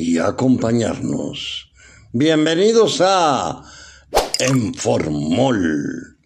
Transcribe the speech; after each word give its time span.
y 0.00 0.18
acompañarnos. 0.18 1.70
Bienvenidos 2.12 3.00
a 3.04 3.62
Enformol. 4.38 6.16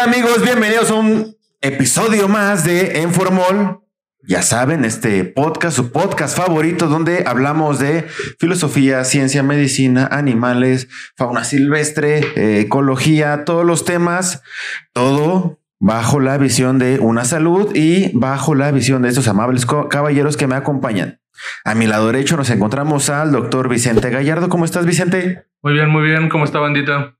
Amigos, 0.00 0.42
bienvenidos 0.42 0.90
a 0.90 0.94
un 0.94 1.36
episodio 1.60 2.26
más 2.28 2.64
de 2.64 3.02
Enformol. 3.02 3.81
Ya 4.24 4.40
saben, 4.42 4.84
este 4.84 5.24
podcast, 5.24 5.74
su 5.74 5.90
podcast 5.90 6.36
favorito, 6.36 6.86
donde 6.86 7.24
hablamos 7.26 7.80
de 7.80 8.06
filosofía, 8.38 9.02
ciencia, 9.02 9.42
medicina, 9.42 10.08
animales, 10.12 10.88
fauna 11.16 11.42
silvestre, 11.42 12.20
eh, 12.36 12.60
ecología, 12.60 13.44
todos 13.44 13.66
los 13.66 13.84
temas, 13.84 14.44
todo 14.92 15.58
bajo 15.80 16.20
la 16.20 16.38
visión 16.38 16.78
de 16.78 17.00
una 17.00 17.24
salud 17.24 17.74
y 17.74 18.16
bajo 18.16 18.54
la 18.54 18.70
visión 18.70 19.02
de 19.02 19.08
estos 19.08 19.26
amables 19.26 19.66
caballeros 19.66 20.36
que 20.36 20.46
me 20.46 20.54
acompañan. 20.54 21.20
A 21.64 21.74
mi 21.74 21.88
lado 21.88 22.06
derecho 22.06 22.36
nos 22.36 22.50
encontramos 22.50 23.10
al 23.10 23.32
doctor 23.32 23.68
Vicente 23.68 24.08
Gallardo. 24.08 24.48
¿Cómo 24.48 24.64
estás, 24.64 24.86
Vicente? 24.86 25.46
Muy 25.62 25.72
bien, 25.72 25.90
muy 25.90 26.04
bien. 26.04 26.28
¿Cómo 26.28 26.44
está, 26.44 26.60
bandita? 26.60 27.16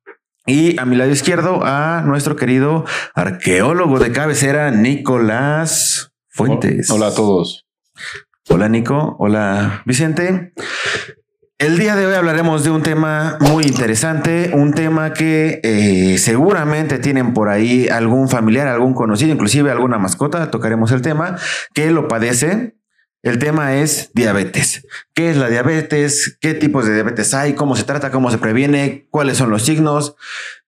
Y 0.47 0.79
a 0.79 0.85
mi 0.85 0.95
lado 0.95 1.11
izquierdo 1.11 1.63
a 1.65 2.03
nuestro 2.07 2.37
querido 2.37 2.85
arqueólogo 3.17 3.99
de 3.99 4.13
cabecera, 4.13 4.71
Nicolás 4.71 6.12
Fuentes. 6.33 6.91
Hola 6.91 7.09
a 7.09 7.15
todos. 7.15 7.67
Hola, 8.49 8.69
Nico. 8.71 9.17
Hola, 9.19 9.83
Vicente. 9.85 10.55
El 11.59 11.79
día 11.79 11.95
de 11.95 12.07
hoy 12.07 12.15
hablaremos 12.15 12.65
de 12.65 12.71
un 12.71 12.83
tema 12.83 13.37
muy 13.39 13.65
interesante, 13.65 14.51
un 14.55 14.73
tema 14.73 15.13
que 15.13 15.61
eh, 15.63 16.17
seguramente 16.17 16.99
tienen 16.99 17.35
por 17.35 17.51
ahí 17.51 17.87
algún 17.89 18.31
familiar, 18.31 18.67
algún 18.67 18.95
conocido, 18.95 19.31
inclusive 19.31 19.71
alguna 19.71 19.99
mascota, 19.99 20.51
tocaremos 20.51 20.91
el 20.91 21.03
tema, 21.03 21.37
que 21.75 21.91
lo 21.91 22.09
padece. 22.09 22.77
El 23.23 23.39
tema 23.39 23.77
es 23.77 24.11
diabetes. 24.15 24.87
¿Qué 25.15 25.31
es 25.31 25.37
la 25.37 25.49
diabetes? 25.51 26.39
¿Qué 26.41 26.55
tipos 26.55 26.87
de 26.87 26.95
diabetes 26.95 27.35
hay? 27.35 27.53
¿Cómo 27.53 27.77
se 27.77 27.85
trata? 27.85 28.11
¿Cómo 28.11 28.31
se 28.31 28.39
previene? 28.39 29.07
¿Cuáles 29.11 29.37
son 29.37 29.51
los 29.51 29.63
signos? 29.63 30.17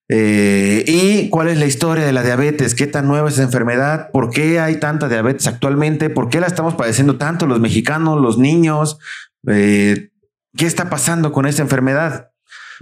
Eh, 0.07 0.83
¿Y 0.87 1.29
cuál 1.29 1.47
es 1.47 1.57
la 1.57 1.65
historia 1.65 2.05
de 2.05 2.13
la 2.13 2.23
diabetes? 2.23 2.75
¿Qué 2.75 2.87
tan 2.87 3.07
nueva 3.07 3.27
es 3.29 3.35
esa 3.35 3.43
enfermedad? 3.43 4.11
¿Por 4.11 4.29
qué 4.29 4.59
hay 4.59 4.79
tanta 4.79 5.09
diabetes 5.09 5.47
actualmente? 5.47 6.09
¿Por 6.09 6.29
qué 6.29 6.39
la 6.39 6.47
estamos 6.47 6.75
padeciendo 6.75 7.17
tanto 7.17 7.47
los 7.47 7.59
mexicanos, 7.59 8.21
los 8.21 8.37
niños? 8.37 8.99
Eh, 9.47 10.09
¿Qué 10.55 10.65
está 10.65 10.89
pasando 10.89 11.31
con 11.31 11.45
esta 11.45 11.63
enfermedad? 11.63 12.31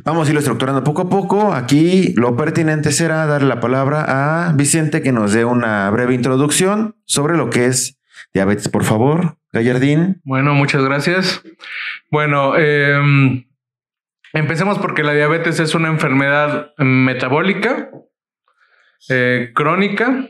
Vamos 0.03 0.27
a 0.27 0.31
irlo 0.31 0.39
estructurando 0.39 0.83
poco 0.83 1.03
a 1.03 1.09
poco. 1.09 1.53
Aquí 1.53 2.13
lo 2.15 2.35
pertinente 2.35 2.91
será 2.91 3.25
darle 3.25 3.47
la 3.47 3.59
palabra 3.59 4.47
a 4.47 4.53
Vicente 4.53 5.01
que 5.01 5.11
nos 5.11 5.33
dé 5.33 5.45
una 5.45 5.89
breve 5.91 6.15
introducción 6.15 6.95
sobre 7.05 7.37
lo 7.37 7.49
que 7.49 7.67
es 7.67 7.99
diabetes, 8.33 8.69
por 8.69 8.83
favor. 8.83 9.37
Gallardín. 9.51 10.19
Bueno, 10.23 10.55
muchas 10.55 10.83
gracias. 10.83 11.41
Bueno, 12.09 12.53
eh, 12.57 13.45
empecemos 14.33 14.79
porque 14.79 15.03
la 15.03 15.13
diabetes 15.13 15.59
es 15.59 15.75
una 15.75 15.89
enfermedad 15.89 16.73
metabólica, 16.77 17.89
eh, 19.09 19.51
crónica, 19.53 20.27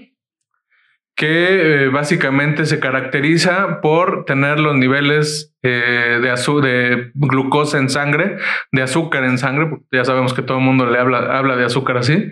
que 1.15 1.85
eh, 1.85 1.89
básicamente 1.89 2.65
se 2.65 2.79
caracteriza 2.79 3.81
por 3.81 4.25
tener 4.25 4.59
los 4.59 4.75
niveles 4.75 5.55
eh, 5.61 6.19
de, 6.21 6.61
de 6.61 7.11
glucosa 7.13 7.77
en 7.77 7.89
sangre, 7.89 8.37
de 8.71 8.81
azúcar 8.81 9.23
en 9.23 9.37
sangre, 9.37 9.67
porque 9.67 9.85
ya 9.91 10.05
sabemos 10.05 10.33
que 10.33 10.41
todo 10.41 10.57
el 10.57 10.63
mundo 10.63 10.87
le 10.87 10.97
habla, 10.97 11.37
habla 11.37 11.55
de 11.55 11.65
azúcar 11.65 11.97
así, 11.97 12.31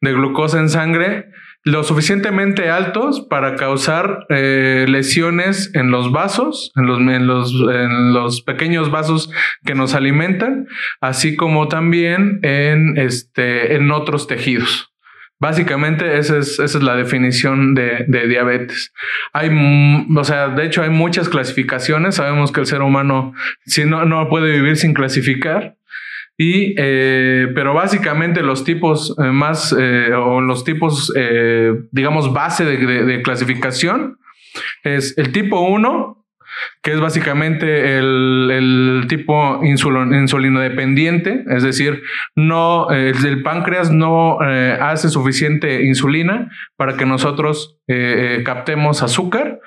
de 0.00 0.12
glucosa 0.12 0.58
en 0.58 0.68
sangre, 0.68 1.30
lo 1.70 1.84
suficientemente 1.84 2.70
altos 2.70 3.26
para 3.28 3.56
causar 3.56 4.26
eh, 4.30 4.86
lesiones 4.88 5.70
en 5.74 5.90
los 5.90 6.12
vasos, 6.12 6.72
en 6.76 6.86
los, 6.86 6.98
en, 7.50 8.12
los, 8.14 8.42
pequeños 8.42 8.90
vasos 8.90 9.30
que 9.64 9.74
nos 9.74 9.94
alimentan, 9.94 10.66
así 11.00 11.36
como 11.36 11.68
también 11.68 12.40
en, 12.42 12.96
este, 12.96 13.74
en 13.74 13.90
otros 13.90 14.26
tejidos. 14.26 14.92
Básicamente 15.40 16.18
esa 16.18 16.38
es, 16.38 16.58
esa 16.58 16.78
es 16.78 16.82
la 16.82 16.96
definición 16.96 17.74
de, 17.74 18.04
de 18.08 18.26
diabetes. 18.26 18.92
Hay, 19.32 19.50
o 20.16 20.24
sea, 20.24 20.48
de 20.48 20.64
hecho 20.66 20.82
hay 20.82 20.90
muchas 20.90 21.28
clasificaciones. 21.28 22.16
Sabemos 22.16 22.50
que 22.50 22.60
el 22.60 22.66
ser 22.66 22.82
humano 22.82 23.34
si 23.64 23.84
no, 23.84 24.04
no 24.04 24.28
puede 24.28 24.50
vivir 24.50 24.76
sin 24.76 24.94
clasificar. 24.94 25.77
Y, 26.40 26.76
eh, 26.78 27.48
pero 27.52 27.74
básicamente 27.74 28.44
los 28.44 28.62
tipos 28.62 29.12
eh, 29.18 29.32
más 29.32 29.74
eh, 29.76 30.12
o 30.14 30.40
los 30.40 30.62
tipos, 30.62 31.12
eh, 31.16 31.72
digamos, 31.90 32.32
base 32.32 32.64
de, 32.64 33.22
clasificación 33.22 34.18
es 34.84 35.18
el 35.18 35.32
tipo 35.32 35.60
1, 35.60 36.24
que 36.80 36.92
es 36.92 37.00
básicamente 37.00 37.98
el, 37.98 38.50
el 38.52 39.06
tipo 39.08 39.60
insulino 39.64 40.60
dependiente, 40.60 41.44
es 41.48 41.64
decir, 41.64 42.02
no, 42.36 42.88
el, 42.90 43.42
páncreas 43.42 43.90
no 43.90 44.38
hace 44.40 45.08
suficiente 45.08 45.84
insulina 45.84 46.50
para 46.76 46.96
que 46.96 47.04
nosotros 47.04 47.80
captemos 48.44 49.02
azúcar. 49.02 49.60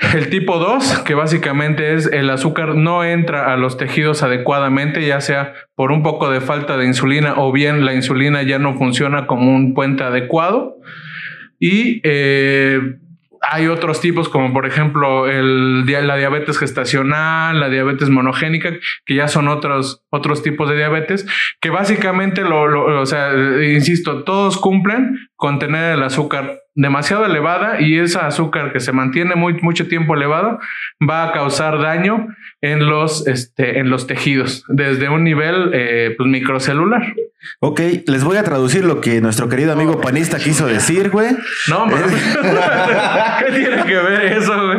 El 0.00 0.30
tipo 0.30 0.58
2, 0.58 1.00
que 1.00 1.14
básicamente 1.14 1.94
es 1.94 2.06
el 2.06 2.30
azúcar 2.30 2.74
no 2.74 3.04
entra 3.04 3.52
a 3.52 3.56
los 3.58 3.76
tejidos 3.76 4.22
adecuadamente, 4.22 5.06
ya 5.06 5.20
sea 5.20 5.52
por 5.74 5.92
un 5.92 6.02
poco 6.02 6.30
de 6.30 6.40
falta 6.40 6.78
de 6.78 6.86
insulina 6.86 7.34
o 7.36 7.52
bien 7.52 7.84
la 7.84 7.94
insulina 7.94 8.42
ya 8.42 8.58
no 8.58 8.76
funciona 8.76 9.26
como 9.26 9.54
un 9.54 9.74
puente 9.74 10.02
adecuado. 10.02 10.78
Y 11.58 12.00
eh, 12.04 12.80
hay 13.42 13.66
otros 13.68 14.00
tipos 14.00 14.28
como 14.28 14.52
por 14.52 14.66
ejemplo 14.66 15.28
el, 15.28 15.86
la 15.86 16.16
diabetes 16.16 16.58
gestacional, 16.58 17.58
la 17.60 17.68
diabetes 17.68 18.08
monogénica, 18.08 18.72
que 19.04 19.14
ya 19.14 19.28
son 19.28 19.48
otros, 19.48 20.04
otros 20.10 20.42
tipos 20.42 20.68
de 20.68 20.76
diabetes, 20.76 21.26
que 21.60 21.70
básicamente, 21.70 22.42
o 22.42 23.06
sea, 23.06 23.32
insisto, 23.62 24.24
todos 24.24 24.58
cumplen 24.58 25.18
con 25.36 25.58
tener 25.58 25.94
el 25.94 26.02
azúcar 26.02 26.60
demasiado 26.80 27.26
elevada 27.26 27.78
y 27.78 27.98
esa 27.98 28.26
azúcar 28.26 28.72
que 28.72 28.80
se 28.80 28.92
mantiene 28.92 29.34
muy, 29.34 29.52
mucho 29.60 29.86
tiempo 29.86 30.14
elevada 30.14 30.58
va 31.06 31.24
a 31.24 31.32
causar 31.32 31.78
daño 31.78 32.28
en 32.62 32.86
los, 32.86 33.26
este, 33.26 33.80
en 33.80 33.90
los 33.90 34.06
tejidos 34.06 34.64
desde 34.68 35.10
un 35.10 35.22
nivel 35.22 35.72
eh, 35.74 36.14
pues, 36.16 36.26
microcelular. 36.26 37.14
Ok, 37.60 37.80
les 38.06 38.24
voy 38.24 38.38
a 38.38 38.44
traducir 38.44 38.86
lo 38.86 39.02
que 39.02 39.20
nuestro 39.20 39.50
querido 39.50 39.72
amigo 39.72 40.00
panista 40.00 40.38
quiso 40.38 40.66
decir, 40.66 41.10
güey. 41.10 41.36
No, 41.68 41.82
hombre. 41.82 42.00
¿qué 43.44 43.52
tiene 43.52 43.84
que 43.84 43.96
ver 43.96 44.32
eso? 44.32 44.66
güey? 44.66 44.78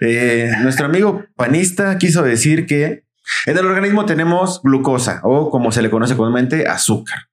Eh, 0.00 0.50
nuestro 0.62 0.86
amigo 0.86 1.26
panista 1.36 1.98
quiso 1.98 2.22
decir 2.22 2.64
que 2.64 3.02
en 3.44 3.58
el 3.58 3.66
organismo 3.66 4.06
tenemos 4.06 4.62
glucosa 4.62 5.20
o 5.22 5.50
como 5.50 5.70
se 5.70 5.82
le 5.82 5.90
conoce 5.90 6.16
comúnmente 6.16 6.66
azúcar. 6.66 7.28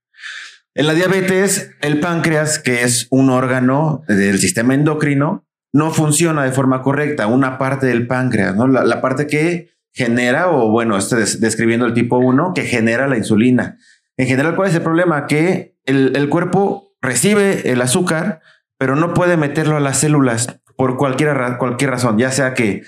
En 0.76 0.88
la 0.88 0.94
diabetes, 0.94 1.72
el 1.82 2.00
páncreas, 2.00 2.58
que 2.60 2.84
es 2.84 3.08
un 3.12 3.30
órgano 3.30 4.04
del 4.08 4.40
sistema 4.40 4.74
endocrino, 4.74 5.46
no 5.72 5.92
funciona 5.92 6.44
de 6.44 6.52
forma 6.52 6.82
correcta. 6.82 7.28
Una 7.28 7.58
parte 7.58 7.86
del 7.88 8.08
páncreas, 8.08 8.56
¿no? 8.56 8.68
la, 8.68 9.02
parte 9.02 9.28
que 9.28 9.70
genera, 9.94 10.50
o 10.50 10.72
bueno, 10.72 10.98
estoy 10.98 11.20
des- 11.20 11.40
describiendo 11.40 11.86
el 11.86 11.94
tipo 11.94 12.18
1, 12.18 12.54
que 12.56 12.64
genera 12.64 13.08
la 13.08 13.18
insulina. 13.18 13.78
En 14.18 14.28
general, 14.28 14.56
¿cuál 14.56 14.70
es 14.70 14.76
el 14.76 14.82
problema? 14.82 15.28
Que 15.28 15.78
el, 15.86 16.14
el 16.16 16.30
cuerpo 16.30 16.96
recibe 17.02 17.72
el 17.72 17.82
azúcar, 17.82 18.42
pero 18.80 18.96
no 18.96 19.14
puede 19.14 19.38
meterlo 19.38 19.78
a 19.78 19.80
las 19.80 20.00
células 20.00 20.60
por 20.76 20.98
cualquier, 20.98 21.36
cualquier 21.60 21.92
razón, 21.92 22.18
ya 22.18 22.32
sea 22.32 22.56
que 22.56 22.82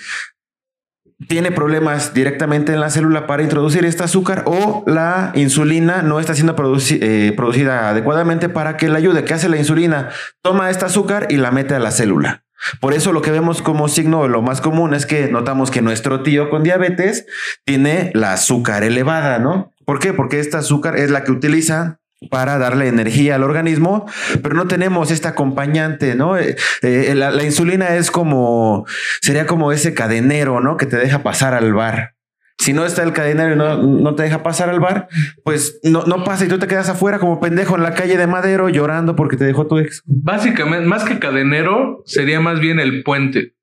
tiene 1.27 1.51
problemas 1.51 2.13
directamente 2.13 2.73
en 2.73 2.79
la 2.79 2.89
célula 2.89 3.25
para 3.25 3.43
introducir 3.43 3.85
este 3.85 4.03
azúcar 4.03 4.43
o 4.45 4.83
la 4.85 5.31
insulina 5.35 6.01
no 6.01 6.19
está 6.19 6.33
siendo 6.35 6.55
eh, 6.55 7.33
producida 7.35 7.89
adecuadamente 7.89 8.49
para 8.49 8.77
que 8.77 8.89
la 8.89 8.97
ayude. 8.97 9.23
¿Qué 9.23 9.33
hace 9.33 9.49
la 9.49 9.57
insulina? 9.57 10.09
Toma 10.41 10.69
este 10.69 10.85
azúcar 10.85 11.27
y 11.29 11.37
la 11.37 11.51
mete 11.51 11.73
a 11.73 11.79
la 11.79 11.91
célula. 11.91 12.43
Por 12.79 12.93
eso 12.93 13.13
lo 13.13 13.21
que 13.21 13.31
vemos 13.31 13.61
como 13.61 13.87
signo, 13.87 14.27
lo 14.27 14.41
más 14.41 14.61
común 14.61 14.93
es 14.93 15.05
que 15.05 15.29
notamos 15.29 15.71
que 15.71 15.81
nuestro 15.81 16.23
tío 16.23 16.49
con 16.49 16.63
diabetes 16.63 17.25
tiene 17.63 18.11
la 18.13 18.33
azúcar 18.33 18.83
elevada, 18.83 19.39
¿no? 19.39 19.73
¿Por 19.85 19.99
qué? 19.99 20.13
Porque 20.13 20.39
esta 20.39 20.59
azúcar 20.59 20.97
es 20.97 21.11
la 21.11 21.23
que 21.23 21.31
utiliza 21.31 21.99
para 22.29 22.57
darle 22.57 22.87
energía 22.87 23.35
al 23.35 23.43
organismo, 23.43 24.09
pero 24.41 24.55
no 24.55 24.67
tenemos 24.67 25.11
este 25.11 25.27
acompañante, 25.27 26.15
¿no? 26.15 26.37
Eh, 26.37 26.55
eh, 26.81 27.13
la, 27.15 27.43
insulina 27.43 27.95
es 27.95 28.11
como, 28.11 28.85
sería 29.21 29.45
como 29.45 29.71
ese 29.71 29.93
cadenero, 29.93 30.61
¿no? 30.61 30.77
Que 30.77 30.85
te 30.85 30.97
deja 30.97 31.23
pasar 31.23 31.53
al 31.53 31.73
bar. 31.73 32.15
Si 32.57 32.71
no 32.71 32.85
está 32.85 33.03
el 33.03 33.11
cadenero 33.11 33.53
y 33.53 33.57
no, 33.57 33.83
no 33.83 34.15
te 34.15 34.23
deja 34.23 34.41
pasar 34.41 34.69
al 34.69 34.79
bar, 34.79 35.09
pues 35.43 35.79
no, 35.83 36.03
no 36.05 36.23
pasa 36.23 36.45
y 36.45 36.47
tú 36.47 36.57
te 36.57 36.67
quedas 36.67 36.87
afuera 36.89 37.19
como 37.19 37.41
pendejo 37.41 37.75
en 37.75 37.83
la 37.83 37.93
calle 37.93 38.17
de 38.17 38.27
Madero 38.27 38.69
llorando 38.69 39.15
porque 39.15 39.35
te 39.35 39.43
dejó 39.43 39.67
tu 39.67 39.77
ex. 39.77 40.01
Básicamente, 40.05 40.87
más 40.87 41.03
que 41.03 41.19
cadenero, 41.19 42.01
sería 42.05 42.39
más 42.39 42.59
bien 42.59 42.79
el 42.79 43.03
puente. 43.03 43.55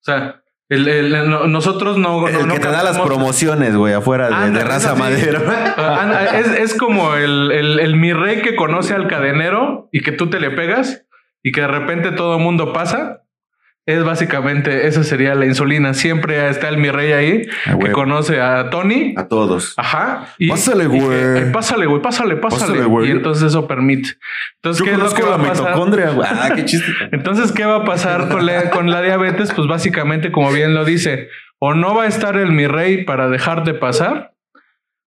O 0.00 0.04
sea, 0.04 0.42
el, 0.68 0.86
el, 0.86 1.30
nosotros 1.50 1.96
no. 1.96 2.28
El 2.28 2.46
no, 2.46 2.54
que 2.54 2.60
te 2.60 2.68
da 2.68 2.82
las 2.82 2.98
promociones, 3.00 3.74
güey, 3.74 3.94
afuera 3.94 4.28
de, 4.28 4.34
Anda, 4.34 4.58
de 4.58 4.64
raza 4.66 4.94
sí. 4.94 4.98
madero. 4.98 5.40
Anda, 5.76 6.38
es, 6.38 6.48
es, 6.48 6.74
como 6.74 7.14
el, 7.14 7.50
el, 7.52 7.80
el, 7.80 7.96
mi 7.96 8.12
rey 8.12 8.42
que 8.42 8.54
conoce 8.54 8.94
al 8.94 9.08
cadenero 9.08 9.88
y 9.92 10.02
que 10.02 10.12
tú 10.12 10.28
te 10.28 10.40
le 10.40 10.50
pegas 10.50 11.06
y 11.42 11.52
que 11.52 11.62
de 11.62 11.68
repente 11.68 12.12
todo 12.12 12.36
el 12.36 12.42
mundo 12.42 12.72
pasa. 12.72 13.22
Es 13.88 14.04
básicamente, 14.04 14.86
esa 14.86 15.02
sería 15.02 15.34
la 15.34 15.46
insulina. 15.46 15.94
Siempre 15.94 16.46
está 16.50 16.68
el 16.68 16.76
mi 16.76 16.90
rey 16.90 17.12
ahí 17.12 17.46
Ah, 17.64 17.78
que 17.82 17.90
conoce 17.90 18.38
a 18.38 18.68
Tony. 18.68 19.14
A 19.16 19.28
todos. 19.28 19.72
Ajá. 19.78 20.26
Y, 20.36 20.50
Pásale, 20.50 20.86
güey. 20.86 21.00
"Ay, 21.00 21.50
pásale, 21.54 21.86
güey, 21.86 22.02
pásale, 22.02 22.36
pásale. 22.36 22.72
Pásale, 22.72 22.84
güey. 22.84 23.08
y 23.08 23.12
entonces 23.12 23.44
eso 23.44 23.66
permite. 23.66 24.10
Entonces, 24.56 24.80
Yo 24.80 24.84
¿qué 24.84 24.90
es 24.92 24.98
lo 24.98 25.08
que 25.14 25.22
conozco 25.22 25.42
la 25.42 25.50
mitocondria, 25.52 26.10
güey. 26.10 26.28
Ah, 26.30 26.50
qué 26.54 26.66
chiste. 26.66 26.92
Entonces, 27.12 27.50
¿qué 27.52 27.64
va 27.64 27.76
a 27.76 27.84
pasar 27.84 28.28
con 28.28 28.44
la, 28.44 28.68
con 28.68 28.90
la 28.90 29.00
diabetes? 29.00 29.54
Pues 29.54 29.66
básicamente, 29.66 30.30
como 30.32 30.52
bien 30.52 30.74
lo 30.74 30.84
dice, 30.84 31.30
o 31.58 31.72
no 31.72 31.94
va 31.94 32.02
a 32.02 32.08
estar 32.08 32.36
el 32.36 32.52
mi 32.52 32.66
rey 32.66 33.04
para 33.06 33.30
dejar 33.30 33.64
de 33.64 33.72
pasar, 33.72 34.34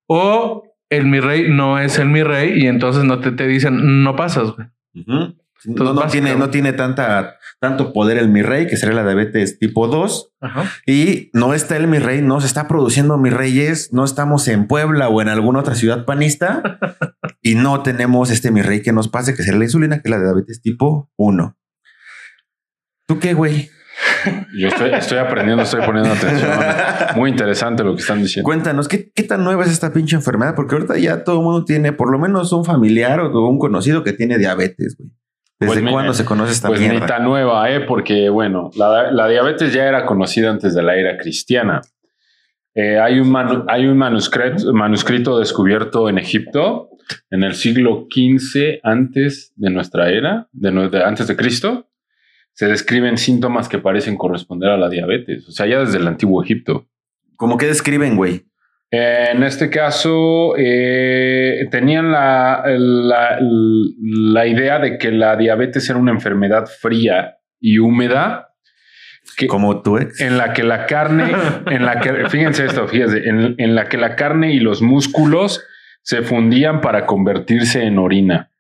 o 0.07 0.73
el 0.89 1.05
mi 1.05 1.19
rey 1.19 1.49
no 1.51 1.77
es 1.77 1.99
el 1.99 2.07
mi 2.09 2.23
rey 2.23 2.53
y 2.63 2.65
entonces 2.65 3.03
no 3.03 3.19
te, 3.19 3.31
te 3.31 3.45
dicen, 3.45 4.03
no 4.03 4.15
pasas. 4.15 4.53
güey. 4.55 4.67
Entonces, 5.65 5.95
no 5.95 6.07
tiene, 6.07 6.35
no 6.35 6.49
tiene 6.49 6.73
tanta, 6.73 7.37
tanto 7.59 7.93
poder 7.93 8.17
el 8.17 8.29
mi 8.29 8.41
rey, 8.41 8.67
que 8.67 8.77
sería 8.77 8.95
la 8.95 9.03
diabetes 9.03 9.59
tipo 9.59 9.87
2. 9.87 10.33
Ajá. 10.41 10.71
Y 10.85 11.29
no 11.33 11.53
está 11.53 11.77
el 11.77 11.87
mi 11.87 11.99
rey, 11.99 12.21
no 12.21 12.41
se 12.41 12.47
está 12.47 12.67
produciendo 12.67 13.17
mi 13.17 13.29
reyes, 13.29 13.93
no 13.93 14.03
estamos 14.03 14.47
en 14.47 14.67
Puebla 14.67 15.09
o 15.09 15.21
en 15.21 15.29
alguna 15.29 15.59
otra 15.59 15.75
ciudad 15.75 16.05
panista 16.05 16.79
y 17.41 17.55
no 17.55 17.83
tenemos 17.83 18.31
este 18.31 18.51
mi 18.51 18.61
rey 18.61 18.81
que 18.81 18.91
nos 18.91 19.07
pase, 19.07 19.35
que 19.35 19.43
sería 19.43 19.59
la 19.59 19.65
insulina, 19.65 20.01
que 20.01 20.09
es 20.09 20.11
la 20.11 20.19
diabetes 20.19 20.61
tipo 20.61 21.11
1. 21.17 21.57
¿Tú 23.07 23.19
qué, 23.19 23.33
güey? 23.33 23.69
Yo 24.57 24.67
estoy, 24.67 24.91
estoy 24.93 25.17
aprendiendo, 25.17 25.63
estoy 25.63 25.85
poniendo 25.85 26.11
atención. 26.11 26.51
Muy 27.15 27.29
interesante 27.29 27.83
lo 27.83 27.95
que 27.95 28.01
están 28.01 28.21
diciendo. 28.21 28.45
Cuéntanos, 28.45 28.87
¿qué, 28.87 29.11
¿qué 29.13 29.23
tan 29.23 29.43
nueva 29.43 29.63
es 29.63 29.71
esta 29.71 29.93
pinche 29.93 30.15
enfermedad? 30.15 30.55
Porque 30.55 30.75
ahorita 30.75 30.97
ya 30.97 31.23
todo 31.23 31.37
el 31.39 31.43
mundo 31.43 31.65
tiene 31.65 31.91
por 31.91 32.11
lo 32.11 32.17
menos 32.17 32.51
un 32.51 32.65
familiar 32.65 33.19
o 33.19 33.49
un 33.49 33.59
conocido 33.59 34.03
que 34.03 34.13
tiene 34.13 34.37
diabetes, 34.37 34.95
güey. 34.97 35.11
¿Desde 35.61 35.79
Pues, 35.81 35.91
cuándo 35.93 36.13
se 36.13 36.25
conoce 36.25 36.51
esta 36.51 36.67
Pues 36.67 36.81
ni 36.81 36.89
mierda? 36.89 37.05
tan 37.05 37.23
nueva, 37.23 37.69
¿eh? 37.71 37.81
Porque, 37.81 38.29
bueno, 38.29 38.71
la, 38.75 39.11
la 39.11 39.27
diabetes 39.27 39.71
ya 39.73 39.85
era 39.85 40.05
conocida 40.05 40.49
antes 40.49 40.73
de 40.75 40.81
la 40.83 40.95
era 40.95 41.17
cristiana. 41.17 41.81
Eh, 42.73 42.99
hay, 42.99 43.19
un 43.19 43.29
manu- 43.29 43.65
hay 43.67 43.85
un 43.85 43.97
manuscrito, 43.97 44.73
manuscrito 44.73 45.37
descubierto 45.39 46.09
en 46.09 46.17
Egipto 46.17 46.89
en 47.29 47.43
el 47.43 47.53
siglo 47.55 48.07
XV 48.09 48.79
antes 48.83 49.53
de 49.55 49.69
nuestra 49.69 50.09
era, 50.09 50.47
de- 50.51 51.03
antes 51.03 51.27
de 51.27 51.35
Cristo. 51.35 51.87
Se 52.53 52.67
describen 52.67 53.17
síntomas 53.17 53.69
que 53.69 53.77
parecen 53.77 54.17
corresponder 54.17 54.69
a 54.71 54.77
la 54.77 54.89
diabetes. 54.89 55.47
O 55.47 55.51
sea, 55.51 55.67
ya 55.67 55.79
desde 55.79 55.97
el 55.99 56.07
antiguo 56.07 56.43
Egipto. 56.43 56.87
¿Cómo 57.37 57.57
que 57.57 57.65
describen, 57.67 58.15
güey? 58.17 58.45
En 58.93 59.43
este 59.43 59.69
caso, 59.69 60.53
eh, 60.57 61.65
tenían 61.71 62.11
la, 62.11 62.61
la- 62.67 63.37
la 63.39 64.45
idea 64.47 64.79
de 64.79 64.97
que 64.97 65.11
la 65.11 65.37
diabetes 65.37 65.89
era 65.89 65.97
una 65.97 66.11
enfermedad 66.11 66.65
fría 66.65 67.37
y 67.59 67.77
húmeda. 67.79 68.49
Que, 69.37 69.47
Como 69.47 69.81
ex. 69.99 70.19
en 70.19 70.37
la 70.37 70.51
que 70.51 70.63
la 70.63 70.85
carne, 70.87 71.31
en 71.67 71.85
la 71.85 72.01
que, 72.01 72.27
fíjense 72.27 72.65
esto, 72.65 72.85
fíjense, 72.87 73.19
en, 73.29 73.55
en 73.57 73.75
la 73.75 73.87
que 73.87 73.95
la 73.97 74.15
carne 74.17 74.51
y 74.51 74.59
los 74.59 74.81
músculos 74.81 75.63
se 76.01 76.21
fundían 76.23 76.81
para 76.81 77.05
convertirse 77.05 77.83
en 77.83 77.97
orina. 77.97 78.51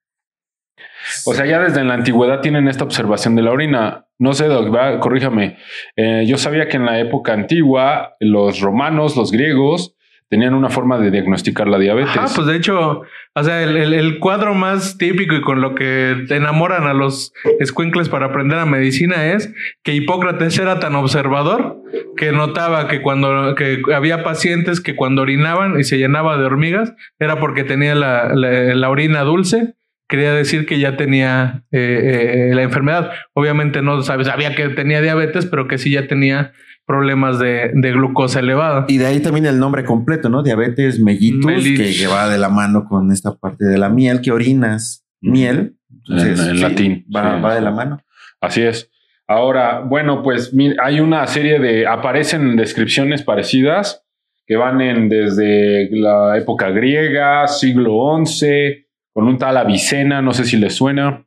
O 1.25 1.33
sea, 1.33 1.45
ya 1.45 1.59
desde 1.59 1.83
la 1.83 1.95
antigüedad 1.95 2.39
tienen 2.41 2.67
esta 2.69 2.83
observación 2.85 3.35
de 3.35 3.41
la 3.41 3.51
orina. 3.51 4.05
No 4.19 4.33
sé, 4.33 4.45
Doc, 4.45 4.73
va, 4.73 4.99
corríjame. 4.99 5.57
Eh, 5.97 6.23
yo 6.27 6.37
sabía 6.37 6.67
que 6.69 6.77
en 6.77 6.85
la 6.85 6.99
época 6.99 7.33
antigua, 7.33 8.15
los 8.19 8.61
romanos, 8.61 9.17
los 9.17 9.31
griegos, 9.31 9.95
tenían 10.31 10.53
una 10.53 10.69
forma 10.69 10.97
de 10.97 11.11
diagnosticar 11.11 11.67
la 11.67 11.77
diabetes. 11.77 12.15
Ajá, 12.15 12.27
pues 12.33 12.47
de 12.47 12.55
hecho, 12.55 13.01
o 13.35 13.43
sea, 13.43 13.61
el, 13.63 14.17
cuadro 14.19 14.53
más 14.53 14.97
típico 14.97 15.35
y 15.35 15.41
con 15.41 15.59
lo 15.59 15.75
que 15.75 16.25
enamoran 16.29 16.87
a 16.87 16.93
los 16.93 17.33
escuincles 17.59 18.07
para 18.07 18.27
aprender 18.27 18.57
a 18.57 18.65
medicina 18.65 19.25
es 19.33 19.53
que 19.83 19.93
Hipócrates 19.93 20.57
era 20.57 20.79
tan 20.79 20.95
observador 20.95 21.81
que 22.15 22.31
notaba 22.31 22.87
que 22.87 23.01
cuando 23.01 23.55
que 23.55 23.81
había 23.93 24.23
pacientes 24.23 24.79
que 24.79 24.95
cuando 24.95 25.21
orinaban 25.21 25.77
y 25.77 25.83
se 25.83 25.97
llenaba 25.97 26.37
de 26.37 26.45
hormigas 26.45 26.93
era 27.19 27.37
porque 27.41 27.65
tenía 27.65 27.93
la, 27.93 28.33
la- 28.33 28.89
orina 28.89 29.23
dulce. 29.23 29.73
Quería 30.07 30.33
decir 30.33 30.65
que 30.65 30.79
ya 30.79 30.95
tenía 30.95 31.63
eh, 31.71 32.49
eh, 32.51 32.55
la 32.55 32.63
enfermedad. 32.63 33.11
Obviamente 33.33 33.81
no 33.81 34.01
sabes, 34.01 34.27
sabía 34.27 34.55
que 34.55 34.69
tenía 34.69 35.01
diabetes, 35.01 35.45
pero 35.45 35.67
que 35.67 35.77
sí 35.77 35.91
ya 35.91 36.07
tenía 36.07 36.53
problemas 36.91 37.39
de, 37.39 37.71
de 37.73 37.91
glucosa 37.93 38.39
elevada. 38.41 38.83
Y 38.89 38.97
de 38.97 39.05
ahí 39.05 39.21
también 39.21 39.45
el 39.45 39.57
nombre 39.59 39.85
completo, 39.85 40.27
¿no? 40.27 40.43
Diabetes 40.43 40.99
mellitus, 40.99 41.45
Mellitus. 41.45 41.97
que, 41.99 42.07
va 42.07 42.27
de 42.27 42.37
la 42.37 42.49
mano 42.49 42.83
con 42.83 43.11
esta 43.13 43.33
parte 43.37 43.63
de 43.65 43.77
la 43.77 43.87
miel, 43.89 44.19
que 44.21 44.31
orinas 44.31 45.05
miel. 45.21 45.77
Entonces, 45.89 46.39
En- 46.39 46.49
en 46.49 46.61
latín, 46.61 47.05
Va, 47.15 47.35
sí. 47.37 47.41
va 47.41 47.55
de 47.55 47.61
la 47.61 47.71
mano. 47.71 48.01
Así 48.41 48.61
es. 48.61 48.89
Ahora, 49.27 49.79
bueno, 49.79 50.21
pues 50.23 50.53
hay 50.83 50.99
una 50.99 51.25
serie 51.27 51.59
de, 51.59 51.87
aparecen 51.87 52.57
descripciones 52.57 53.23
parecidas 53.23 54.03
que 54.45 54.57
van 54.57 54.81
en 54.81 55.07
desde 55.07 55.87
la 55.91 56.37
época 56.37 56.69
griega, 56.71 57.47
siglo 57.47 58.17
XI, 58.25 58.85
con 59.13 59.27
un 59.27 59.37
tal 59.37 59.55
Avicena, 59.55 60.21
no 60.21 60.33
sé 60.33 60.43
si 60.43 60.57
les 60.57 60.75
suena. 60.75 61.25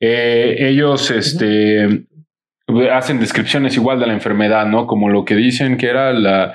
Eh, 0.00 0.56
ellos 0.60 1.10
este, 1.10 2.06
hacen 2.92 3.20
descripciones 3.20 3.76
igual 3.76 4.00
de 4.00 4.06
la 4.06 4.12
enfermedad, 4.12 4.66
¿no? 4.66 4.86
Como 4.86 5.08
lo 5.08 5.24
que 5.24 5.34
dicen 5.34 5.76
que 5.76 5.88
era 5.88 6.12
la... 6.12 6.54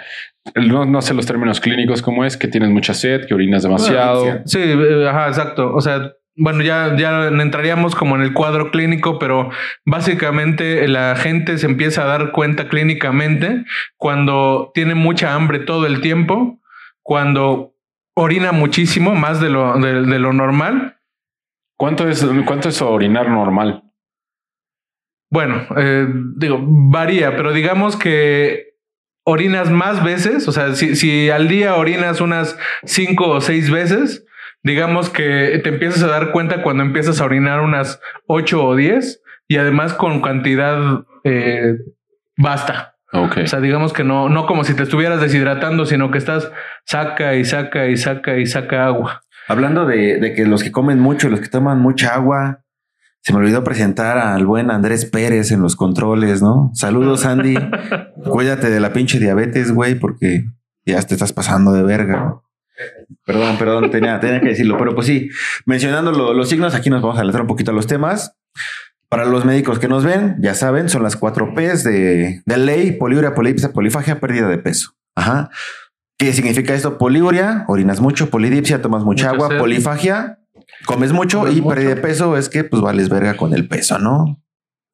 No, 0.55 0.85
no 0.85 1.01
sé 1.01 1.13
los 1.13 1.25
términos 1.25 1.59
clínicos 1.59 2.01
cómo 2.01 2.25
es, 2.25 2.35
que 2.35 2.47
tienes 2.47 2.69
mucha 2.69 2.93
sed, 2.93 3.27
que 3.27 3.33
orinas 3.33 3.63
demasiado. 3.63 4.23
Bueno, 4.23 4.41
Sí, 4.45 4.59
eh, 4.59 5.07
ajá, 5.07 5.27
exacto. 5.27 5.73
O 5.73 5.81
sea, 5.81 6.13
bueno, 6.35 6.63
ya, 6.63 6.95
ya 6.97 7.27
entraríamos 7.27 7.95
como 7.95 8.15
en 8.15 8.23
el 8.23 8.33
cuadro 8.33 8.71
clínico, 8.71 9.19
pero 9.19 9.51
básicamente 9.85 10.87
la 10.87 11.15
gente 11.15 11.57
se 11.57 11.67
empieza 11.67 12.03
a 12.03 12.07
dar 12.07 12.31
cuenta 12.31 12.69
clínicamente 12.69 13.65
cuando 13.97 14.71
tiene 14.73 14.95
mucha 14.95 15.35
hambre 15.35 15.59
todo 15.59 15.85
el 15.85 16.01
tiempo, 16.01 16.59
cuando 17.03 17.75
orina 18.15 18.51
muchísimo, 18.51 19.13
más 19.13 19.39
de 19.39 19.49
lo, 19.49 19.77
de, 19.77 20.01
de 20.01 20.19
lo 20.19 20.33
normal. 20.33 20.97
¿Cuánto 21.77 22.07
es, 22.07 22.25
¿Cuánto 22.45 22.69
es 22.69 22.81
orinar 22.81 23.29
normal? 23.29 23.90
Bueno, 25.31 25.65
eh, 25.77 26.07
digo, 26.35 26.59
varía, 26.61 27.37
pero 27.37 27.53
digamos 27.53 27.95
que 27.95 28.75
orinas 29.23 29.71
más 29.71 30.03
veces, 30.03 30.47
o 30.49 30.51
sea, 30.51 30.75
si, 30.75 30.95
si 30.97 31.29
al 31.29 31.47
día 31.47 31.75
orinas 31.75 32.19
unas 32.19 32.59
cinco 32.83 33.29
o 33.29 33.41
seis 33.41 33.71
veces, 33.71 34.25
digamos 34.61 35.09
que 35.09 35.59
te 35.63 35.69
empiezas 35.69 36.03
a 36.03 36.07
dar 36.07 36.31
cuenta 36.31 36.61
cuando 36.61 36.83
empiezas 36.83 37.21
a 37.21 37.25
orinar 37.25 37.61
unas 37.61 38.01
ocho 38.27 38.65
o 38.65 38.75
diez 38.75 39.21
y 39.47 39.55
además 39.55 39.93
con 39.93 40.21
cantidad 40.21 41.05
eh, 41.23 41.77
basta. 42.37 42.97
Ok. 43.13 43.37
O 43.43 43.47
sea, 43.47 43.61
digamos 43.61 43.93
que 43.93 44.03
no, 44.03 44.27
no 44.27 44.45
como 44.45 44.65
si 44.65 44.73
te 44.73 44.83
estuvieras 44.83 45.21
deshidratando, 45.21 45.85
sino 45.85 46.11
que 46.11 46.17
estás 46.17 46.51
saca 46.85 47.35
y 47.35 47.45
saca 47.45 47.87
y 47.87 47.95
saca 47.95 48.37
y 48.37 48.45
saca 48.45 48.85
agua. 48.85 49.21
Hablando 49.47 49.85
de, 49.85 50.19
de 50.19 50.33
que 50.33 50.45
los 50.45 50.61
que 50.61 50.71
comen 50.71 50.99
mucho, 50.99 51.29
los 51.29 51.39
que 51.39 51.47
toman 51.47 51.79
mucha 51.79 52.13
agua, 52.13 52.63
se 53.21 53.33
me 53.33 53.39
olvidó 53.39 53.63
presentar 53.63 54.17
al 54.17 54.45
buen 54.45 54.71
Andrés 54.71 55.05
Pérez 55.05 55.51
en 55.51 55.61
los 55.61 55.75
controles, 55.75 56.41
¿no? 56.41 56.71
Saludos, 56.73 57.25
Andy. 57.25 57.55
Cuídate 58.23 58.69
de 58.69 58.79
la 58.79 58.93
pinche 58.93 59.19
diabetes, 59.19 59.71
güey, 59.71 59.95
porque 59.95 60.45
ya 60.85 61.01
te 61.03 61.13
estás 61.13 61.31
pasando 61.33 61.71
de 61.73 61.83
verga. 61.83 62.41
Perdón, 63.25 63.57
perdón, 63.59 63.91
tenía, 63.91 64.19
tenía 64.19 64.41
que 64.41 64.49
decirlo, 64.49 64.75
pero 64.77 64.95
pues 64.95 65.05
sí, 65.07 65.29
mencionando 65.65 66.11
lo- 66.11 66.33
los 66.33 66.49
signos, 66.49 66.73
aquí 66.73 66.89
nos 66.89 67.01
vamos 67.01 67.17
a 67.17 67.19
adelantar 67.19 67.41
un 67.41 67.47
poquito 67.47 67.71
a 67.71 67.73
los 67.73 67.85
temas. 67.87 68.35
Para 69.07 69.25
los 69.25 69.43
médicos 69.45 69.77
que 69.77 69.87
nos 69.89 70.05
ven, 70.05 70.37
ya 70.39 70.53
saben, 70.55 70.87
son 70.89 71.03
las 71.03 71.17
cuatro 71.17 71.53
P's 71.53 71.83
de, 71.83 72.41
de 72.45 72.57
ley, 72.57 72.93
poliuria, 72.93 73.35
polipsia, 73.35 73.73
polifagia, 73.73 74.19
pérdida 74.21 74.47
de 74.47 74.57
peso. 74.57 74.93
Ajá. 75.15 75.49
¿Qué 76.17 76.31
significa 76.33 76.73
esto? 76.73 76.97
Poliuria, 76.97 77.65
orinas 77.67 77.99
mucho, 77.99 78.29
polidipsia, 78.29 78.81
tomas 78.81 79.03
mucha 79.03 79.25
Mucha 79.25 79.35
agua, 79.35 79.47
sed. 79.49 79.57
polifagia, 79.59 80.39
comes 80.85 81.11
mucho 81.11 81.39
Comes 81.39 81.57
y 81.57 81.61
mucho. 81.61 81.75
pérdida 81.75 81.95
de 81.95 82.01
peso 82.01 82.37
es 82.37 82.49
que 82.49 82.63
pues 82.63 82.81
vales 82.81 83.09
verga 83.09 83.35
con 83.35 83.53
el 83.53 83.67
peso, 83.67 83.99
¿no? 83.99 84.41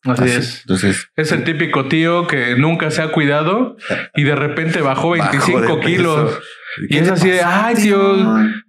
Así, 0.03 0.25
es. 0.25 0.61
Entonces, 0.61 1.09
Es 1.15 1.31
el 1.31 1.43
típico 1.43 1.87
tío 1.87 2.27
que 2.27 2.55
nunca 2.55 2.91
se 2.91 3.01
ha 3.01 3.11
cuidado 3.11 3.75
y 4.15 4.23
de 4.23 4.35
repente 4.35 4.81
bajó 4.81 5.11
25 5.11 5.59
bajo 5.59 5.75
de 5.77 5.81
kilos. 5.81 6.39
Y 6.83 6.87
¿Qué 6.89 6.99
es 6.99 7.09
así 7.11 7.29
de, 7.29 7.41
ay, 7.41 7.73
tío, 7.75 8.15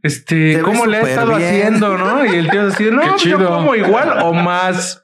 Te 0.00 0.08
este, 0.08 0.60
¿cómo 0.62 0.86
le 0.86 0.96
ha 0.96 1.00
estado 1.02 1.36
bien". 1.36 1.42
haciendo, 1.50 1.98
no? 1.98 2.24
Y 2.24 2.36
el 2.36 2.50
tío 2.50 2.66
es 2.66 2.74
así 2.74 2.84
de, 2.84 2.90
no, 2.92 3.02
yo 3.04 3.16
chido. 3.18 3.46
como 3.46 3.74
igual 3.74 4.20
o 4.22 4.32
más. 4.32 5.02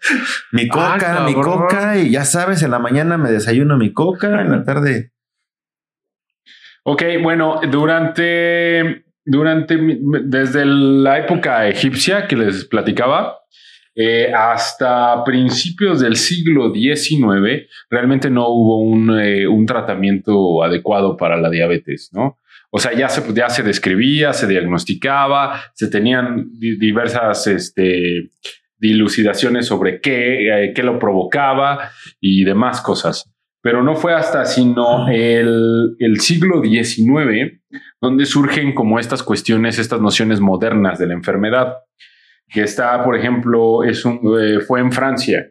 Mi 0.53 0.67
coca, 0.67 1.19
Ah, 1.19 1.25
mi 1.27 1.35
cabrón. 1.35 1.59
coca, 1.61 1.99
y 1.99 2.11
ya 2.11 2.25
sabes, 2.25 2.63
en 2.63 2.71
la 2.71 2.79
mañana 2.79 3.19
me 3.19 3.31
desayuno 3.31 3.77
mi 3.77 3.93
coca, 3.93 4.41
en 4.41 4.51
la 4.51 4.65
tarde. 4.65 5.13
Ok, 6.85 7.03
bueno, 7.23 7.61
durante, 7.71 9.05
durante, 9.25 9.79
desde 10.25 10.65
la 10.65 11.19
época 11.19 11.69
egipcia 11.69 12.27
que 12.27 12.37
les 12.37 12.65
platicaba, 12.65 13.39
eh, 13.97 14.33
hasta 14.35 15.23
principios 15.25 16.01
del 16.01 16.17
siglo 16.17 16.73
XIX, 16.75 17.69
realmente 17.89 18.29
no 18.29 18.49
hubo 18.49 18.81
un, 18.81 19.19
eh, 19.19 19.47
un 19.47 19.67
tratamiento 19.67 20.63
adecuado 20.65 21.17
para 21.17 21.37
la 21.37 21.49
diabetes, 21.49 22.11
¿no? 22.13 22.39
O 22.71 22.81
sea, 22.81 22.93
ya 22.93 23.09
se, 23.09 23.23
ya 23.33 23.49
se 23.49 23.63
describía, 23.63 24.33
se 24.33 24.49
diagnosticaba, 24.49 25.61
se 25.75 25.89
tenían 25.89 26.51
di- 26.59 26.77
diversas 26.77 27.47
este, 27.47 28.31
dilucidaciones 28.79 29.67
sobre 29.67 30.01
qué, 30.01 30.65
eh, 30.65 30.73
qué 30.75 30.83
lo 30.83 30.99
provocaba 30.99 31.91
y 32.21 32.45
demás 32.45 32.81
cosas 32.81 33.34
pero 33.65 33.83
no 33.83 33.97
fue 33.97 34.13
hasta 34.13 34.45
sino 34.45 35.09
el, 35.09 35.97
el 35.99 36.21
siglo 36.21 36.63
XIX 36.63 37.63
donde 37.99 38.27
surgen 38.27 38.75
como 38.75 38.99
estas 38.99 39.23
cuestiones, 39.23 39.79
estas 39.79 40.03
nociones 40.03 40.39
modernas 40.39 40.99
de 40.99 41.07
la 41.07 41.15
enfermedad, 41.15 41.79
que 42.47 42.61
está, 42.61 43.03
por 43.03 43.17
ejemplo, 43.17 43.83
es 43.83 44.05
un, 44.05 44.21
eh, 44.39 44.61
fue 44.61 44.81
en 44.81 44.93
Francia, 44.93 45.51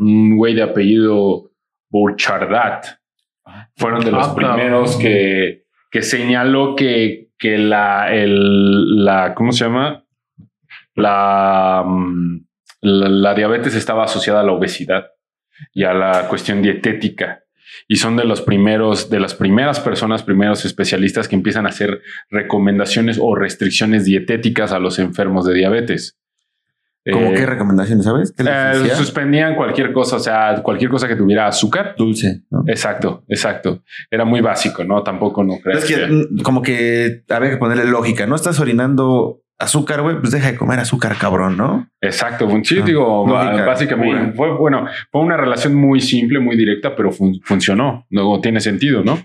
un 0.00 0.36
güey 0.36 0.52
de 0.56 0.62
apellido 0.62 1.52
Bouchardat, 1.88 2.86
fueron 3.76 4.04
de 4.04 4.10
los 4.10 4.26
Ah, 4.26 4.34
primeros 4.34 4.96
que, 4.96 5.66
que 5.92 6.02
señaló 6.02 6.74
que, 6.74 7.30
que 7.38 7.56
la, 7.56 8.12
el, 8.12 9.04
la, 9.04 9.36
¿cómo 9.36 9.52
se 9.52 9.64
llama? 9.64 10.04
La, 10.96 11.84
mm, 11.86 12.46
la, 12.80 13.08
la 13.08 13.34
diabetes 13.34 13.76
estaba 13.76 14.02
asociada 14.02 14.40
a 14.40 14.44
la 14.44 14.50
obesidad 14.50 15.06
y 15.72 15.84
a 15.84 15.94
la 15.94 16.28
cuestión 16.28 16.62
dietética. 16.62 17.44
Y 17.86 17.96
son 17.96 18.16
de 18.16 18.24
los 18.24 18.40
primeros, 18.40 19.10
de 19.10 19.20
las 19.20 19.34
primeras 19.34 19.80
personas, 19.80 20.22
primeros 20.22 20.64
especialistas 20.64 21.28
que 21.28 21.36
empiezan 21.36 21.66
a 21.66 21.70
hacer 21.70 22.00
recomendaciones 22.30 23.18
o 23.20 23.34
restricciones 23.34 24.04
dietéticas 24.04 24.72
a 24.72 24.78
los 24.78 24.98
enfermos 24.98 25.46
de 25.46 25.54
diabetes. 25.54 26.18
¿Cómo 27.12 27.30
Eh, 27.30 27.34
qué 27.36 27.46
recomendaciones, 27.46 28.04
sabes? 28.04 28.32
¿Qué 28.32 28.44
les 28.44 28.92
eh, 28.92 28.96
suspendían 28.96 29.54
cualquier 29.54 29.92
cosa, 29.92 30.16
o 30.16 30.20
sea, 30.20 30.62
cualquier 30.62 30.90
cosa 30.90 31.08
que 31.08 31.16
tuviera 31.16 31.46
azúcar. 31.46 31.94
Dulce, 31.96 32.42
¿no? 32.50 32.64
Exacto, 32.66 33.24
exacto. 33.28 33.82
Era 34.10 34.24
muy 34.24 34.40
básico, 34.40 34.84
¿no? 34.84 35.02
Tampoco 35.02 35.44
no 35.44 35.58
creo. 35.62 35.78
Es 35.78 35.84
que 35.84 36.06
mm, 36.06 36.42
como 36.42 36.60
que 36.60 37.22
había 37.28 37.50
que 37.50 37.56
ponerle 37.56 37.84
lógica. 37.84 38.26
No 38.26 38.36
estás 38.36 38.60
orinando 38.60 39.42
azúcar, 39.58 40.02
güey, 40.02 40.18
pues 40.20 40.30
deja 40.32 40.52
de 40.52 40.56
comer 40.56 40.78
azúcar, 40.78 41.16
cabrón, 41.18 41.56
¿no? 41.56 41.88
Exacto, 42.00 42.48
sí, 42.62 42.78
Ah, 42.80 42.84
digo, 42.84 43.24
lógica 43.28 43.64
básicamente 43.66 44.18
pura. 44.18 44.32
fue 44.36 44.56
bueno, 44.56 44.86
fue 45.10 45.20
una 45.22 45.36
relación 45.36 45.74
muy 45.74 46.00
simple, 46.00 46.38
muy 46.38 46.56
directa, 46.56 46.94
pero 46.94 47.10
fun- 47.10 47.40
funcionó. 47.42 48.06
Luego 48.10 48.40
tiene 48.40 48.60
sentido, 48.60 49.02
¿no? 49.02 49.18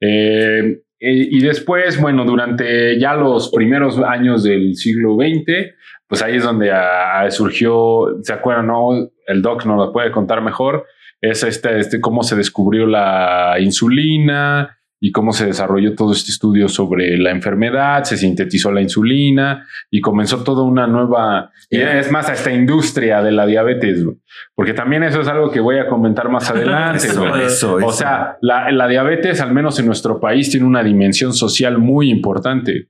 Eh, 0.00 0.80
eh, 1.00 1.28
y 1.30 1.40
después, 1.40 2.00
bueno, 2.00 2.24
durante 2.24 2.98
ya 2.98 3.14
los 3.14 3.50
primeros 3.50 3.98
años 3.98 4.42
del 4.44 4.74
siglo 4.76 5.16
XX, 5.16 5.72
pues 6.06 6.22
ahí 6.22 6.36
es 6.36 6.44
donde 6.44 6.70
ah, 6.72 7.26
surgió, 7.30 8.18
¿se 8.22 8.32
acuerdan? 8.32 8.68
No, 8.68 8.90
el 9.26 9.42
doc 9.42 9.64
nos 9.66 9.76
lo 9.76 9.92
puede 9.92 10.10
contar 10.12 10.40
mejor. 10.42 10.86
Es 11.20 11.42
este, 11.42 11.78
este, 11.78 12.00
cómo 12.00 12.22
se 12.22 12.36
descubrió 12.36 12.86
la 12.86 13.56
insulina 13.58 14.78
y 15.00 15.12
cómo 15.12 15.32
se 15.32 15.46
desarrolló 15.46 15.94
todo 15.94 16.12
este 16.12 16.30
estudio 16.30 16.68
sobre 16.68 17.18
la 17.18 17.30
enfermedad, 17.30 18.04
se 18.04 18.16
sintetizó 18.16 18.72
la 18.72 18.80
insulina 18.80 19.66
y 19.90 20.00
comenzó 20.00 20.42
toda 20.44 20.62
una 20.62 20.86
nueva, 20.86 21.50
Yeah. 21.70 21.98
es 21.98 22.10
más, 22.10 22.28
a 22.28 22.34
esta 22.34 22.52
industria 22.52 23.20
de 23.22 23.32
la 23.32 23.46
diabetes, 23.46 24.04
güey. 24.04 24.16
porque 24.54 24.74
también 24.74 25.02
eso 25.02 25.20
es 25.20 25.28
algo 25.28 25.50
que 25.50 25.60
voy 25.60 25.78
a 25.78 25.88
comentar 25.88 26.28
más 26.28 26.48
adelante. 26.50 27.06
Eso, 27.06 27.28
güey. 27.28 27.44
eso, 27.44 27.74
O 27.76 27.92
sea, 27.92 28.36
la, 28.42 28.70
la 28.70 28.86
diabetes, 28.88 29.40
al 29.40 29.52
menos 29.52 29.78
en 29.78 29.86
nuestro 29.86 30.20
país, 30.20 30.50
tiene 30.50 30.66
una 30.66 30.82
dimensión 30.82 31.32
social 31.32 31.78
muy 31.78 32.10
importante. 32.10 32.88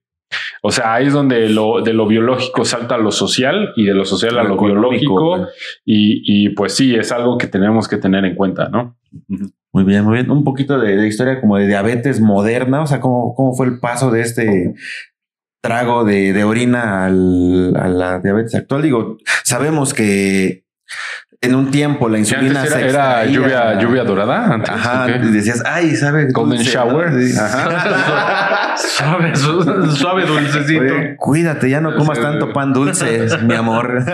O 0.62 0.70
sea, 0.70 0.94
ahí 0.94 1.06
es 1.06 1.12
donde 1.12 1.48
lo, 1.48 1.82
de 1.82 1.92
lo 1.92 2.06
biológico 2.06 2.64
salta 2.64 2.96
a 2.96 2.98
lo 2.98 3.10
social 3.12 3.72
y 3.76 3.84
de 3.84 3.94
lo 3.94 4.04
social 4.04 4.36
a 4.38 4.42
Lo 4.44 4.58
biológico. 4.58 5.46
Y, 5.84 6.22
y 6.24 6.48
pues 6.50 6.74
sí, 6.74 6.94
es 6.94 7.12
algo 7.12 7.38
que 7.38 7.46
tenemos 7.46 7.86
que 7.86 7.98
tener 7.98 8.24
en 8.24 8.34
cuenta, 8.34 8.68
¿no? 8.68 8.96
Muy 9.84 9.92
bien, 9.92 10.04
muy 10.04 10.14
bien. 10.14 10.30
Un 10.30 10.44
poquito 10.44 10.78
de, 10.78 10.96
de 10.96 11.06
historia 11.06 11.40
como 11.42 11.58
de 11.58 11.66
diabetes 11.66 12.18
moderna, 12.20 12.80
o 12.80 12.86
sea, 12.86 13.00
cómo, 13.00 13.34
cómo 13.34 13.54
fue 13.54 13.66
el 13.66 13.78
paso 13.80 14.10
de 14.10 14.22
este 14.22 14.74
trago 15.62 16.04
de, 16.04 16.32
de 16.32 16.42
orina 16.44 17.04
al- 17.04 17.76
a 17.76 17.88
la 17.88 18.18
diabetes 18.20 18.54
actual. 18.54 18.80
Digo, 18.80 19.18
sabemos 19.44 19.92
que 19.92 20.64
en 21.42 21.54
un 21.54 21.70
tiempo 21.70 22.08
la 22.08 22.18
insulina 22.18 22.60
antes 22.62 22.74
era, 22.74 22.80
se 22.80 22.88
era 22.88 23.24
lluvia, 23.26 23.78
lluvia 23.78 24.04
dorada. 24.04 24.46
Antes, 24.54 24.70
Ajá, 24.70 25.06
decías, 25.06 25.62
ay, 25.66 25.94
sabe. 25.96 26.28
Golden 26.32 26.60
shower. 26.62 27.08
Ajá. 27.38 28.74
Suave, 28.78 29.36
su- 29.36 29.90
suave, 29.96 30.24
dulcecito. 30.24 30.80
Oye, 30.82 31.16
cuídate, 31.18 31.68
ya 31.68 31.82
no 31.82 31.94
comas 31.94 32.18
tanto 32.22 32.54
pan 32.54 32.72
dulce, 32.72 33.26
mi 33.42 33.54
amor. 33.54 34.02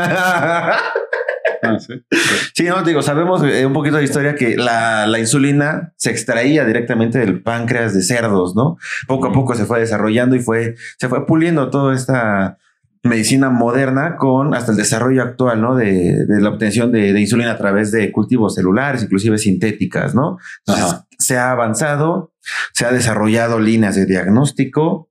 Sí. 2.55 2.64
No, 2.64 2.83
digo, 2.83 3.02
sabemos 3.02 3.43
eh, 3.45 3.64
un 3.64 3.73
poquito 3.73 3.97
de 3.97 4.05
historia 4.05 4.35
que 4.35 4.57
la, 4.57 5.07
la 5.07 5.19
insulina 5.19 5.93
se 5.97 6.11
extraía 6.11 6.64
directamente 6.64 7.19
del 7.19 7.43
páncreas 7.43 7.95
de 7.95 8.02
cerdos, 8.02 8.55
¿no? 8.55 8.76
Poco 9.07 9.29
a 9.29 9.33
poco 9.33 9.55
se 9.55 9.64
fue 9.64 9.81
desarrollando 9.81 10.37
y 10.37 10.40
fue, 10.40 10.75
se 10.99 11.09
fue 11.09 11.26
puliendo 11.26 11.71
toda 11.71 11.95
esta 11.95 12.59
medicina 13.02 13.49
moderna 13.49 14.17
con 14.17 14.55
hasta 14.55 14.73
el 14.73 14.76
desarrollo 14.76 15.23
actual, 15.23 15.61
¿no? 15.61 15.75
De, 15.75 16.26
de 16.26 16.40
la 16.40 16.50
obtención 16.50 16.93
de, 16.93 17.12
de 17.12 17.21
insulina 17.21 17.52
a 17.52 17.59
través 17.59 17.90
de 17.93 18.12
cultivos 18.12 18.55
celulares, 18.55 19.02
inclusive 19.02 19.38
sintéticas, 19.38 20.14
¿no? 20.14 20.38
Entonces, 20.67 20.85
Ajá. 20.85 21.07
se 21.19 21.38
ha 21.38 21.50
avanzado, 21.50 22.35
se 22.75 22.85
ha 22.85 22.93
desarrollado 22.93 23.59
líneas 23.59 23.97
de 23.97 24.07
diagnóstico, 24.07 25.10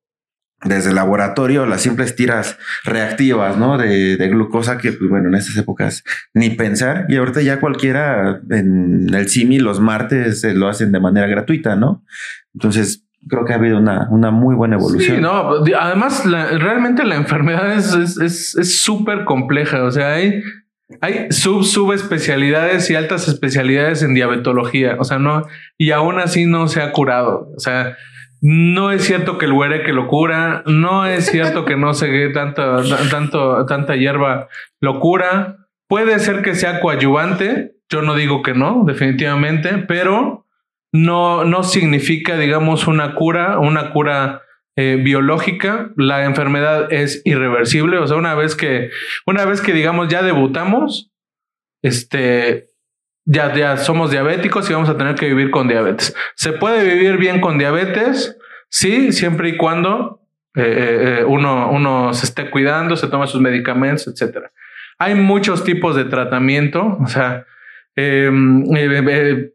desde 0.66 0.90
el 0.90 0.96
laboratorio, 0.96 1.66
las 1.66 1.82
simples 1.82 2.16
tiras 2.16 2.58
reactivas, 2.84 3.58
¿no? 3.58 3.78
De, 3.78 4.18
de 4.18 4.28
glucosa 4.30 4.78
que, 4.78 4.92
pues, 4.92 5.10
bueno, 5.10 5.30
en 5.30 5.36
estas 5.36 5.56
épocas 5.58 6.04
ni 6.34 6.50
pensar. 6.50 7.06
Y 7.10 7.16
ahorita 7.18 7.42
ya 7.42 7.60
cualquiera 7.60 8.42
en 8.50 9.14
el 9.14 9.30
CIMI 9.30 9.60
los 9.60 9.80
martes 9.80 10.44
eh, 10.44 10.54
lo 10.54 10.68
hacen 10.68 10.92
de 10.92 11.00
manera 11.00 11.28
gratuita, 11.28 11.76
¿no? 11.76 12.04
Entonces, 12.54 13.06
creo 13.28 13.46
que 13.46 13.54
ha 13.54 13.58
habido 13.58 13.78
una, 13.78 14.08
una 14.10 14.32
muy 14.32 14.56
buena 14.56 14.76
evolución. 14.76 15.16
Sí, 15.18 15.22
no, 15.22 15.64
además 15.80 16.26
la- 16.26 16.48
realmente 16.58 17.04
la 17.06 17.16
enfermedad 17.16 17.74
es 17.74 17.94
es- 17.94 18.18
es 18.18 18.56
es 18.56 18.80
súper 18.82 19.24
compleja, 19.26 19.84
o 19.84 19.92
sea, 19.92 20.14
hay, 20.14 20.42
hay 21.02 21.28
sub 21.32 21.64
subespecialidades 21.64 22.90
y 22.90 22.96
altas 22.96 23.28
especialidades 23.28 24.02
en 24.04 24.14
diabetología, 24.14 24.96
o 25.00 25.04
sea, 25.04 25.20
no, 25.20 25.44
y 25.78 25.92
aún 25.92 26.20
así 26.20 26.46
no 26.46 26.68
se 26.68 26.82
ha 26.82 26.92
curado, 26.92 27.52
o 27.56 27.60
sea, 27.60 27.96
no 28.42 28.92
es 28.92 29.04
cierto 29.04 29.38
que 29.38 29.46
el 29.46 29.54
güere 29.54 29.84
que 29.84 29.94
lo 29.94 30.08
cura, 30.08 30.64
no 30.66 31.06
es 31.06 31.28
cierto 31.28 31.66
que 31.66 31.76
no 31.76 31.94
se 31.94 32.30
tanta, 32.30 32.78
tanto, 33.10 33.66
tanta 33.66 33.96
hierba 33.96 34.48
lo 34.80 35.00
cura, 35.00 35.58
puede 35.88 36.20
ser 36.20 36.42
que 36.42 36.56
sea 36.56 36.80
coadyuvante, 36.80 37.76
yo 37.90 38.02
no 38.02 38.16
digo 38.16 38.42
que 38.44 38.54
no, 38.54 38.84
definitivamente, 38.86 39.84
pero 39.88 40.46
no, 40.92 41.44
no 41.44 41.64
significa, 41.64 42.38
digamos, 42.38 42.88
una 42.88 43.16
cura, 43.16 43.60
una 43.60 43.92
cura 43.92 44.44
eh, 44.76 44.96
biológica. 44.96 45.92
La 45.98 46.24
enfermedad 46.24 46.92
es 46.92 47.22
irreversible. 47.26 47.98
O 47.98 48.08
sea, 48.08 48.18
una 48.18 48.34
vez 48.36 48.56
que, 48.56 48.90
una 49.26 49.46
vez 49.46 49.62
que, 49.62 49.74
digamos, 49.74 50.08
ya 50.08 50.24
debutamos, 50.24 51.12
este, 51.84 52.69
ya, 53.32 53.54
ya 53.54 53.78
somos 53.78 54.10
diabéticos 54.12 54.70
y 54.70 54.74
vamos 54.74 54.90
a 54.90 54.98
tener 54.98 55.16
que 55.16 55.28
vivir 55.28 55.52
con 55.52 55.68
diabetes. 55.68 56.16
¿Se 56.36 56.52
puede 56.54 56.84
vivir 56.84 57.18
bien 57.18 57.40
con 57.42 57.58
diabetes? 57.58 58.38
Sí, 58.70 59.12
siempre 59.12 59.50
y 59.50 59.58
cuando 59.58 60.22
eh, 60.56 60.62
eh, 60.64 61.20
eh, 61.20 61.24
uno, 61.26 61.70
uno 61.72 62.14
se 62.14 62.26
esté 62.26 62.50
cuidando, 62.50 62.96
se 62.96 63.08
toma 63.08 63.28
sus 63.28 63.42
medicamentos, 63.42 64.08
etcétera. 64.08 64.52
Hay 64.98 65.16
muchos 65.16 65.64
tipos 65.64 65.96
de 65.96 66.06
tratamiento, 66.06 66.98
o 67.00 67.08
sea, 67.08 67.46
eh, 67.96 68.30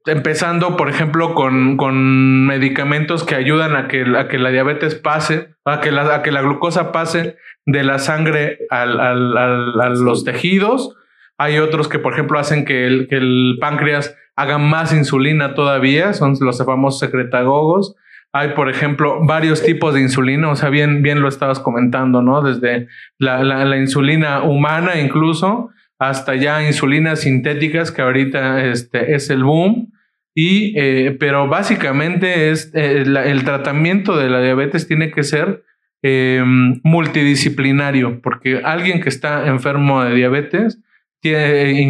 empezando, 0.06 0.76
por 0.76 0.88
ejemplo, 0.88 1.34
con, 1.34 1.76
con 1.76 2.46
medicamentos 2.46 3.24
que 3.24 3.34
ayudan 3.34 3.74
a 3.76 3.88
que, 3.88 4.04
a 4.18 4.28
que 4.28 4.38
la 4.38 4.50
diabetes 4.50 4.94
pase, 4.94 5.54
a 5.64 5.80
que 5.80 5.90
la, 5.92 6.14
a 6.14 6.22
que 6.22 6.30
la 6.32 6.42
glucosa 6.42 6.92
pase 6.92 7.36
de 7.66 7.84
la 7.84 7.98
sangre 7.98 8.58
al, 8.70 9.00
al- 9.00 9.36
al- 9.36 9.80
a 9.80 9.88
los 9.90 10.24
tejidos. 10.24 10.96
Hay 11.38 11.58
otros 11.58 11.88
que, 11.88 11.98
por 11.98 12.12
ejemplo, 12.12 12.38
hacen 12.38 12.64
que 12.64 12.86
el, 12.86 13.08
que 13.08 13.16
el 13.16 13.56
páncreas 13.60 14.16
haga 14.36 14.58
más 14.58 14.92
insulina 14.92 15.54
todavía, 15.54 16.12
son 16.12 16.34
los 16.40 16.64
famosos 16.64 17.00
secretagogos. 17.00 17.94
Hay, 18.32 18.50
por 18.50 18.68
ejemplo, 18.68 19.24
varios 19.24 19.62
tipos 19.62 19.94
de 19.94 20.00
insulina, 20.00 20.50
o 20.50 20.56
sea, 20.56 20.68
bien, 20.68 21.02
bien 21.02 21.20
lo 21.20 21.28
estabas 21.28 21.60
comentando, 21.60 22.20
¿no? 22.20 22.42
Desde 22.42 22.88
la, 23.18 23.76
insulina 23.76 24.42
humana 24.42 25.00
incluso 25.00 25.70
hasta 26.00 26.34
ya 26.34 26.66
insulinas 26.66 27.20
sintéticas, 27.20 27.92
que 27.92 28.02
ahorita 28.02 28.64
este, 28.64 29.14
es 29.14 29.30
el 29.30 29.44
boom. 29.44 29.92
Y, 30.34 30.74
eh, 30.76 31.16
pero 31.20 31.46
básicamente 31.46 32.50
es 32.50 32.72
eh, 32.74 33.04
el 33.06 33.44
tratamiento 33.44 34.16
de 34.16 34.28
la 34.28 34.40
diabetes 34.40 34.88
tiene 34.88 35.12
que 35.12 35.22
ser 35.22 35.62
em, 36.02 36.80
multidisciplinario, 36.82 38.20
porque 38.20 38.60
alguien 38.64 39.00
que 39.00 39.08
está 39.10 39.46
enfermo 39.46 40.02
de 40.02 40.16
diabetes 40.16 40.80
tiene, 41.24 41.88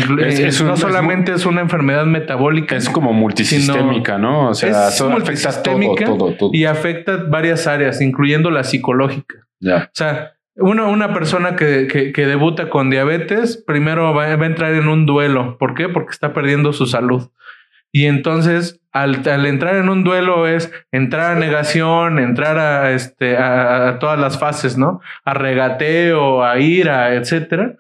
no 0.65 0.77
solamente 0.77 1.33
es, 1.33 1.45
una 1.45 1.61
enfermedad 1.61 2.07
metabólica. 2.07 2.77
Es 2.77 2.89
como 2.89 3.13
multisistémica, 3.13 4.17
¿no? 4.17 4.51
O 4.51 4.55
sea, 4.55 4.91
es 4.91 5.03
multisistémica 5.03 6.07
y 6.53 6.67
afecta 6.67 7.17
varias 7.17 7.67
áreas, 7.67 8.01
incluyendo 8.01 8.53
la 8.53 8.63
psicológica. 8.63 9.35
O 9.61 9.89
sea, 9.93 10.35
una, 10.55 10.85
una 10.85 11.13
persona 11.13 11.57
que, 11.57 12.13
que, 12.15 12.27
debuta 12.27 12.71
con 12.71 12.91
diabetes, 12.91 13.57
primero 13.57 14.15
va, 14.15 14.37
va, 14.37 14.45
a 14.45 14.47
entrar 14.47 14.73
en 14.75 14.87
un 14.87 15.05
duelo. 15.05 15.59
¿Por 15.59 15.75
qué? 15.75 15.89
Porque 15.89 16.13
está 16.13 16.33
perdiendo 16.33 16.73
su 16.73 16.87
salud. 16.87 17.29
Y 17.91 18.07
entonces, 18.07 18.81
al, 18.93 19.29
al, 19.29 19.47
entrar 19.47 19.75
en 19.75 19.89
un 19.89 20.05
duelo 20.05 20.47
es 20.47 20.71
entrar 20.93 21.33
a 21.33 21.41
negación, 21.41 22.21
entrar 22.21 22.57
a, 22.59 22.93
este, 22.93 23.37
a, 23.37 23.99
todas 23.99 24.21
las 24.21 24.39
fases, 24.39 24.79
¿no? 24.79 25.01
A 25.25 25.35
regateo, 25.35 26.45
a 26.45 26.61
ira, 26.61 27.15
etcétera. 27.15 27.75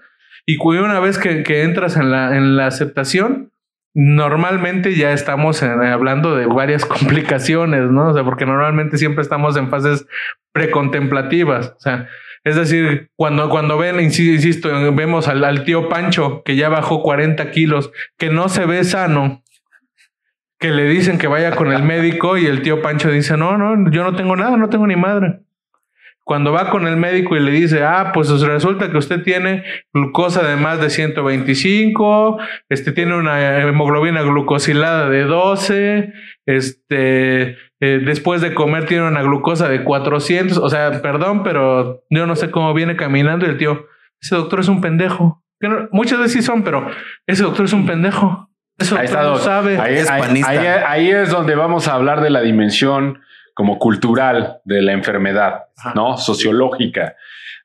Y 0.46 0.58
una 0.58 1.00
vez 1.00 1.18
que, 1.18 1.42
que 1.42 1.62
entras 1.62 1.96
en 1.96 2.10
la, 2.10 2.36
en 2.36 2.56
la 2.56 2.66
aceptación, 2.66 3.50
normalmente 3.94 4.94
ya 4.96 5.12
estamos 5.12 5.62
hablando 5.62 6.36
de 6.36 6.46
varias 6.46 6.84
complicaciones, 6.84 7.90
¿no? 7.90 8.08
O 8.08 8.14
sea, 8.14 8.24
porque 8.24 8.44
normalmente 8.44 8.98
siempre 8.98 9.22
estamos 9.22 9.56
en 9.56 9.70
fases 9.70 10.06
precontemplativas. 10.52 11.74
O 11.76 11.80
sea, 11.80 12.08
es 12.42 12.56
decir, 12.56 13.10
cuando, 13.16 13.48
cuando 13.48 13.78
ven, 13.78 14.00
insisto, 14.00 14.68
vemos 14.92 15.28
al, 15.28 15.44
al, 15.44 15.64
tío 15.64 15.88
Pancho 15.88 16.42
que 16.44 16.56
ya 16.56 16.68
bajó 16.68 17.02
40 17.02 17.50
kilos, 17.52 17.90
que 18.18 18.28
no 18.28 18.50
se 18.50 18.66
ve 18.66 18.84
sano, 18.84 19.42
que 20.58 20.70
le 20.70 20.84
dicen 20.84 21.16
que 21.16 21.26
vaya 21.26 21.52
con 21.52 21.72
el 21.72 21.82
médico 21.82 22.36
y 22.36 22.46
el 22.46 22.60
tío 22.60 22.82
Pancho 22.82 23.10
dice, 23.10 23.36
no, 23.36 23.56
no, 23.56 23.90
yo 23.90 24.04
no 24.04 24.14
tengo 24.14 24.36
nada, 24.36 24.56
no 24.56 24.68
tengo 24.68 24.86
ni 24.86 24.96
madre. 24.96 25.40
Cuando 26.24 26.52
va 26.52 26.70
con 26.70 26.86
el 26.86 26.96
médico 26.96 27.36
y 27.36 27.40
le 27.40 27.50
dice, 27.50 27.84
ah, 27.84 28.10
pues 28.14 28.30
resulta 28.40 28.90
que 28.90 28.96
usted 28.96 29.22
tiene 29.22 29.62
glucosa 29.92 30.42
de 30.42 30.56
más 30.56 30.80
de 30.80 30.88
125, 30.88 32.38
este 32.70 32.92
tiene 32.92 33.14
una 33.14 33.60
hemoglobina 33.60 34.22
glucosilada 34.22 35.10
de 35.10 35.24
12, 35.24 36.12
este, 36.46 37.58
eh, 37.80 38.00
después 38.04 38.40
de 38.40 38.54
comer 38.54 38.86
tiene 38.86 39.06
una 39.06 39.22
glucosa 39.22 39.68
de 39.68 39.84
400, 39.84 40.56
o 40.56 40.70
sea, 40.70 41.02
perdón, 41.02 41.42
pero 41.42 42.02
yo 42.08 42.26
no 42.26 42.36
sé 42.36 42.50
cómo 42.50 42.72
viene 42.72 42.96
caminando 42.96 43.44
y 43.44 43.50
el 43.50 43.58
tío, 43.58 43.86
ese 44.18 44.34
doctor 44.34 44.60
es 44.60 44.68
un 44.68 44.80
pendejo. 44.80 45.44
Que 45.60 45.68
muchas 45.92 46.18
veces 46.18 46.32
sí 46.32 46.42
son, 46.42 46.64
pero 46.64 46.90
ese 47.26 47.42
doctor 47.42 47.66
es 47.66 47.72
un 47.74 47.84
pendejo. 47.84 48.48
Eso 48.78 48.96
ahí 48.96 49.08
no 49.12 49.36
sabe. 49.36 49.78
Ahí, 49.78 49.94
es 49.96 50.10
ahí, 50.10 51.10
es 51.10 51.30
donde 51.30 51.54
vamos 51.54 51.86
a 51.86 51.94
hablar 51.94 52.22
de 52.22 52.30
la 52.30 52.40
dimensión 52.40 53.20
como 53.54 53.78
cultural 53.78 54.60
de 54.64 54.82
la 54.82 54.92
enfermedad, 54.92 55.66
¿no? 55.94 56.18
Sociológica. 56.18 57.16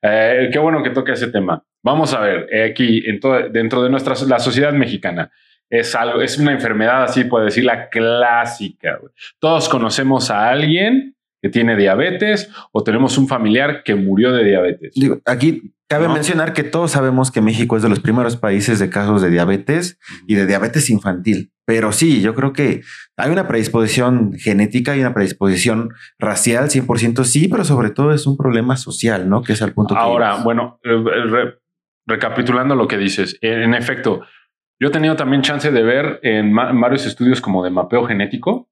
Eh, 0.02 0.50
qué 0.52 0.60
bueno 0.60 0.82
que 0.84 0.92
toque 0.92 1.14
ese 1.14 1.28
tema. 1.28 1.64
Vamos 1.82 2.14
a 2.14 2.20
ver, 2.20 2.48
eh, 2.52 2.64
aquí 2.72 3.04
en 3.06 3.20
dentro 3.52 3.82
de 3.82 3.90
nuestra 3.90 4.14
la 4.28 4.40
sociedad 4.40 4.72
mexicana, 4.72 5.32
es 5.70 5.94
algo, 5.96 6.22
es 6.22 6.38
una 6.38 6.52
enfermedad 6.52 7.04
así, 7.04 7.26
puedo 7.26 7.46
decir, 7.46 7.64
la 7.64 7.90
clásica. 7.90 9.00
Todos 9.40 9.70
conocemos 9.70 10.32
a 10.32 10.50
alguien 10.50 11.16
que 11.42 11.50
tiene 11.50 11.76
diabetes 11.76 12.52
o 12.72 12.84
tenemos 12.84 13.18
un 13.18 13.28
familiar 13.28 13.84
que 13.84 13.96
murió 13.96 14.32
de 14.32 14.44
diabetes. 14.44 14.94
Digo, 14.96 15.20
aquí 15.26 15.74
cabe 15.90 16.08
mencionar 16.08 16.54
que 16.54 16.64
todos 16.64 16.92
sabemos 16.92 17.32
que 17.32 17.42
México 17.42 17.76
es 17.76 17.84
de 17.84 17.90
los 17.90 18.00
primeros 18.00 18.38
países 18.38 18.80
de 18.80 18.90
casos 18.90 19.22
de 19.22 19.32
diabetes 19.32 20.00
y 20.28 20.36
de 20.36 20.46
diabetes 20.46 20.90
infantil. 20.90 21.52
Pero 21.66 21.92
sí, 21.92 22.22
yo 22.22 22.36
creo 22.36 22.54
que 22.54 22.82
hay 23.18 23.32
una 23.32 23.48
predisposición 23.48 24.34
genética 24.34 24.96
y 24.96 25.02
una 25.02 25.14
predisposición 25.14 25.90
racial, 26.20 26.70
100% 26.70 27.24
sí, 27.24 27.48
pero 27.48 27.64
sobre 27.64 27.90
todo 27.90 28.14
es 28.14 28.28
un 28.28 28.38
problema 28.38 28.78
social, 28.78 29.28
¿no? 29.28 29.42
Que 29.42 29.54
es 29.54 29.62
al 29.62 29.74
punto 29.74 29.98
Ahora, 29.98 30.36
bueno, 30.44 30.80
eh, 30.84 31.56
recapitulando 32.06 32.76
lo 32.76 32.88
que 32.88 32.98
dices, 32.98 33.38
en 33.42 33.74
efecto, 33.74 34.22
yo 34.80 34.88
he 34.88 34.92
tenido 34.92 35.16
también 35.16 35.42
chance 35.42 35.72
de 35.72 35.84
ver 35.84 36.20
en, 36.22 36.56
varios 36.56 37.06
estudios 37.06 37.42
como 37.42 37.64
de 37.64 37.72
mapeo 37.72 38.06
genético 38.06 38.70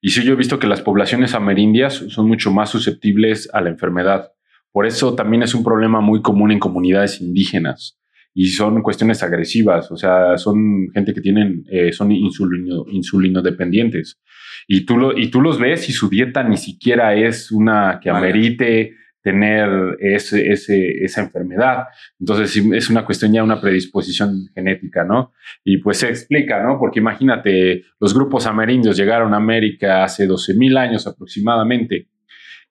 y 0.00 0.10
sí 0.10 0.22
yo 0.22 0.34
he 0.34 0.36
visto 0.36 0.58
que 0.58 0.66
las 0.66 0.80
poblaciones 0.80 1.34
amerindias 1.34 1.94
son 2.08 2.28
mucho 2.28 2.50
más 2.52 2.70
susceptibles 2.70 3.50
a 3.52 3.60
la 3.60 3.70
enfermedad. 3.70 4.32
Por 4.72 4.86
eso 4.86 5.14
también 5.14 5.42
es 5.42 5.54
un 5.54 5.64
problema 5.64 6.00
muy 6.00 6.22
común 6.22 6.52
en 6.52 6.58
comunidades 6.58 7.20
indígenas 7.20 8.00
y 8.32 8.48
son 8.48 8.82
cuestiones 8.82 9.22
agresivas, 9.22 9.90
o 9.90 9.96
sea, 9.96 10.38
son 10.38 10.88
gente 10.94 11.12
que 11.12 11.20
tienen, 11.20 11.64
eh, 11.70 11.92
son 11.92 12.12
insulino, 12.12 12.84
insulino 12.88 13.42
dependientes. 13.42 14.20
Y 14.68 14.86
tú, 14.86 14.96
lo, 14.96 15.18
y 15.18 15.30
tú 15.30 15.40
los 15.40 15.58
ves 15.58 15.88
y 15.88 15.92
su 15.92 16.08
dieta 16.08 16.44
ni 16.44 16.56
siquiera 16.56 17.14
es 17.14 17.50
una 17.50 17.98
que 18.00 18.10
amerite 18.10 18.94
tener 19.22 19.96
ese, 20.00 20.50
ese, 20.50 21.04
esa 21.04 21.22
enfermedad. 21.22 21.84
Entonces 22.18 22.56
es 22.72 22.88
una 22.88 23.04
cuestión 23.04 23.32
ya, 23.32 23.42
una 23.42 23.60
predisposición 23.60 24.48
genética, 24.54 25.04
¿no? 25.04 25.32
Y 25.64 25.78
pues 25.78 25.98
se 25.98 26.08
explica, 26.08 26.62
¿no? 26.62 26.78
Porque 26.78 27.00
imagínate, 27.00 27.82
los 27.98 28.14
grupos 28.14 28.46
amerindios 28.46 28.96
llegaron 28.96 29.34
a 29.34 29.38
América 29.38 30.04
hace 30.04 30.26
12 30.26 30.54
mil 30.54 30.76
años 30.76 31.06
aproximadamente 31.06 32.09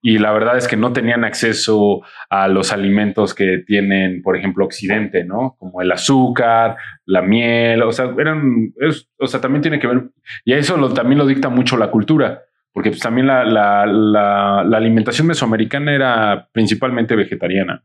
y 0.01 0.17
la 0.17 0.31
verdad 0.31 0.57
es 0.57 0.67
que 0.67 0.77
no 0.77 0.93
tenían 0.93 1.23
acceso 1.23 2.01
a 2.29 2.47
los 2.47 2.71
alimentos 2.71 3.33
que 3.33 3.63
tienen, 3.65 4.21
por 4.21 4.37
ejemplo, 4.37 4.65
Occidente, 4.65 5.25
¿no? 5.25 5.55
Como 5.59 5.81
el 5.81 5.91
azúcar, 5.91 6.77
la 7.05 7.21
miel, 7.21 7.81
o 7.83 7.91
sea, 7.91 8.13
eran, 8.17 8.73
o 9.17 9.27
sea, 9.27 9.41
también 9.41 9.61
tiene 9.61 9.79
que 9.79 9.87
ver, 9.87 10.09
y 10.45 10.53
eso 10.53 10.77
lo, 10.77 10.93
también 10.93 11.19
lo 11.19 11.25
dicta 11.25 11.49
mucho 11.49 11.77
la 11.77 11.91
cultura 11.91 12.43
porque 12.71 12.91
pues, 12.91 13.01
también 13.01 13.27
la, 13.27 13.43
la, 13.43 14.59
alimentación 14.61 15.27
mesoamericana 15.27 15.93
era 15.93 16.49
principalmente 16.51 17.15
vegetariana, 17.15 17.83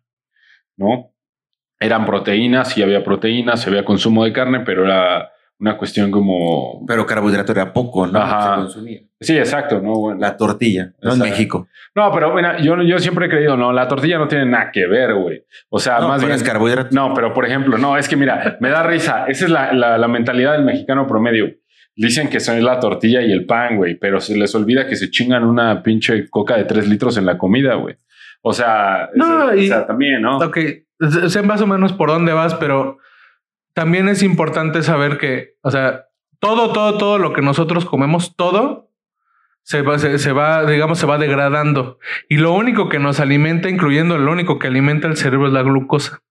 ¿no? 0.77 1.13
Eran 1.81 2.07
proteínas, 2.07 2.77
y 2.79 2.83
había 2.83 3.03
proteínas, 3.03 3.67
había 3.67 3.85
consumo 3.85 4.25
de 4.25 4.33
carne, 4.33 4.61
pero 4.61 4.85
era 4.85 5.31
una 5.65 5.79
cuestión 5.79 6.11
como... 6.11 6.85
Pero 6.87 7.07
carbohidrato 7.07 7.53
era 7.53 7.73
poco, 7.73 8.07
¿no? 8.07 8.19
Ajá. 8.19 8.67
Sí, 9.19 9.39
exacto, 9.39 9.81
¿no? 9.81 10.15
la 10.15 10.37
tortilla, 10.37 10.93
no 11.01 11.15
en 11.15 11.21
México. 11.21 11.69
No, 11.95 12.13
pero 12.13 12.33
bueno, 12.33 12.59
yo, 12.59 12.83
yo 12.83 12.99
siempre 12.99 13.27
he 13.27 13.29
creído, 13.31 13.57
no, 13.57 13.73
la 13.73 13.89
tortilla 13.89 14.19
no 14.19 14.29
tiene 14.29 14.45
nada 14.45 14.71
que 14.71 14.87
ver, 14.87 15.15
güey. 15.15 15.43
O 15.71 15.79
sea, 15.79 16.01
más 16.01 16.21
bien... 16.21 16.33
es 16.33 16.43
carbohidrato. 16.43 16.95
No, 16.95 17.15
pero 17.15 17.33
por 17.33 17.47
ejemplo, 17.47 17.79
no, 17.79 17.97
es 17.97 18.09
que 18.09 18.17
mira, 18.17 18.59
me 18.61 18.69
da 18.69 18.83
risa. 18.83 19.25
Esa 19.27 19.47
es 19.47 19.51
la, 19.51 19.73
la, 19.73 19.97
la 19.97 20.09
mentalidad 20.09 20.53
del 20.53 20.65
mexicano 20.65 21.07
promedio 21.07 21.47
Dicen 21.97 22.29
que 22.29 22.41
son 22.41 22.63
la 22.63 22.81
tortilla 22.81 23.23
y 23.23 23.31
el 23.31 23.47
pan, 23.47 23.77
güey, 23.77 23.95
pero 23.95 24.21
se 24.21 24.37
les 24.37 24.53
olvida 24.55 24.87
que 24.87 24.97
se 24.97 25.11
chingan 25.11 25.45
una 25.45 25.83
pinche 25.83 26.29
coca 26.29 26.57
de 26.57 26.65
tres 26.65 26.89
litros 26.89 27.17
en 27.17 27.25
la 27.25 27.39
comida, 27.39 27.75
güey. 27.77 27.97
O 28.43 28.53
sea, 28.53 29.09
también, 29.87 30.21
¿no? 30.21 30.39
Ok, 30.39 30.59
sé 31.29 31.43
más 31.43 31.63
o 31.63 31.67
menos 31.67 31.93
por 31.93 32.11
dónde 32.11 32.33
vas, 32.33 32.55
pero 32.57 32.99
también 33.75 34.09
es 34.09 34.23
importante 34.23 34.83
saber 34.83 35.19
que, 35.19 35.57
o 35.63 35.71
sea, 35.71 36.07
todo, 36.39 36.73
todo, 36.73 36.97
todo 36.97 37.19
lo 37.19 37.33
que 37.33 37.43
nosotros 37.43 37.85
comemos, 37.85 38.37
todo 38.37 38.91
se 39.63 39.83
va, 39.83 39.99
se, 39.99 40.33
va, 40.33 40.65
digamos, 40.67 40.99
se 40.99 41.07
va 41.07 41.19
degradando. 41.19 41.99
Y 42.29 42.37
lo 42.37 42.53
único 42.53 42.89
que 42.89 42.99
nos 42.99 43.19
alimenta, 43.19 43.69
incluyendo 43.69 44.17
lo 44.19 44.31
único 44.31 44.59
que 44.59 44.69
alimenta 44.69 45.09
el 45.09 45.17
cerebro, 45.17 45.49
es 45.49 45.53
la 45.53 45.63
glucosa. 45.63 46.23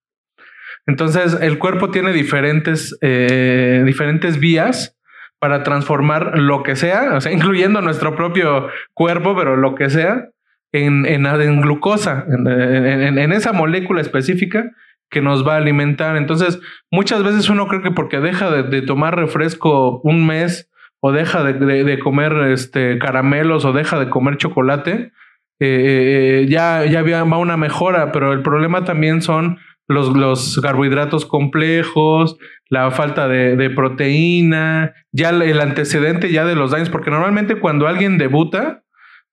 Entonces, 0.85 1.37
el 1.41 1.59
cuerpo 1.59 1.89
tiene 1.91 2.13
diferentes, 2.13 2.97
eh, 3.01 3.83
diferentes 3.85 4.39
vías 4.39 4.97
para 5.39 5.63
transformar 5.63 6.37
lo 6.37 6.63
que 6.63 6.75
sea, 6.75 7.15
o 7.15 7.21
sea, 7.21 7.31
incluyendo 7.31 7.81
nuestro 7.81 8.15
propio 8.15 8.69
cuerpo, 8.93 9.35
pero 9.35 9.57
lo 9.57 9.75
que 9.75 9.89
sea, 9.89 10.29
en, 10.71 11.05
en, 11.05 11.61
glucosa, 11.61 12.25
en, 12.27 13.17
en, 13.17 13.31
esa 13.31 13.51
molécula 13.51 14.01
específica 14.01 14.71
que 15.13 15.21
nos 15.21 15.47
va 15.47 15.53
a 15.53 15.57
alimentar. 15.57 16.17
Entonces, 16.17 16.59
muchas 16.91 17.23
veces 17.23 17.49
uno 17.49 17.67
cree 17.67 17.81
que 17.81 17.91
porque 17.91 18.19
deja 18.19 18.51
de, 18.51 18.81
tomar 18.81 19.15
refresco 19.15 20.01
un 20.03 20.27
mes 20.27 20.69
o 20.99 21.13
deja 21.13 21.43
de, 21.43 21.99
comer 21.99 22.33
este, 22.51 22.99
caramelos 22.99 23.63
o 23.63 23.71
deja 23.71 23.99
de 23.99 24.09
comer 24.09 24.35
chocolate, 24.37 25.13
eh, 25.61 26.41
eh, 26.41 26.45
ya, 26.49 26.85
ya 26.85 27.01
va 27.03 27.37
una 27.37 27.55
mejora, 27.55 28.11
pero 28.11 28.33
el 28.33 28.41
problema 28.41 28.83
también 28.83 29.21
son 29.21 29.59
los, 29.87 30.15
los 30.15 30.59
carbohidratos 30.61 31.25
complejos, 31.25 32.37
la 32.69 32.89
falta 32.91 33.27
de, 33.27 33.69
proteína, 33.69 34.93
ya 35.11 35.29
el 35.29 35.61
antecedente 35.61 36.31
ya 36.31 36.43
de 36.45 36.55
los 36.55 36.71
daños, 36.71 36.89
porque 36.89 37.11
normalmente 37.11 37.59
cuando 37.59 37.87
alguien 37.87 38.17
debuta, 38.17 38.83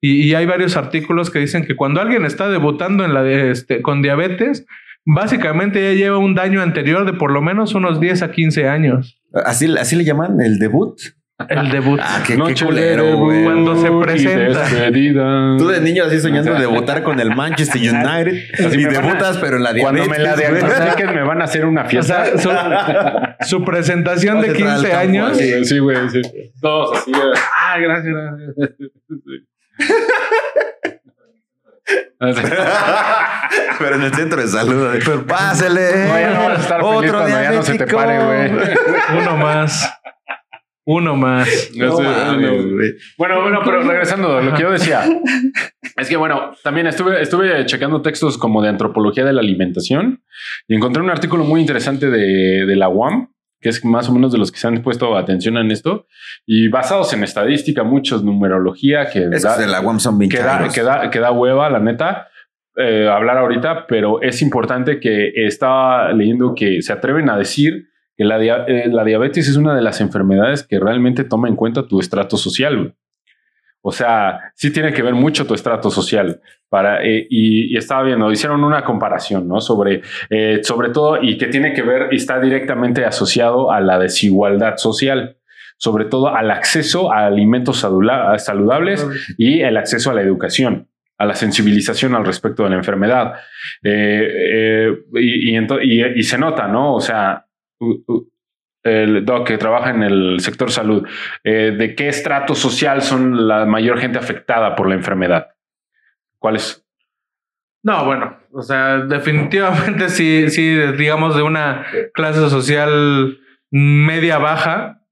y, 0.01 0.35
hay 0.35 0.47
varios 0.47 0.77
artículos 0.77 1.31
que 1.31 1.41
dicen 1.41 1.65
que 1.67 1.77
cuando 1.77 2.01
alguien 2.01 2.25
está 2.25 2.49
debutando 2.49 3.05
en 3.05 3.13
la 3.13 3.29
este, 3.29 3.83
con 3.83 4.01
diabetes, 4.01 4.67
básicamente 5.05 5.83
ya 5.83 5.93
lleva 5.99 6.19
un 6.19 6.35
daño 6.35 6.63
anterior 6.63 7.05
de 7.05 7.13
por 7.13 7.33
lo 7.33 7.43
menos 7.43 7.75
unos 7.75 8.01
10 8.01 8.23
a 8.23 8.31
15 8.31 8.69
años. 8.69 9.21
¿Así, 9.33 9.73
así 9.79 9.97
le 9.97 10.05
llaman 10.05 10.41
el 10.41 10.59
debut? 10.59 10.99
El 11.49 11.71
debut. 11.71 11.99
Ah, 12.03 12.23
qué, 12.27 12.35
qué 12.35 12.39
Noche 12.39 12.67
culero, 12.67 13.03
de 13.03 13.11
debut 13.13 13.45
Cuando 13.45 13.81
se 13.81 13.91
presenta. 13.91 14.63
Tú 15.57 15.69
de 15.69 15.81
niño 15.81 16.05
así 16.05 16.21
soñando 16.21 16.53
de 16.53 16.61
debutar 16.61 17.03
con 17.03 17.19
el 17.19 17.35
Manchester 17.35 17.81
United 17.81 18.67
Así 18.67 18.79
y 18.79 18.85
a- 18.85 18.89
debutas, 18.91 19.39
pero 19.39 19.57
en 19.57 19.63
la 19.63 19.73
Cuando 19.75 20.03
diabetes. 20.03 20.19
me 20.19 20.23
la 20.23 20.37
diagnostiquen 20.37 21.15
me 21.15 21.23
van 21.23 21.41
a 21.41 21.45
hacer 21.45 21.65
una 21.65 21.85
O 21.85 21.89
fiesta. 21.89 22.37
sea, 22.37 22.37
su, 23.41 23.47
su 23.59 23.65
presentación 23.65 24.43
de 24.43 24.49
Vas 24.49 24.57
a 24.57 24.59
entrar 24.59 24.71
al 24.75 24.81
15 24.83 24.91
campo 24.91 25.03
años. 25.09 25.31
así. 25.31 25.65
Sí, 25.65 25.79
güey, 25.79 25.97
sí. 26.11 26.21
Todos 26.61 26.99
así. 26.99 27.13
Ah, 27.59 27.79
gracias, 27.79 28.15
gracias. 28.15 28.91
Así. 32.21 32.43
pero 33.79 33.97
en 33.97 34.03
el 34.03 34.15
centro 34.15 34.41
de 34.41 34.49
salud. 34.49 34.89
Pero 35.05 35.27
pásele. 35.27 36.07
No, 36.07 36.19
ya 36.21 36.31
no 36.35 36.45
vas 36.49 36.59
a 36.59 36.63
estar 36.63 36.81
feliz 36.81 37.11
cuando 37.13 37.29
ya 37.29 37.51
no 37.53 37.63
se 37.63 37.79
te 37.79 37.87
pare, 37.87 38.25
güey. 38.25 38.69
Uno 39.23 39.37
más. 39.37 39.97
Uno 40.87 41.17
más. 41.17 41.49
No 41.77 41.87
No 41.87 41.97
sé, 41.97 42.03
mames, 42.03 42.51
no. 42.65 42.75
güey. 42.75 42.91
Bueno, 43.17 43.41
bueno, 43.43 43.61
pero 43.65 43.83
regresando 43.83 44.39
a 44.39 44.43
lo 44.43 44.55
que 44.55 44.63
yo 44.63 44.71
decía, 44.71 45.05
es 45.97 46.09
que 46.09 46.17
bueno, 46.17 46.53
también 46.65 46.87
estuve, 46.87 47.21
estuve 47.23 47.65
checando 47.67 48.03
textos 48.03 48.37
como 48.39 48.63
de 48.63 48.71
antropología 48.71 49.25
de 49.25 49.33
la 49.33 49.41
alimentación 49.41 50.23
y 50.69 50.75
encontré 50.77 51.03
un 51.03 51.11
artículo 51.11 51.45
muy 51.45 51.61
interesante 51.61 52.11
de, 52.11 52.67
de 52.67 52.77
la 52.77 52.89
UAM, 52.89 53.29
que 53.61 53.69
es 53.69 53.85
más 53.85 54.09
o 54.09 54.13
menos 54.13 54.33
de 54.33 54.39
los 54.39 54.51
que 54.51 54.59
se 54.59 54.67
han 54.69 54.83
puesto 54.83 55.17
atención 55.17 55.57
en 55.59 55.71
esto, 55.71 56.07
y 56.47 56.69
basados 56.69 57.13
en 57.13 57.23
estadística, 57.25 57.83
muchos 57.85 58.25
numerología, 58.25 59.09
que 59.11 59.29
Es 59.33 59.43
da, 59.43 59.57
que 59.57 59.63
de 59.63 59.69
la 59.69 59.81
UAM 59.81 60.01
son 60.01 60.19
que 60.19 60.39
da, 60.39 60.69
que 60.75 60.83
da- 60.83 61.11
que 61.11 61.19
da 61.21 61.31
hueva, 61.33 61.69
la 61.71 61.79
neta, 61.81 62.29
eh, 62.77 63.09
hablar 63.09 63.37
ahorita, 63.39 63.87
pero 63.87 64.23
es 64.23 64.41
importante 64.43 65.01
que 65.01 65.33
estaba 65.35 66.13
leyendo 66.13 66.55
que 66.55 66.81
se 66.83 66.93
atreven 66.93 67.29
a 67.29 67.37
decir 67.37 67.89
que 68.17 68.25
la, 68.25 68.39
dia- 68.39 68.65
eh, 68.69 68.89
la 68.91 69.05
diabetes 69.05 69.49
es 69.49 69.57
una 69.57 69.75
de 69.75 69.83
las 69.83 70.01
enfermedades 70.01 70.63
que 70.67 70.79
realmente 70.79 71.25
toma 71.25 71.49
en 71.49 71.57
cuenta 71.57 71.87
tu 71.87 72.01
estrato 72.01 72.37
social. 72.37 72.77
güey. 72.77 72.93
O 73.83 73.93
sea, 73.93 74.53
sí 74.55 74.73
tiene 74.73 74.93
que 74.93 75.03
ver 75.03 75.15
mucho 75.15 75.47
tu 75.47 75.55
estrato 75.55 75.91
social. 75.91 76.41
Para, 76.69 77.03
eh, 77.05 77.27
y, 77.29 77.75
y 77.75 77.77
estaba 77.77 78.03
viendo, 78.05 78.31
hicieron 78.31 78.63
una 78.63 78.85
comparación, 78.85 79.49
¿no? 79.49 79.61
Sobre, 79.61 80.03
eh, 80.29 80.61
sobre 80.63 80.91
todo, 80.91 81.21
y 81.21 81.37
que 81.37 81.47
tiene 81.49 81.73
que 81.73 81.83
ver 81.83 82.09
y 82.13 82.17
está 82.17 82.39
directamente 82.39 83.05
asociado 83.05 83.73
a 83.73 83.81
la 83.81 83.99
desigualdad 83.99 84.77
social, 84.77 85.39
sobre 85.79 86.05
todo 86.05 86.29
al 86.29 86.51
acceso 86.51 87.11
a 87.13 87.27
alimentos 87.27 87.79
saludables 87.79 89.05
y 89.37 89.63
el 89.63 89.77
acceso 89.79 90.11
a 90.11 90.15
la 90.15 90.23
educación, 90.23 90.89
a 91.19 91.25
la 91.27 91.35
sensibilización 91.35 92.15
al 92.15 92.25
respecto 92.25 92.63
de 92.65 92.71
la 92.71 92.77
enfermedad. 92.77 93.33
Eh, 93.83 94.93
y, 95.15 95.57
y 95.59 96.19
y- 96.19 96.23
se 96.23 96.39
nota, 96.39 96.69
¿no? 96.69 96.95
O 96.95 97.01
sea, 97.01 97.47
el 98.83 99.25
doc 99.25 99.47
que 99.47 99.59
trabaja 99.59 99.91
en 99.91 100.03
el 100.03 100.41
sector 100.41 100.71
salud, 100.71 101.07
eh, 101.45 101.75
¿de 101.77 101.95
qué 101.95 102.09
estrato 102.09 102.55
social 102.55 103.03
son 103.03 103.47
la 103.47 103.67
mayor 103.67 103.99
gente 103.99 104.19
afectada 104.19 104.75
por 104.75 104.89
la 104.89 104.95
enfermedad? 104.95 105.49
¿Cuáles? 106.39 106.85
No, 107.83 108.05
bueno, 108.05 108.39
o 108.53 108.63
sea, 108.63 108.99
definitivamente 108.99 110.09
sí, 110.09 110.51
sí, 110.51 110.77
digamos 110.99 111.37
de 111.37 111.43
una 111.43 111.87
clase 112.13 112.49
social 112.51 113.39
media 113.71 114.39
baja 114.39 115.03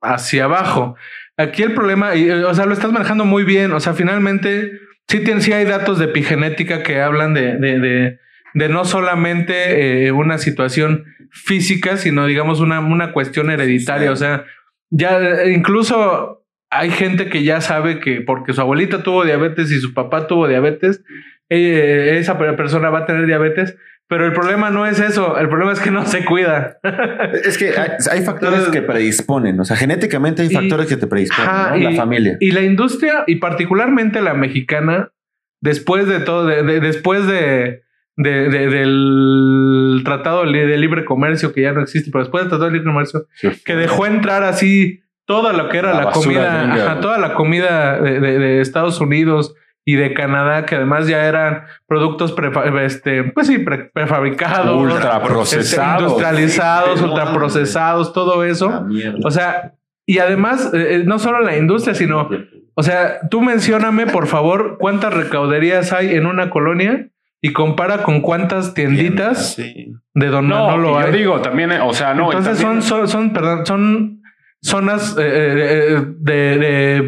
hacia 0.00 0.44
abajo. 0.44 0.96
Aquí 1.36 1.62
el 1.62 1.74
problema, 1.74 2.14
eh, 2.14 2.44
o 2.44 2.54
sea, 2.54 2.66
lo 2.66 2.74
estás 2.74 2.92
manejando 2.92 3.24
muy 3.24 3.44
bien. 3.44 3.72
O 3.72 3.80
sea, 3.80 3.94
finalmente 3.94 4.78
sí, 5.08 5.20
tiene, 5.24 5.40
sí 5.40 5.52
hay 5.52 5.64
datos 5.64 5.98
de 5.98 6.06
epigenética 6.06 6.82
que 6.82 7.00
hablan 7.00 7.34
de, 7.34 7.56
de, 7.56 7.80
de, 7.80 8.18
de 8.54 8.68
no 8.68 8.84
solamente 8.84 10.06
eh, 10.06 10.12
una 10.12 10.38
situación 10.38 11.04
física, 11.34 11.96
sino 11.96 12.26
digamos 12.26 12.60
una, 12.60 12.80
una 12.80 13.12
cuestión 13.12 13.50
hereditaria. 13.50 14.10
O 14.12 14.16
sea, 14.16 14.44
ya 14.90 15.18
eh, 15.20 15.52
incluso 15.52 16.46
hay 16.70 16.90
gente 16.90 17.28
que 17.28 17.42
ya 17.42 17.60
sabe 17.60 17.98
que 18.00 18.20
porque 18.20 18.52
su 18.52 18.60
abuelita 18.60 19.02
tuvo 19.02 19.24
diabetes 19.24 19.70
y 19.70 19.80
su 19.80 19.92
papá 19.94 20.26
tuvo 20.26 20.46
diabetes, 20.48 21.02
eh, 21.50 22.16
esa 22.18 22.38
per- 22.38 22.56
persona 22.56 22.88
va 22.90 23.00
a 23.00 23.06
tener 23.06 23.26
diabetes. 23.26 23.76
Pero 24.06 24.26
el 24.26 24.32
problema 24.34 24.68
no 24.70 24.86
es 24.86 25.00
eso, 25.00 25.38
el 25.38 25.48
problema 25.48 25.72
es 25.72 25.80
que 25.80 25.90
no 25.90 26.04
se 26.04 26.26
cuida. 26.26 26.78
Es 27.42 27.56
que 27.56 27.70
hay, 27.70 27.88
hay 28.10 28.20
factores 28.22 28.58
Entonces- 28.58 28.68
que 28.70 28.82
predisponen. 28.82 29.58
O 29.60 29.64
sea, 29.64 29.76
genéticamente 29.78 30.42
hay 30.42 30.48
Y- 30.48 30.54
factores 30.54 30.86
que 30.88 30.98
te 30.98 31.06
predisponen. 31.06 31.50
Ajá, 31.50 31.70
¿no? 31.70 31.76
La 31.82 31.90
y- 31.90 31.96
familia. 31.96 32.36
Y 32.38 32.50
la 32.52 32.60
industria, 32.60 33.24
y 33.26 33.36
particularmente 33.36 34.20
la 34.20 34.34
mexicana, 34.34 35.10
después 35.62 36.06
de 36.06 36.20
todo, 36.20 36.44
de- 36.46 36.62
de- 36.62 36.80
después 36.80 37.26
de, 37.26 37.83
de- 38.16 38.48
de- 38.48 38.68
del 38.68 40.02
tratado 40.04 40.44
de 40.44 40.78
libre 40.78 41.04
comercio, 41.04 41.52
que 41.52 41.62
ya 41.62 41.72
no 41.72 41.80
existe, 41.82 42.10
pero 42.10 42.24
después 42.24 42.42
del 42.44 42.48
tratado 42.50 42.70
de 42.70 42.76
libre 42.78 42.92
comercio, 42.92 43.26
que 43.64 43.76
dejó 43.76 44.06
entrar 44.06 44.42
así 44.44 45.00
toda 45.26 45.52
lo 45.52 45.68
que 45.68 45.78
era 45.78 45.94
La 45.94 46.10
comida, 46.12 46.58
gringa, 46.62 46.74
ajá, 46.74 46.90
güey. 46.92 47.00
toda 47.00 47.18
la 47.18 47.34
comida 47.34 47.98
de, 48.00 48.20
de- 48.20 48.38
de 48.38 48.60
Estados 48.60 49.00
Unidos 49.00 49.54
y 49.86 49.96
de 49.96 50.14
Canadá, 50.14 50.64
que 50.64 50.76
además 50.76 51.06
ya 51.08 51.26
eran 51.26 51.64
productos 51.86 52.34
prefa- 52.34 52.64
este, 52.84 53.24
pues 53.24 53.46
sí, 53.48 53.58
pre- 53.58 53.90
prefabricados, 53.92 54.80
Ultra 54.80 55.16
este, 55.16 55.28
procesados. 55.28 56.02
industrializados, 56.02 56.98
Sí, 57.00 57.04
ultraprocesados, 57.04 58.12
todo 58.12 58.44
eso. 58.44 58.86
O 59.24 59.30
sea, 59.30 59.74
y 60.06 60.18
además, 60.18 60.70
eh, 60.74 60.96
eh, 60.96 61.02
no 61.04 61.18
solo 61.18 61.40
la 61.40 61.56
industria, 61.56 61.94
sino, 61.94 62.28
o 62.74 62.82
sea, 62.82 63.20
tú 63.30 63.40
mencióname, 63.42 64.06
por 64.06 64.26
favor, 64.26 64.76
cuántas 64.78 65.12
recauderías 65.12 65.92
hay 65.92 66.14
en 66.14 66.26
una 66.26 66.48
colonia 66.50 67.08
y 67.46 67.52
compara 67.52 68.02
con 68.04 68.20
cuántas 68.22 68.72
tienditas 68.72 69.54
Sí. 69.56 69.92
de 70.14 70.26
Don 70.28 70.48
No, 70.48 70.66
Manolo 70.66 70.88
y 70.90 70.92
yo 70.92 70.98
hay. 71.08 71.12
digo 71.12 71.40
también, 71.42 71.72
eh, 71.72 71.80
o 71.82 71.92
sea, 71.92 72.14
no. 72.14 72.26
Entonces 72.32 72.58
también- 72.60 72.82
son, 72.82 73.00
son, 73.00 73.08
son, 73.08 73.32
perdón, 73.34 73.66
son 73.66 74.22
zonas 74.62 75.14
eh, 75.18 75.22
eh, 75.22 76.04
de, 76.20 76.58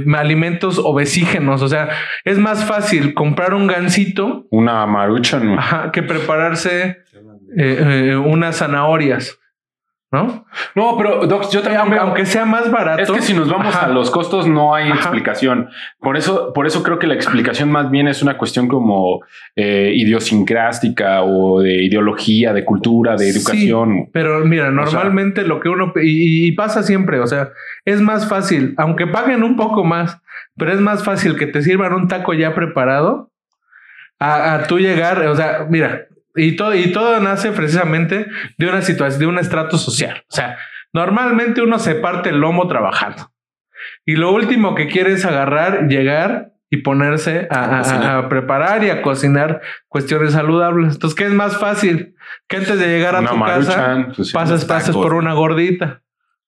de 0.05 0.17
alimentos 0.19 0.79
obesígenos. 0.79 1.63
O 1.63 1.69
sea, 1.69 1.89
es 2.25 2.39
más 2.39 2.65
fácil 2.67 3.15
comprar 3.15 3.55
un 3.55 3.67
gansito 3.67 4.47
una 4.51 4.85
maruchan. 4.87 5.47
güey. 5.47 5.59
ajá, 5.59 5.91
que 5.91 6.03
prepararse 6.03 6.99
eh, 7.57 8.11
eh, 8.11 8.17
unas 8.17 8.57
zanahorias, 8.59 9.39
¿no? 10.17 10.47
No, 10.75 10.97
pero 10.97 11.27
Doc, 11.27 11.51
yo 11.51 11.61
también 11.63 11.81
Aunque, 11.81 11.95
veo- 11.97 12.03
aunque 12.05 12.27
sea 12.27 12.45
más 12.45 12.71
barato. 12.71 13.03
Es 13.03 13.11
que 13.11 13.23
si 13.23 13.35
nos 13.35 13.49
vamos 13.51 13.75
ajá. 13.75 13.87
a 13.87 13.89
los 13.89 14.11
costos 14.11 14.47
no 14.47 14.75
hay 14.75 14.85
Ajá. 14.91 14.95
explicación. 15.01 15.69
Por 16.01 16.17
eso, 16.17 16.53
por 16.53 16.67
eso 16.67 16.83
creo 16.83 16.99
que 16.99 17.07
la 17.07 17.15
explicación 17.15 17.71
más 17.71 17.91
bien 17.91 18.09
es 18.09 18.23
una 18.23 18.37
cuestión 18.39 18.69
como 18.69 19.21
eh, 19.55 19.93
idiosincrástica 19.95 21.23
o 21.23 21.61
de 21.61 21.85
ideología, 21.85 22.53
de 22.53 22.65
cultura, 22.65 23.13
de 23.17 23.31
Sí, 23.33 23.39
educación. 23.39 24.09
pero 24.13 24.41
mira, 24.45 24.65
sea- 24.65 24.71
normalmente 24.73 25.43
lo 25.43 25.61
que 25.61 25.69
uno 25.69 25.93
y, 25.97 26.47
y 26.49 26.53
pasa 26.53 26.83
siempre, 26.83 27.21
o 27.21 27.27
sea, 27.27 27.51
es 27.85 28.01
más 28.01 28.29
fácil, 28.29 28.75
aunque 28.79 29.07
paguen 29.07 29.43
un 29.43 29.57
poco 29.57 29.85
más, 29.85 30.19
pero 30.57 30.73
es 30.73 30.81
más 30.81 31.05
fácil 31.05 31.37
que 31.37 31.47
te 31.47 31.63
sirvan 31.63 31.93
un 31.93 32.09
taco 32.09 32.33
ya 32.35 32.55
preparado 32.55 33.31
a, 34.19 34.55
a 34.55 34.63
tú 34.67 34.79
llegar, 34.79 35.27
o 35.27 35.37
sea, 35.37 35.67
mira, 35.69 36.06
y 36.37 36.57
todo 36.57 36.75
y 36.75 36.93
todo 36.93 37.19
nace 37.21 37.53
precisamente 37.53 38.27
de 38.59 38.67
una 38.69 38.83
situación, 38.83 39.21
de 39.21 39.27
un 39.27 39.39
estrato 39.39 39.79
social. 39.79 40.23
O 40.29 40.33
sea, 40.35 40.59
normalmente 40.93 41.63
uno 41.63 41.79
se 41.79 41.95
parte 41.97 42.31
el 42.31 42.39
lomo 42.39 42.69
trabajando 42.69 43.33
y 44.05 44.17
lo 44.17 44.33
último 44.33 44.75
que 44.75 44.89
quiere 44.89 45.13
es 45.13 45.25
agarrar, 45.25 45.89
llegar 45.89 46.53
y 46.71 46.79
ponerse 46.79 47.47
a, 47.51 47.59
A 47.61 47.65
a- 47.77 47.79
cocinar. 47.83 48.17
a 48.17 48.29
preparar 48.29 48.83
y 48.85 48.91
a 48.91 49.03
cocinar 49.03 49.61
cuestiones 49.89 50.33
saludables. 50.33 50.95
Entonces, 50.95 51.17
¿qué 51.17 51.25
es 51.27 51.33
más 51.33 51.59
fácil? 51.59 52.15
Que 52.49 52.57
antes 52.57 52.79
de 52.79 52.87
llegar 52.89 53.15
a 53.15 53.21
Una 53.21 53.31
tu 53.31 53.41
casa 53.45 54.09
pues, 54.17 54.33
pasas, 54.33 54.65
pases 54.65 54.95
por 54.95 55.15
una 55.15 55.33
gordita. 55.35 56.03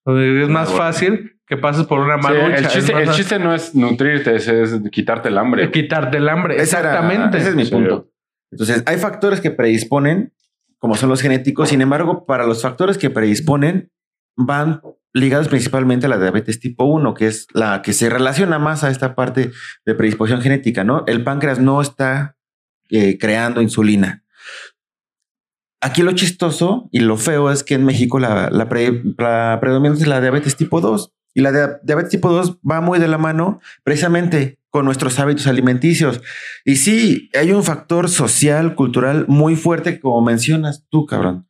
Es 0.05 0.49
más 0.49 0.67
gordita. 0.69 0.85
fácil 0.85 1.35
que 1.47 1.57
pases 1.57 1.85
por 1.85 1.99
una 1.99 2.17
Sí, 2.17 2.23
marucha. 2.23 2.55
el, 2.57 2.67
chiste, 2.67 2.93
el 3.01 3.09
chiste 3.11 3.39
no 3.39 3.53
es 3.55 3.73
nutrirte, 3.75 4.35
es, 4.35 4.47
es 4.47 4.79
quitarte 4.91 5.29
el 5.29 5.37
hambre. 5.37 5.71
quitarte 5.71 6.17
el 6.17 6.27
hambre. 6.29 6.55
Era- 6.55 6.63
Exactamente. 6.63 7.37
ese 7.37 7.49
es 7.49 7.55
mi 7.55 7.65
Sí. 7.65 7.71
punto. 7.71 8.09
Entonces, 8.51 8.83
hay 8.85 8.97
factores 8.97 9.41
que 9.41 9.51
predisponen, 9.51 10.33
como 10.77 10.95
son 10.95 11.09
los 11.09 11.21
genéticos. 11.21 11.69
Sin 11.69 11.81
embargo, 11.81 12.25
para 12.25 12.45
los 12.45 12.61
factores 12.61 12.97
que 12.97 13.09
predisponen, 13.09 13.91
van 14.35 14.81
ligados 15.13 15.47
principalmente 15.49 16.05
a 16.05 16.09
la 16.09 16.17
diabetes 16.19 16.59
tipo 16.59 16.85
1, 16.85 17.13
que 17.13 17.27
es 17.27 17.47
la 17.53 17.81
que 17.81 17.93
se 17.93 18.09
relaciona 18.09 18.59
más 18.59 18.83
a 18.83 18.89
esta 18.89 19.15
parte 19.15 19.51
de 19.85 19.95
predisposición 19.95 20.41
genética, 20.41 20.83
¿no? 20.83 21.03
El 21.07 21.23
páncreas 21.23 21.59
no 21.59 21.81
está 21.81 22.37
eh, 22.89 23.17
creando 23.17 23.61
insulina. 23.61 24.23
Aquí 25.81 26.01
lo 26.03 26.11
chistoso 26.11 26.89
y 26.91 26.99
lo 26.99 27.17
feo 27.17 27.51
es 27.51 27.63
que 27.63 27.73
en 27.75 27.85
México 27.85 28.19
la, 28.19 28.49
la, 28.51 28.67
pre- 28.67 29.01
la 29.17 29.57
predominante 29.61 30.01
es 30.03 30.07
la 30.07 30.19
diabetes 30.21 30.55
tipo 30.57 30.81
2. 30.81 31.13
Y 31.39 31.41
la 31.41 31.51
dia- 31.53 31.79
diabetes 31.83 32.11
tipo 32.11 32.29
2 32.31 32.57
va 32.69 32.81
muy 32.81 32.99
de 32.99 33.07
la 33.07 33.17
mano 33.17 33.61
precisamente 33.83 34.59
con 34.69 34.83
nuestros 34.83 35.17
hábitos 35.19 35.47
alimenticios. 35.47 36.21
Y 36.65 36.75
sí, 36.75 37.29
hay 37.33 37.53
un 37.53 37.63
factor 37.63 38.09
social, 38.09 38.75
cultural 38.75 39.23
muy 39.29 39.55
fuerte, 39.55 40.01
como 40.01 40.21
mencionas 40.21 40.85
tú, 40.89 41.05
cabrón. 41.05 41.47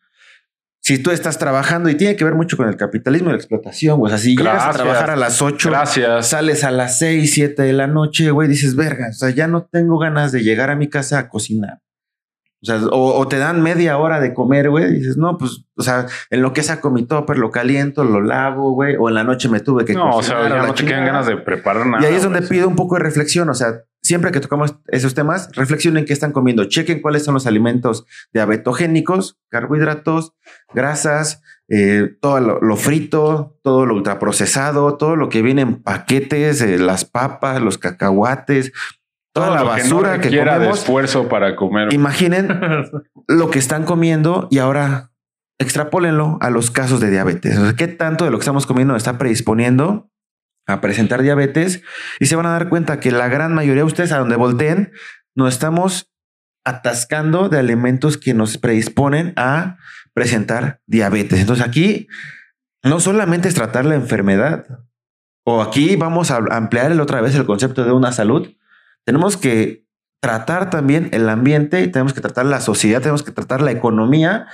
Si 0.82 0.99
tú 0.99 1.10
estás 1.10 1.39
trabajando 1.39 1.89
y 1.89 1.95
tiene 1.95 2.15
que 2.15 2.23
ver 2.23 2.36
mucho 2.36 2.56
con 2.56 2.69
el 2.69 2.78
capitalismo 2.78 3.30
y 3.30 3.32
la 3.32 3.38
explotación, 3.38 3.99
pues 3.99 4.13
así 4.13 4.38
llegas 4.38 4.63
a 4.63 4.71
trabajar 4.73 5.10
a 5.10 5.15
las 5.15 5.41
8, 5.41 5.69
Gracias. 5.71 6.28
sales 6.28 6.63
a 6.63 6.69
las 6.71 6.99
6, 6.99 7.34
7 7.34 7.63
de 7.63 7.73
la 7.73 7.88
noche, 7.88 8.30
güey, 8.30 8.47
dices, 8.47 8.75
verga, 8.75 9.08
o 9.10 9.13
sea, 9.13 9.32
ya 9.32 9.47
no 9.47 9.63
tengo 9.71 9.97
ganas 9.97 10.32
de 10.32 10.41
llegar 10.43 10.69
a 10.69 10.75
mi 10.75 10.88
casa 10.88 11.17
a 11.17 11.30
cocinar. 11.30 11.80
O 12.62 12.65
sea, 12.65 12.80
o, 12.91 13.28
te 13.28 13.38
dan 13.38 13.62
media 13.62 13.98
hora 13.98 14.19
de 14.19 14.34
comer, 14.34 14.69
güey. 14.69 14.91
Dices, 14.91 15.15
no, 15.15 15.38
pues, 15.38 15.65
o 15.76 15.82
sea, 15.82 16.08
en 16.30 16.41
lo 16.41 16.52
que 16.52 16.62
sea 16.62 16.82
mi 16.91 17.06
topper, 17.06 17.38
lo 17.38 17.52
caliento, 17.52 18.04
lo 18.04 18.22
lavo, 18.22 18.74
güey. 18.74 18.98
O 19.00 19.08
en 19.08 19.15
la 19.15 19.24
noche 19.24 19.48
me 19.48 19.62
tuve 19.62 19.86
que 19.86 19.93
No, 19.93 20.17
o 20.17 20.24
sea, 20.24 20.48
ya 20.50 20.67
no 20.67 20.74
te 20.74 20.86
quedan 20.86 21.06
ganas 21.06 21.26
de 21.26 21.38
preparar 21.38 21.86
nada. 21.86 22.04
Y 22.04 22.06
ahí 22.06 22.15
es 22.15 22.24
donde 22.24 22.41
pido 22.41 22.67
un 22.67 22.76
poco 22.76 22.95
de 22.95 23.04
reflexión. 23.04 23.50
O 23.50 23.54
sea, 23.54 23.84
siempre 24.02 24.32
que 24.32 24.41
tocamos 24.41 24.76
esos 24.88 25.13
temas, 25.13 25.50
reflexionen 25.54 26.04
qué 26.04 26.12
están 26.12 26.34
comiendo. 26.34 26.65
Chequen 26.65 27.02
cuáles 27.02 27.24
son 27.24 27.34
los 27.34 27.48
alimentos 27.48 28.06
diabetogénicos, 28.34 29.39
carbohidratos, 29.50 30.34
grasas, 30.74 31.41
eh, 31.69 32.15
todo 32.19 32.39
lo, 32.39 32.76
frito, 32.76 33.60
todo 33.63 33.86
lo 33.86 33.93
ultraprocesado, 33.93 34.98
todo 34.98 35.15
lo 35.15 35.30
que 35.30 35.43
viene 35.43 35.62
en 35.62 35.84
paquetes, 35.84 36.62
eh, 36.62 36.80
las 36.80 37.06
papas, 37.06 37.62
los 37.62 37.78
cacahuates, 37.78 38.72
toda 39.45 39.56
la 39.56 39.63
basura 39.63 40.19
que, 40.19 40.30
quiera 40.30 40.60
de 40.60 40.69
esfuerzo 40.69 41.28
para 41.28 41.56
comer. 41.56 41.93
Imaginen 41.93 42.49
lo 43.28 43.49
que 43.49 43.60
están 43.60 43.84
comiendo 43.84 44.47
y 44.52 44.60
ahora 44.60 45.12
extrapólenlo 45.60 46.38
a 46.41 46.49
los 46.49 46.71
casos 46.71 46.99
de 46.99 47.10
diabetes. 47.10 47.58
O 47.58 47.65
sea, 47.65 47.73
¿Qué 47.73 47.88
tanto 47.88 48.25
de 48.25 48.32
lo 48.32 48.38
que 48.38 48.43
estamos 48.43 48.65
comiendo 48.65 48.95
está 48.95 49.17
predisponiendo 49.17 50.10
a 50.67 50.82
presentar 50.82 51.21
diabetes? 51.21 51.82
Y 52.19 52.28
se 52.28 52.36
van 52.36 52.45
a 52.45 52.52
dar 52.52 52.69
cuenta 52.69 52.99
que 52.99 53.12
la 53.12 53.28
gran 53.28 53.54
mayoría 53.54 53.84
de 53.84 53.88
ustedes 53.88 54.12
a 54.12 54.19
donde 54.19 54.36
volteen, 54.36 54.93
nos 55.36 55.54
estamos 55.54 56.12
atascando 56.65 57.49
de 57.49 57.60
alimentos 57.60 58.17
que 58.17 58.34
nos 58.34 58.58
predisponen 58.58 59.34
a 59.36 59.78
presentar 60.13 60.82
diabetes. 60.86 61.39
Entonces 61.39 61.65
aquí 61.65 62.08
no 62.84 62.99
solamente 62.99 63.47
es 63.47 63.56
tratar 63.56 63.86
la 63.86 63.95
enfermedad, 63.95 64.65
o 65.45 65.62
aquí 65.62 65.95
vamos 65.95 66.32
a 66.32 66.38
ampliar 66.52 66.91
el 66.91 67.02
otra 67.02 67.21
vez 67.21 67.36
el 67.36 67.45
concepto 67.45 67.84
de 67.84 67.91
una 67.91 68.12
salud, 68.12 68.54
tenemos 69.10 69.38
que 69.38 69.88
tratar 70.22 70.69
también 70.69 71.10
el 71.13 71.28
ambiente, 71.30 71.88
tenemos 71.88 72.13
que 72.13 72.22
tratar 72.22 72.45
la 72.45 72.62
sociedad, 72.62 73.02
tenemos 73.02 73.24
que 73.24 73.32
tratar 73.32 73.60
la 73.60 73.72
economía 73.72 74.45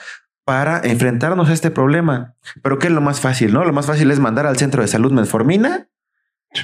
para 0.46 0.80
enfrentarnos 0.82 1.50
a 1.50 1.54
este 1.54 1.72
problema. 1.72 2.36
Pero 2.64 2.80
¿qué 2.80 2.88
es 2.88 2.94
lo 2.94 3.02
más 3.02 3.20
fácil? 3.20 3.52
¿No? 3.52 3.66
Lo 3.66 3.74
más 3.74 3.86
fácil 3.86 4.12
es 4.12 4.20
mandar 4.22 4.46
al 4.46 4.56
centro 4.56 4.82
de 4.82 4.88
salud 4.88 5.12
metformina, 5.12 5.90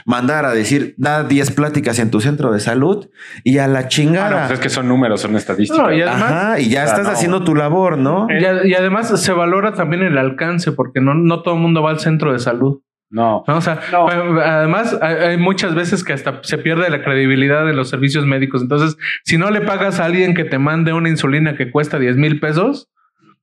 mandar 0.05 0.45
a 0.45 0.53
decir, 0.53 0.95
da 0.97 1.25
10 1.25 1.51
pláticas 1.51 1.99
en 1.99 2.11
tu 2.11 2.21
centro 2.21 2.53
de 2.53 2.61
salud 2.61 3.09
y 3.43 3.57
a 3.57 3.67
la 3.67 3.89
chingada. 3.89 4.47
pues 4.47 4.59
es 4.59 4.63
que 4.63 4.69
son 4.69 4.87
números, 4.87 5.19
son 5.19 5.35
estadísticas. 5.35 5.93
y, 5.93 6.01
además, 6.01 6.59
y 6.61 6.69
ya 6.69 6.85
estás 6.85 7.09
haciendo 7.09 7.43
tu 7.43 7.55
labor, 7.55 7.97
¿no? 7.97 8.27
Y, 8.29 8.73
además 8.73 9.19
se 9.21 9.33
valora 9.33 9.73
también 9.73 10.01
el 10.01 10.17
alcance, 10.17 10.71
porque 10.71 11.01
no, 11.01 11.13
no 11.13 11.41
todo 11.41 11.55
el 11.55 11.59
mundo 11.59 11.83
va 11.83 11.89
al 11.89 11.99
centro 11.99 12.31
de 12.31 12.39
salud. 12.39 12.79
No. 13.11 13.43
O 13.45 13.61
sea, 13.61 13.81
además 13.91 14.97
hay 15.01 15.37
muchas 15.37 15.75
veces 15.75 16.03
que 16.03 16.13
hasta 16.13 16.41
se 16.43 16.57
pierde 16.57 16.89
la 16.89 17.03
credibilidad 17.03 17.65
de 17.65 17.73
los 17.73 17.89
servicios 17.89 18.25
médicos. 18.25 18.61
Entonces, 18.61 18.97
si 19.25 19.37
no 19.37 19.51
le 19.51 19.61
pagas 19.61 19.99
a 19.99 20.05
alguien 20.05 20.33
que 20.33 20.45
te 20.45 20.57
mande 20.57 20.93
una 20.93 21.09
insulina 21.09 21.55
que 21.55 21.71
cuesta 21.71 21.99
10 21.99 22.15
mil 22.15 22.39
pesos, 22.39 22.89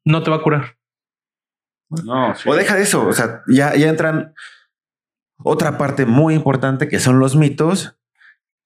no 0.04 0.22
te 0.22 0.30
va 0.30 0.36
a 0.36 0.42
curar. 0.42 0.76
No. 1.90 2.34
O 2.46 2.54
deja 2.54 2.76
de 2.76 2.82
eso. 2.82 3.06
O 3.06 3.12
sea, 3.12 3.42
ya, 3.46 3.76
ya 3.76 3.88
entran 3.88 4.32
otra 5.36 5.78
parte 5.78 6.06
muy 6.06 6.34
importante 6.34 6.88
que 6.88 6.98
son 6.98 7.18
los 7.18 7.36
mitos 7.36 7.98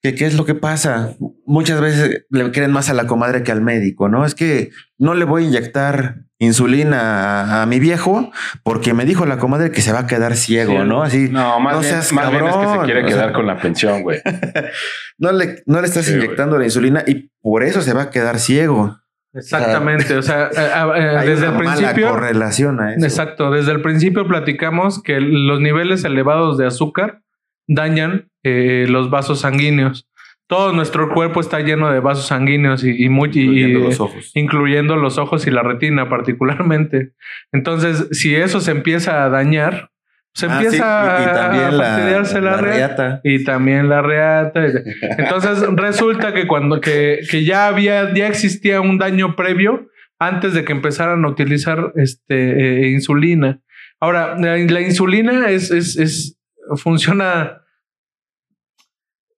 ¿Qué, 0.03 0.27
es 0.27 0.35
lo 0.35 0.45
que 0.45 0.57
pasa? 0.57 1.15
Muchas 1.47 1.81
veces 1.81 2.27
le 2.29 2.51
creen 2.51 2.73
más 2.73 2.91
a 2.91 2.95
la 2.95 3.07
comadre 3.07 3.45
que 3.45 3.53
al 3.53 3.61
médico, 3.61 4.09
¿no? 4.09 4.27
Es 4.27 4.35
que 4.35 4.71
no 4.99 5.15
le 5.15 5.25
voy 5.25 5.45
a 5.45 5.47
inyectar 5.47 6.25
insulina 6.45 7.63
a, 7.63 7.67
mi 7.67 7.79
viejo 7.79 8.31
porque 8.63 8.95
me 8.95 9.05
dijo 9.05 9.27
la 9.27 9.39
comadre 9.39 9.71
que 9.71 9.81
se 9.81 9.93
va 9.93 10.01
a 10.01 10.07
quedar 10.07 10.37
ciego, 10.37 10.85
¿no? 10.85 11.03
Así. 11.03 11.29
No, 11.31 11.61
más, 11.61 11.81
bien, 11.81 11.95
es 11.95 12.09
que 12.09 12.15
se 12.15 12.79
quiere 12.85 13.05
quedar 13.05 13.33
con 13.33 13.47
la 13.47 13.59
pensión, 13.59 14.03
güey. 14.03 14.21
no, 15.19 15.33
le, 15.33 15.63
no 15.67 15.81
le 15.81 15.87
estás 15.87 16.09
inyectando 16.11 16.59
la 16.59 16.65
insulina 16.65 17.05
y 17.07 17.31
por 17.41 17.63
eso 17.63 17.81
se 17.81 17.93
va 17.93 18.03
a 18.03 18.11
quedar 18.11 18.39
ciego. 18.39 18.99
Exactamente, 19.35 20.17
o 20.17 20.23
sea, 20.23 20.51
eh, 20.57 21.23
eh, 21.25 21.27
desde 21.27 21.47
el 21.47 21.55
principio 21.55 22.11
correlación 22.11 22.81
a 22.81 22.95
eso. 22.95 23.05
Exacto, 23.05 23.51
desde 23.51 23.73
el 23.73 23.81
principio 23.81 24.27
platicamos 24.27 25.03
que 25.03 25.21
los 25.21 25.61
niveles 25.61 26.05
elevados 26.05 26.59
de 26.59 26.67
azúcar 26.67 27.23
dañan 27.67 28.31
eh, 28.43 28.87
los 28.89 29.11
vasos 29.11 29.41
sanguíneos. 29.41 30.09
Todo 30.49 30.73
nuestro 30.73 31.09
cuerpo 31.09 31.41
está 31.41 31.61
lleno 31.61 31.91
de 31.91 32.01
vasos 32.01 32.27
sanguíneos 32.27 32.85
y, 32.85 33.05
incluyendo, 33.05 33.79
los 33.79 34.01
ojos. 34.01 34.31
incluyendo 34.35 34.97
los 34.97 35.19
ojos 35.19 35.47
y 35.47 35.51
la 35.51 35.63
retina 35.63 36.09
particularmente. 36.09 37.13
Entonces, 37.53 38.09
si 38.13 38.35
eso 38.35 38.61
se 38.61 38.73
empieza 38.73 39.25
a 39.25 39.31
dañar, 39.31 39.91
se 40.35 40.47
ah, 40.47 40.55
empieza 40.55 41.69
a, 41.69 41.73
fastidiarse 41.73 42.41
la, 42.41 42.57
reata. 42.57 43.21
Y 43.25 43.45
también 43.45 43.89
la 43.89 44.03
reata. 44.03 44.65
Entonces 45.19 45.63
resulta 45.75 46.33
que 46.33 46.47
cuando 46.47 46.81
que, 46.81 47.21
que, 47.31 47.45
ya 47.45 47.67
había, 47.69 48.13
ya 48.15 48.29
existía 48.29 48.81
un 48.81 48.99
daño 48.99 49.37
previo 49.37 49.89
antes 50.19 50.55
de 50.55 50.65
que 50.65 50.73
empezaran 50.73 51.25
a 51.25 51.29
utilizar 51.29 51.93
este, 51.97 52.85
eh, 52.85 52.91
insulina. 52.91 53.61
Ahora, 54.01 54.37
la, 54.39 54.57
la 54.57 54.81
insulina 54.81 55.51
es, 55.51 55.71
es, 55.71 55.97
es, 55.97 56.39
funciona 56.77 57.62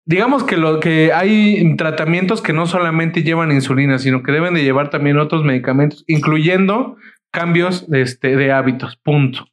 digamos 0.07 0.45
que 0.45 0.57
lo 0.57 0.81
que 0.81 1.13
hay 1.13 1.77
tratamientos 1.77 2.43
que 2.43 2.53
no 2.53 2.67
solamente 2.67 3.23
llevan 3.23 3.53
insulina, 3.53 3.99
sino 3.99 4.23
que 4.23 4.33
deben 4.33 4.55
de 4.55 4.63
llevar 4.63 4.91
también 4.91 5.19
otros 5.19 5.45
medicamentos, 5.45 6.05
incluyendo 6.07 6.97
cambios 7.31 7.89
de, 7.91 8.03
este, 8.03 8.37
de 8.37 8.53
hábitos. 8.53 8.97
Punto. 9.03 9.47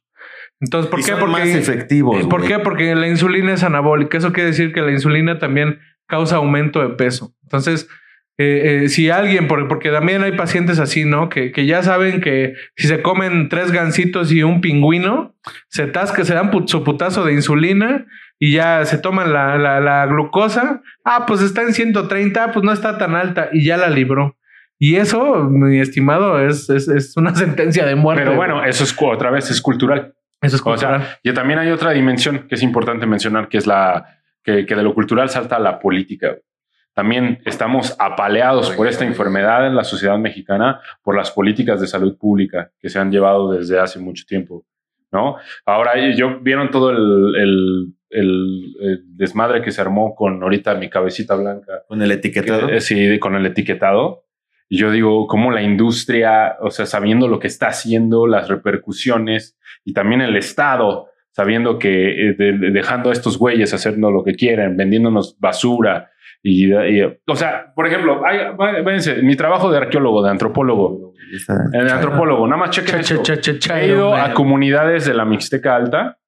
Entonces, 0.60 0.90
¿por 0.90 1.04
qué? 1.04 1.12
Porque 1.16 1.32
más 1.32 1.48
efectivos. 1.48 2.26
¿Por 2.26 2.46
qué? 2.46 2.60
Porque 2.60 2.94
la 2.94 3.08
insulina 3.08 3.52
es 3.52 3.64
anabólica. 3.64 4.16
Eso 4.16 4.32
quiere 4.32 4.50
decir 4.50 4.72
que 4.72 4.80
la 4.80 4.92
insulina 4.92 5.40
también 5.40 5.80
causa 6.06 6.36
aumento 6.36 6.80
de 6.80 6.94
peso. 6.94 7.34
Entonces, 7.42 7.88
eh, 8.38 8.84
eh, 8.84 8.88
si 8.88 9.10
alguien, 9.10 9.46
porque, 9.46 9.90
también 9.90 10.22
hay 10.22 10.32
pacientes 10.32 10.78
así, 10.78 11.04
¿no? 11.04 11.28
Que, 11.28 11.52
que, 11.52 11.66
ya 11.66 11.82
saben 11.82 12.20
que 12.20 12.54
si 12.76 12.88
se 12.88 13.02
comen 13.02 13.48
tres 13.48 13.72
gansitos 13.72 14.32
y 14.32 14.42
un 14.42 14.60
pingüino, 14.60 15.34
se 15.68 15.86
tasca, 15.86 16.24
se 16.24 16.34
dan 16.34 16.50
su 16.66 16.82
putazo 16.82 17.24
de 17.24 17.34
insulina 17.34 18.06
y 18.38 18.52
ya 18.52 18.84
se 18.86 18.98
toman 18.98 19.32
la, 19.32 19.58
la, 19.58 20.06
glucosa. 20.06 20.82
Ah, 21.04 21.26
pues 21.26 21.42
está 21.42 21.62
en 21.62 21.74
130, 21.74 22.52
pues 22.52 22.64
no 22.64 22.72
está 22.72 22.96
tan 22.96 23.14
alta 23.14 23.50
y 23.52 23.64
ya 23.66 23.76
la 23.76 23.90
libró. 23.90 24.36
Y 24.78 24.96
eso, 24.96 25.44
mi 25.44 25.78
estimado, 25.78 26.40
es, 26.40 26.70
es, 26.70 27.16
una 27.16 27.34
sentencia 27.36 27.84
de 27.84 27.94
muerte. 27.94 28.24
Pero 28.24 28.36
bueno, 28.36 28.64
eso 28.64 28.82
es 28.82 28.96
otra 28.98 29.30
vez, 29.30 29.50
es 29.50 29.60
cultural. 29.60 30.14
Eso 30.40 30.56
es 30.56 30.62
cultural. 30.62 31.18
y 31.22 31.32
también 31.32 31.60
hay 31.60 31.70
otra 31.70 31.92
dimensión 31.92 32.48
que 32.48 32.56
es 32.56 32.62
importante 32.64 33.06
mencionar, 33.06 33.48
que 33.48 33.58
es 33.58 33.66
la 33.66 34.18
que, 34.42 34.66
que 34.66 34.74
de 34.74 34.82
lo 34.82 34.92
cultural 34.92 35.28
salta 35.28 35.56
a 35.56 35.60
la 35.60 35.78
política. 35.78 36.36
También 36.94 37.40
estamos 37.46 37.96
apaleados 37.98 38.70
por 38.72 38.86
esta 38.86 39.04
enfermedad 39.06 39.66
en 39.66 39.74
la 39.74 39.84
sociedad 39.84 40.18
mexicana 40.18 40.80
por 41.02 41.16
las 41.16 41.30
políticas 41.30 41.80
de 41.80 41.86
salud 41.86 42.18
pública 42.18 42.70
que 42.78 42.90
se 42.90 42.98
han 42.98 43.10
llevado 43.10 43.52
desde 43.52 43.80
hace 43.80 43.98
mucho 43.98 44.24
tiempo. 44.26 44.66
¿no? 45.10 45.36
Ahora, 45.64 45.92
yo 46.14 46.40
vieron 46.40 46.70
todo 46.70 46.90
el, 46.90 47.94
desmadre 49.14 49.62
que 49.62 49.70
se 49.70 49.80
armó 49.80 50.14
con 50.14 50.42
ahorita 50.42 50.74
mi 50.74 50.90
cabecita 50.90 51.34
blanca. 51.34 51.84
Con 51.88 52.02
el 52.02 52.10
etiquetado. 52.12 52.68
Eh, 52.68 52.80
sí, 52.80 53.18
con 53.18 53.36
el 53.36 53.46
etiquetado. 53.46 54.24
Y 54.68 54.78
yo 54.78 54.90
digo, 54.90 55.26
cómo 55.26 55.50
la 55.50 55.62
industria, 55.62 56.56
o 56.60 56.70
sea, 56.70 56.86
sabiendo 56.86 57.28
lo 57.28 57.38
que 57.38 57.46
está 57.46 57.68
haciendo, 57.68 58.26
las 58.26 58.48
repercusiones 58.48 59.58
y 59.84 59.92
también 59.92 60.22
el 60.22 60.36
Estado, 60.36 61.08
sabiendo 61.30 61.78
que 61.78 62.30
eh, 62.30 62.34
dejando 62.72 63.10
a 63.10 63.12
estos 63.12 63.38
güeyes 63.38 63.74
haciendo 63.74 64.10
lo 64.10 64.24
que 64.24 64.34
quieren, 64.34 64.76
vendiéndonos 64.76 65.38
basura. 65.38 66.11
Y, 66.44 66.72
o 66.72 67.36
sea, 67.36 67.72
por 67.74 67.86
ejemplo, 67.86 68.22
hay, 68.26 68.38
mi 69.22 69.36
trabajo 69.36 69.70
de 69.70 69.78
arqueólogo, 69.78 70.24
de 70.24 70.30
antropólogo, 70.30 71.14
el 71.72 71.88
antropólogo, 71.88 72.46
nada 72.46 72.58
más 72.58 72.70
chequen 72.70 73.00
He 73.76 73.86
ido 73.86 74.14
a 74.14 74.34
comunidades 74.34 75.06
de 75.06 75.14
la 75.14 75.24
Mixteca 75.24 75.76
Alta 75.76 76.18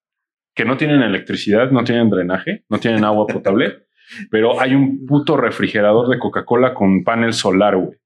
que 0.54 0.64
no 0.64 0.76
tienen 0.76 1.02
electricidad, 1.02 1.70
no 1.72 1.82
tienen 1.82 2.10
drenaje, 2.10 2.64
no 2.68 2.78
tienen 2.78 3.04
agua 3.04 3.26
potable, 3.26 3.86
pero 4.30 4.60
hay 4.60 4.74
un 4.74 5.04
puto 5.04 5.36
refrigerador 5.36 6.08
de 6.08 6.18
Coca-Cola 6.18 6.74
con 6.74 7.02
panel 7.02 7.32
solar, 7.32 7.76
güey. 7.76 7.98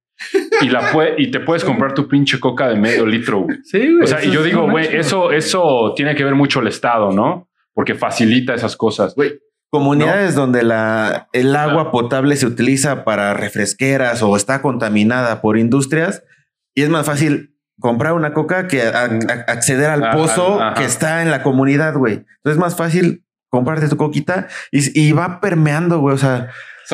Y, 0.63 0.69
la 0.69 0.91
y 1.17 1.31
te 1.31 1.39
puedes 1.39 1.63
comprar 1.63 1.95
tu 1.95 2.09
pinche 2.09 2.41
coca 2.41 2.69
de 2.69 2.75
medio 2.75 3.07
litro, 3.07 3.43
güey. 3.43 3.59
Sí, 3.63 3.79
güey. 3.79 4.03
O 4.03 4.07
sea, 4.07 4.25
y 4.25 4.33
yo 4.33 4.43
digo, 4.43 4.69
güey, 4.69 4.89
eso, 4.97 5.31
eso 5.31 5.93
tiene 5.95 6.17
que 6.17 6.25
ver 6.25 6.35
mucho 6.35 6.59
el 6.59 6.67
Estado, 6.67 7.13
¿no? 7.13 7.49
Porque 7.73 7.95
facilita 7.95 8.53
esas 8.53 8.77
cosas. 8.77 9.15
Güey, 9.15 9.39
Comunidades 9.71 10.35
donde 10.35 10.63
la, 10.63 11.29
el 11.33 11.55
agua 11.55 11.91
potable 11.91 12.37
se 12.37 12.47
utiliza 12.47 13.05
para 13.05 13.35
refresqueras 13.35 14.23
o 14.23 14.35
está 14.35 14.63
contaminada 14.63 15.43
por 15.43 15.59
industrias, 15.59 16.23
y 16.75 16.83
es 16.83 16.89
más 16.89 17.05
fácil 17.05 17.55
comprar 17.81 18.13
una 18.13 18.33
coca 18.33 18.67
que 18.67 18.83
acceder 18.83 19.91
al 19.91 20.11
pozo 20.11 20.61
que 20.77 20.85
está 20.85 21.23
en 21.23 21.31
la 21.31 21.43
comunidad, 21.43 21.95
güey. 21.95 22.15
Entonces 22.15 22.53
es 22.53 22.59
más 22.59 22.77
fácil 22.77 23.25
comprarte 23.51 23.89
tu 23.89 23.97
coquita 23.97 24.49
y, 24.71 25.13
va 25.13 25.41
permeando, 25.41 26.01
güey. 26.01 26.15
O 26.15 26.19
sea, 26.19 26.49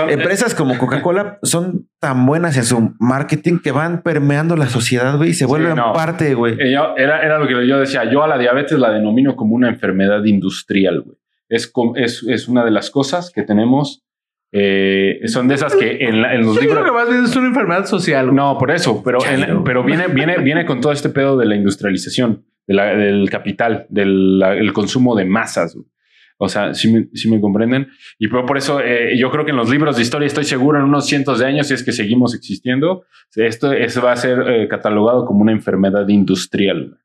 empresas 0.08 0.54
como 0.54 0.78
Coca-Cola 0.78 1.38
son 1.42 1.88
tan 2.00 2.26
buenas 2.26 2.56
en 2.56 2.64
su 2.64 2.94
marketing 2.98 3.58
que 3.62 3.72
van 3.72 4.02
permeando 4.02 4.56
la 4.56 4.66
sociedad, 4.66 5.16
güey, 5.16 5.30
y 5.30 5.34
se 5.34 5.46
vuelven 5.46 5.76
parte, 5.76 6.34
güey. 6.34 6.54
Eh, 6.54 6.76
era, 6.96 7.22
era 7.22 7.38
lo 7.38 7.46
que 7.46 7.66
yo 7.66 7.78
decía. 7.78 8.04
Yo 8.10 8.22
a 8.22 8.28
la 8.28 8.38
diabetes 8.38 8.78
la 8.78 8.90
denomino 8.90 9.36
como 9.36 9.54
una 9.54 9.68
enfermedad 9.68 10.24
industrial, 10.24 11.02
güey. 11.02 11.18
Es, 11.54 11.72
es, 11.96 12.24
es 12.28 12.48
una 12.48 12.64
de 12.64 12.70
las 12.70 12.90
cosas 12.90 13.30
que 13.34 13.42
tenemos 13.42 14.02
eh, 14.56 15.20
son 15.26 15.48
de 15.48 15.56
esas 15.56 15.74
que 15.74 16.04
en, 16.06 16.22
la- 16.22 16.32
en 16.34 16.42
los 16.42 16.54
Yo 16.54 16.60
libros... 16.60 16.78
creo 16.82 16.92
que 16.92 16.98
más 17.00 17.08
bien 17.10 17.24
es 17.24 17.34
una 17.34 17.48
enfermedad 17.48 17.86
social. 17.86 18.32
No, 18.32 18.56
por 18.56 18.70
eso, 18.70 19.02
pero, 19.04 19.18
en- 19.26 19.64
pero 19.64 19.82
viene, 19.82 20.06
viene, 20.08 20.38
viene 20.38 20.64
con 20.64 20.80
todo 20.80 20.92
este 20.92 21.08
pedo 21.08 21.36
de 21.36 21.44
la 21.46 21.56
industrialización, 21.56 22.44
de 22.68 22.74
la- 22.74 22.94
del 22.94 23.28
capital, 23.30 23.86
del 23.88 24.38
la- 24.38 24.54
el 24.56 24.72
consumo 24.72 25.16
de 25.16 25.24
masas. 25.24 25.76
O 26.38 26.48
sea, 26.48 26.72
si 26.74 26.92
me, 26.92 27.08
sí 27.14 27.28
me 27.30 27.40
comprenden. 27.40 27.88
Y 28.18 28.28
por, 28.28 28.46
por 28.46 28.56
eso 28.56 28.80
eh, 28.80 29.16
yo 29.18 29.30
creo 29.32 29.44
que 29.44 29.50
en 29.52 29.56
los 29.56 29.70
libros 29.70 29.96
de 29.96 30.02
historia 30.02 30.26
estoy 30.26 30.44
seguro 30.44 30.78
en 30.78 30.84
unos 30.84 31.06
cientos 31.06 31.38
de 31.40 31.46
años, 31.46 31.66
si 31.68 31.74
es 31.74 31.82
que 31.82 31.92
seguimos 31.92 32.34
existiendo, 32.34 33.04
esto 33.34 33.72
eso 33.72 34.02
va 34.02 34.12
a 34.12 34.16
ser 34.16 34.38
eh, 34.48 34.68
catalogado 34.68 35.24
como 35.26 35.42
una 35.42 35.52
enfermedad 35.52 36.06
industrial. 36.08 36.98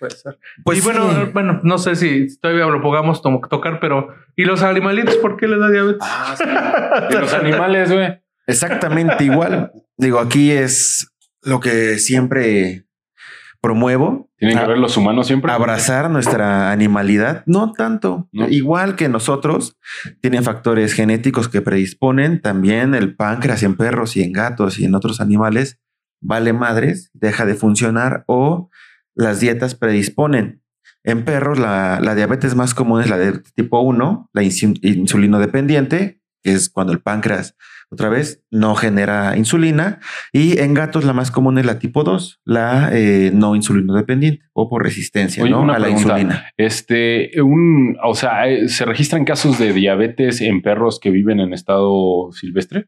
Puede 0.00 0.16
ser. 0.16 0.38
Pues 0.64 0.78
y 0.78 0.80
bueno, 0.80 1.10
sí. 1.12 1.30
bueno, 1.32 1.60
no 1.62 1.78
sé 1.78 1.94
si 1.94 2.26
todavía 2.40 2.64
lo 2.66 2.80
podamos 2.82 3.22
to- 3.22 3.40
tocar, 3.48 3.78
pero 3.80 4.08
¿y 4.34 4.44
los 4.44 4.62
animalitos 4.62 5.16
por 5.18 5.36
qué 5.36 5.46
les 5.46 5.60
da 5.60 5.70
diabetes? 5.70 6.00
Y 7.10 7.14
los 7.14 7.32
animales, 7.34 7.92
güey. 7.92 8.20
Exactamente 8.46 9.22
igual. 9.24 9.70
Digo, 9.96 10.18
aquí 10.18 10.50
es 10.50 11.12
lo 11.42 11.60
que 11.60 11.98
siempre 11.98 12.86
promuevo. 13.60 14.30
Tienen 14.38 14.58
que 14.58 14.66
ver 14.66 14.78
los 14.78 14.96
humanos 14.96 15.26
siempre. 15.26 15.52
abrazar 15.52 16.08
nuestra 16.10 16.72
animalidad. 16.72 17.42
No 17.46 17.72
tanto. 17.72 18.28
No. 18.32 18.48
Igual 18.48 18.96
que 18.96 19.08
nosotros, 19.10 19.76
tienen 20.22 20.42
factores 20.44 20.94
genéticos 20.94 21.48
que 21.50 21.60
predisponen. 21.60 22.40
También 22.40 22.94
el 22.94 23.14
páncreas 23.16 23.62
en 23.62 23.76
perros 23.76 24.16
y 24.16 24.22
en 24.22 24.32
gatos 24.32 24.78
y 24.78 24.86
en 24.86 24.94
otros 24.94 25.20
animales 25.20 25.78
vale 26.22 26.52
madres, 26.52 27.10
deja 27.14 27.44
de 27.46 27.54
funcionar 27.54 28.24
o 28.26 28.70
las 29.20 29.40
dietas 29.40 29.74
predisponen. 29.74 30.62
En 31.04 31.24
perros, 31.24 31.58
la, 31.58 31.98
la 32.02 32.14
diabetes 32.14 32.54
más 32.54 32.74
común 32.74 33.00
es 33.00 33.08
la 33.08 33.16
de 33.18 33.38
tipo 33.54 33.80
1, 33.80 34.30
la 34.32 34.42
insu- 34.42 34.78
insulino 34.82 35.38
dependiente, 35.38 36.20
que 36.42 36.52
es 36.52 36.68
cuando 36.70 36.92
el 36.92 37.00
páncreas 37.00 37.56
otra 37.92 38.08
vez 38.08 38.44
no 38.52 38.74
genera 38.76 39.36
insulina. 39.36 39.98
Y 40.32 40.58
en 40.60 40.74
gatos, 40.74 41.04
la 41.04 41.12
más 41.12 41.30
común 41.32 41.58
es 41.58 41.66
la 41.66 41.78
tipo 41.80 42.04
2, 42.04 42.40
la 42.44 42.90
eh, 42.92 43.30
no 43.34 43.56
insulino 43.56 43.94
dependiente 43.94 44.44
o 44.52 44.68
por 44.68 44.84
resistencia 44.84 45.42
Oye, 45.42 45.50
¿no? 45.52 45.72
a 45.72 45.78
la 45.78 45.88
insulina. 45.90 46.44
Este, 46.56 47.30
un, 47.42 47.96
o 48.04 48.14
sea, 48.14 48.48
eh, 48.48 48.68
¿se 48.68 48.84
registran 48.84 49.24
casos 49.24 49.58
de 49.58 49.72
diabetes 49.72 50.40
en 50.40 50.62
perros 50.62 51.00
que 51.00 51.10
viven 51.10 51.40
en 51.40 51.52
estado 51.52 52.30
silvestre? 52.32 52.86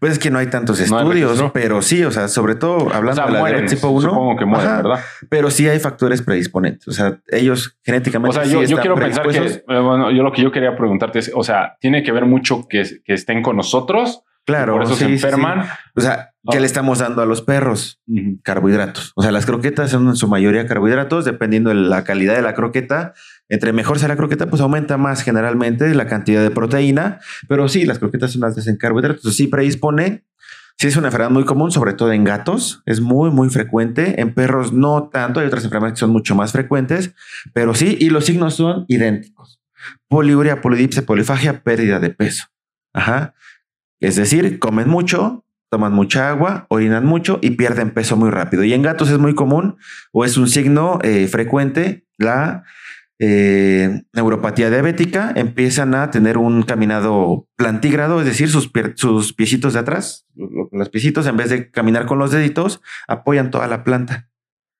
Pues 0.00 0.12
es 0.12 0.18
que 0.18 0.30
no 0.30 0.38
hay 0.38 0.46
tantos 0.48 0.78
No 0.90 0.98
hay 0.98 1.04
estudios, 1.04 1.30
registro. 1.30 1.52
pero 1.52 1.82
sí, 1.82 2.04
o 2.04 2.10
sea, 2.10 2.28
sobre 2.28 2.54
todo 2.54 2.76
O 2.86 2.92
hablando 2.92 3.14
sea, 3.16 3.26
de 3.26 3.32
la 3.32 3.38
mueren, 3.38 3.56
diabetes 3.60 3.80
tipo 3.80 3.90
1. 3.90 4.08
supongo 4.08 4.36
que 4.36 4.44
mueren, 4.44 4.68
Ajá. 4.68 4.76
¿verdad? 4.82 5.00
Pero 5.28 5.50
sí 5.50 5.68
hay 5.68 5.78
factores 5.78 6.22
predisponentes. 6.22 6.86
O 6.88 6.92
sea, 6.92 7.18
ellos 7.28 7.78
genéticamente. 7.82 8.30
O 8.38 8.40
sea, 8.40 8.44
sí 8.44 8.66
yo, 8.66 8.78
quiero 8.78 8.94
pensar 8.94 9.26
que, 9.28 9.38
eh, 9.38 9.62
bueno, 9.66 10.10
yo 10.10 10.22
lo 10.22 10.32
que 10.32 10.42
yo 10.42 10.50
quería 10.52 10.76
preguntarte 10.76 11.18
es, 11.20 11.30
o 11.34 11.42
sea, 11.42 11.76
tiene 11.80 12.02
que 12.02 12.12
ver 12.12 12.24
mucho 12.26 12.66
que, 12.68 12.84
que 13.04 13.14
estén 13.14 13.42
con 13.42 13.56
nosotros, 13.56 14.22
Claro, 14.48 14.72
por 14.74 14.82
eso 14.84 14.94
sí, 14.94 15.00
se 15.00 15.06
sí, 15.06 15.12
enferman. 15.12 15.64
sí. 15.64 15.70
O 15.96 16.00
sea, 16.00 16.30
¿qué 16.50 16.56
Ah. 16.56 16.60
le 16.60 16.66
estamos 16.66 16.98
dando 17.00 17.20
a 17.22 17.26
los 17.26 17.42
perros? 17.42 18.00
Carbohidratos. 18.42 19.12
O 19.14 19.22
sea, 19.22 19.30
las 19.30 19.44
croquetas 19.46 19.90
son 19.90 20.08
en 20.08 20.16
su 20.16 20.26
mayoría 20.26 20.66
carbohidratos, 20.66 21.24
dependiendo 21.24 21.68
de 21.70 21.76
la 21.76 22.02
calidad 22.04 22.34
de 22.34 22.42
la 22.42 22.54
croqueta. 22.54 23.12
Entre 23.50 23.72
mejor 23.72 23.98
sea 23.98 24.08
la 24.08 24.16
croqueta, 24.16 24.46
pues 24.48 24.60
aumenta 24.62 24.96
más 24.96 25.22
generalmente 25.22 25.94
la 25.94 26.06
cantidad 26.06 26.42
de 26.42 26.50
proteína. 26.50 27.20
Pero 27.48 27.68
sí, 27.68 27.84
las 27.84 27.98
croquetas 27.98 28.32
son 28.32 28.44
altas 28.44 28.66
en 28.66 28.76
carbohidratos. 28.76 29.36
Sí 29.36 29.46
predispone. 29.48 30.24
Sí 30.78 30.86
es 30.86 30.96
una 30.96 31.08
enfermedad 31.08 31.30
muy 31.32 31.44
común, 31.44 31.70
sobre 31.72 31.92
todo 31.92 32.12
en 32.12 32.24
gatos. 32.24 32.82
Es 32.86 33.00
muy, 33.00 33.30
muy 33.30 33.50
frecuente. 33.50 34.20
En 34.20 34.32
perros 34.32 34.72
no 34.72 35.10
tanto. 35.12 35.40
Hay 35.40 35.46
otras 35.46 35.64
enfermedades 35.64 35.94
que 35.98 36.00
son 36.00 36.10
mucho 36.10 36.34
más 36.34 36.52
frecuentes. 36.52 37.14
Pero 37.52 37.74
sí, 37.74 37.98
y 38.00 38.10
los 38.10 38.24
signos 38.26 38.54
son 38.54 38.84
idénticos. 38.88 39.60
Poliuria, 40.08 40.60
polidipsia, 40.60 41.02
polifagia, 41.04 41.62
pérdida 41.62 41.98
de 42.00 42.10
peso. 42.10 42.44
Ajá. 42.94 43.34
Es 44.00 44.16
decir, 44.16 44.58
comen 44.58 44.88
mucho, 44.88 45.44
toman 45.70 45.92
mucha 45.92 46.28
agua, 46.30 46.66
orinan 46.70 47.04
mucho 47.04 47.38
y 47.42 47.50
pierden 47.50 47.90
peso 47.90 48.16
muy 48.16 48.30
rápido. 48.30 48.64
Y 48.64 48.72
en 48.72 48.82
gatos 48.82 49.10
es 49.10 49.18
muy 49.18 49.34
común 49.34 49.76
o 50.12 50.24
es 50.24 50.36
un 50.36 50.48
signo 50.48 50.98
eh, 51.02 51.26
frecuente 51.28 52.06
la 52.16 52.62
eh, 53.18 54.02
neuropatía 54.12 54.70
diabética. 54.70 55.32
Empiezan 55.34 55.94
a 55.94 56.10
tener 56.10 56.38
un 56.38 56.62
caminado 56.62 57.48
plantígrado, 57.56 58.20
es 58.20 58.26
decir, 58.26 58.48
sus, 58.48 58.70
sus 58.94 59.32
piecitos 59.32 59.72
de 59.74 59.80
atrás, 59.80 60.26
lo- 60.36 60.68
los 60.72 60.88
piecitos, 60.88 61.26
en 61.26 61.36
vez 61.36 61.50
de 61.50 61.70
caminar 61.70 62.06
con 62.06 62.18
los 62.18 62.30
deditos, 62.30 62.80
apoyan 63.08 63.50
toda 63.50 63.66
la 63.66 63.82
planta. 63.84 64.28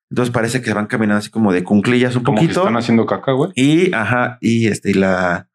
Entonces 0.09 0.33
parece 0.33 0.61
que 0.63 0.73
van 0.73 0.87
caminando 0.87 1.19
así 1.19 1.29
como 1.29 1.51
de 1.53 1.63
cunclillas 1.63 2.15
un 2.15 2.23
Como 2.23 2.37
que 2.39 2.45
poquito. 2.45 2.61
están 2.61 2.77
haciendo 2.77 3.05
caca, 3.05 3.33
güey. 3.33 3.51
Y, 3.55 3.93
ajá, 3.93 4.37
y 4.41 4.67
este, 4.67 4.89
y 4.91 4.93
la 4.95 5.49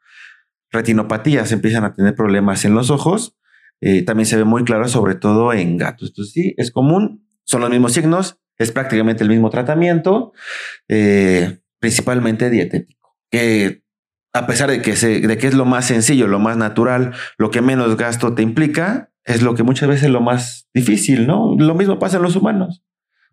retinopatía 0.70 1.44
se 1.46 1.54
empiezan 1.54 1.84
a 1.84 1.94
tener 1.94 2.14
problemas 2.14 2.64
en 2.64 2.74
los 2.74 2.90
ojos. 2.90 3.36
Eh, 3.86 4.02
también 4.02 4.24
se 4.24 4.38
ve 4.38 4.44
muy 4.44 4.64
claro, 4.64 4.88
sobre 4.88 5.14
todo 5.14 5.52
en 5.52 5.76
gatos. 5.76 6.08
Entonces, 6.08 6.32
sí, 6.32 6.54
es 6.56 6.70
común, 6.70 7.28
son 7.44 7.60
los 7.60 7.68
mismos 7.68 7.92
signos, 7.92 8.40
es 8.56 8.72
prácticamente 8.72 9.22
el 9.22 9.28
mismo 9.28 9.50
tratamiento, 9.50 10.32
eh, 10.88 11.58
principalmente 11.80 12.48
dietético. 12.48 13.14
Que 13.30 13.82
a 14.32 14.46
pesar 14.46 14.70
de 14.70 14.80
que, 14.80 14.94
de 14.94 15.36
que 15.36 15.46
es 15.46 15.52
lo 15.52 15.66
más 15.66 15.84
sencillo, 15.84 16.28
lo 16.28 16.38
más 16.38 16.56
natural, 16.56 17.12
lo 17.36 17.50
que 17.50 17.60
menos 17.60 17.98
gasto 17.98 18.34
te 18.34 18.40
implica, 18.40 19.12
es 19.24 19.42
lo 19.42 19.54
que 19.54 19.64
muchas 19.64 19.86
veces 19.86 20.04
es 20.04 20.10
lo 20.10 20.22
más 20.22 20.66
difícil, 20.72 21.26
¿no? 21.26 21.54
Lo 21.58 21.74
mismo 21.74 21.98
pasa 21.98 22.16
en 22.16 22.22
los 22.22 22.36
humanos. 22.36 22.82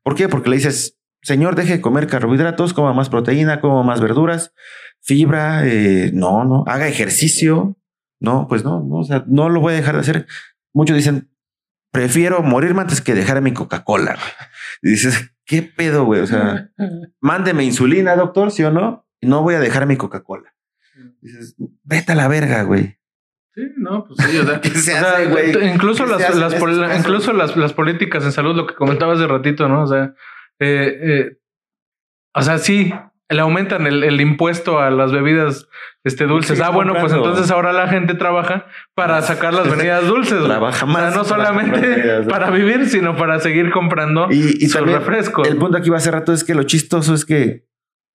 ¿Por 0.04 0.16
qué? 0.16 0.28
Porque 0.28 0.50
le 0.50 0.58
dices, 0.58 1.00
señor, 1.22 1.56
deje 1.56 1.78
de 1.78 1.82
comer 1.82 2.08
carbohidratos, 2.08 2.74
coma 2.74 2.92
más 2.92 3.08
proteína, 3.08 3.62
coma 3.62 3.84
más 3.84 4.02
verduras, 4.02 4.54
fibra, 5.00 5.66
eh, 5.66 6.12
no, 6.14 6.44
no, 6.44 6.66
haga 6.68 6.90
ejercicio. 6.90 7.78
No, 8.22 8.48
pues 8.48 8.64
no, 8.64 8.84
no, 8.84 8.98
o 8.98 9.04
sea, 9.04 9.26
no 9.28 9.50
lo 9.50 9.60
voy 9.60 9.74
a 9.74 9.78
dejar 9.78 9.96
de 9.96 10.02
hacer. 10.02 10.28
Muchos 10.74 10.96
dicen, 10.96 11.32
prefiero 11.92 12.44
morirme 12.44 12.82
antes 12.82 13.02
que 13.02 13.16
dejar 13.16 13.42
mi 13.42 13.52
Coca-Cola. 13.52 14.18
Y 14.84 14.92
dices, 14.92 15.34
¿qué 15.44 15.64
pedo, 15.64 16.06
güey? 16.06 16.22
O 16.22 16.28
sea, 16.28 16.70
mándeme 17.20 17.64
insulina, 17.64 18.16
doctor, 18.16 18.52
¿sí 18.52 18.64
o 18.64 18.72
no? 18.72 19.08
Y 19.20 19.28
no 19.28 19.42
voy 19.42 19.56
a 19.56 19.60
dejar 19.60 19.88
mi 19.88 19.98
Coca-Cola. 19.98 20.54
Dices, 21.20 21.56
vete 21.84 22.12
a 22.12 22.16
la 22.16 22.28
verga, 22.28 22.62
güey. 22.62 23.00
Sí, 23.56 23.64
no, 23.78 24.06
pues 24.06 24.20
sí, 24.24 24.38
o 24.38 24.46
sea, 24.46 24.62
¿Qué 24.62 24.70
se 24.70 24.94
o 24.94 25.00
sea, 25.00 25.74
incluso 25.74 26.06
¿Qué 26.06 26.24
se 26.24 26.36
las, 26.36 26.62
las 26.62 27.00
incluso 27.00 27.34
las, 27.34 27.58
las 27.58 27.74
políticas 27.74 28.24
en 28.24 28.32
salud, 28.32 28.56
lo 28.56 28.68
que 28.68 28.76
comentabas 28.76 29.20
de 29.20 29.26
ratito, 29.26 29.68
¿no? 29.68 29.82
O 29.82 29.88
sea, 29.88 30.14
eh, 30.60 31.00
eh, 31.02 31.38
o 32.36 32.42
sea, 32.44 32.60
sí, 32.60 32.94
le 33.32 33.42
aumentan 33.42 33.88
el, 33.88 34.04
el 34.04 34.20
impuesto 34.22 34.80
a 34.80 34.90
las 34.90 35.12
bebidas 35.12 35.68
este, 36.04 36.26
dulces. 36.26 36.60
Ah, 36.62 36.70
bueno, 36.70 36.94
pues 37.00 37.14
entonces 37.14 37.52
ahora 37.52 37.74
la 37.74 37.88
gente 37.88 38.14
trabaja 38.14 38.66
para 38.96 39.22
sacar 39.22 39.54
las 39.54 39.70
bebidas 39.76 40.06
dulces. 40.08 40.44
Trabaja 40.44 40.86
O 40.86 40.92
sea, 40.92 41.02
más 41.02 41.16
no 41.16 41.24
solamente 41.24 42.24
para 42.30 42.50
vivir, 42.50 42.90
sino 42.90 43.16
para 43.16 43.40
seguir 43.40 43.72
comprando 43.72 44.28
Y, 44.32 44.64
y 44.64 44.68
sus 44.68 44.82
refrescos. 44.82 45.48
el 45.48 45.58
punto 45.58 45.78
aquí 45.78 45.90
va 45.90 45.98
hace 45.98 46.12
rato 46.12 46.34
es 46.34 46.44
que 46.44 46.56
lo 46.56 46.64
chistoso 46.64 47.14
es 47.14 47.26
que 47.26 47.66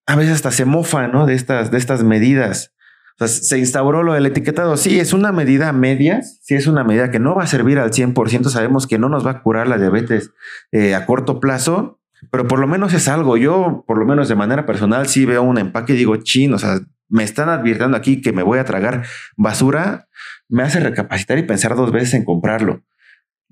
a 0.07 0.17
veces 0.17 0.35
hasta 0.35 0.51
se 0.51 0.65
mofa, 0.65 1.09
¿no? 1.09 1.27
De 1.27 1.35
estas, 1.35 1.71
de 1.71 1.79
estas 1.79 2.05
medidas. 2.05 2.75
O 3.19 3.27
sea, 3.27 3.29
se 3.29 3.59
instauró 3.59 4.03
lo 4.03 4.13
del 4.13 4.27
etiquetado. 4.27 4.77
Sí, 4.77 5.01
es 5.01 5.13
una 5.13 5.33
medida 5.33 5.69
a 5.69 5.73
medias. 5.73 6.39
Sí, 6.43 6.55
es 6.55 6.67
una 6.67 6.85
medida 6.85 7.11
que 7.11 7.19
no 7.19 7.35
va 7.35 7.45
a 7.45 7.47
servir 7.47 7.79
al 7.79 7.91
100%. 7.91 8.49
Sabemos 8.51 8.87
que 8.87 8.99
no 8.99 9.09
nos 9.09 9.27
va 9.27 9.31
a 9.31 9.43
curar 9.43 9.69
la 9.69 9.79
diabetes 9.79 10.33
eh, 10.71 10.95
a 10.95 11.07
corto 11.07 11.41
plazo, 11.41 11.99
pero 12.31 12.47
por 12.47 12.59
lo 12.59 12.67
menos 12.67 12.93
es 12.95 13.09
algo. 13.09 13.37
Yo, 13.37 13.85
por 13.87 13.99
lo 13.99 14.07
menos 14.07 14.29
de 14.29 14.35
manera 14.35 14.67
personal, 14.67 15.09
sí 15.09 15.25
veo 15.25 15.43
un 15.43 15.59
empaque 15.59 15.95
y 15.95 15.97
digo, 15.97 16.17
chin, 16.17 16.55
o 16.55 16.59
sea, 16.59 16.81
me 17.09 17.25
están 17.25 17.49
advirtiendo 17.49 17.97
aquí 17.97 18.21
que 18.21 18.33
me 18.33 18.43
voy 18.43 18.59
a 18.59 18.65
tragar 18.65 19.05
basura. 19.37 20.09
Me 20.49 20.63
hace 20.63 20.81
recapacitar 20.81 21.39
y 21.39 21.43
pensar 21.43 21.75
dos 21.77 21.93
veces 21.93 22.15
en 22.15 22.25
comprarlo. 22.25 22.83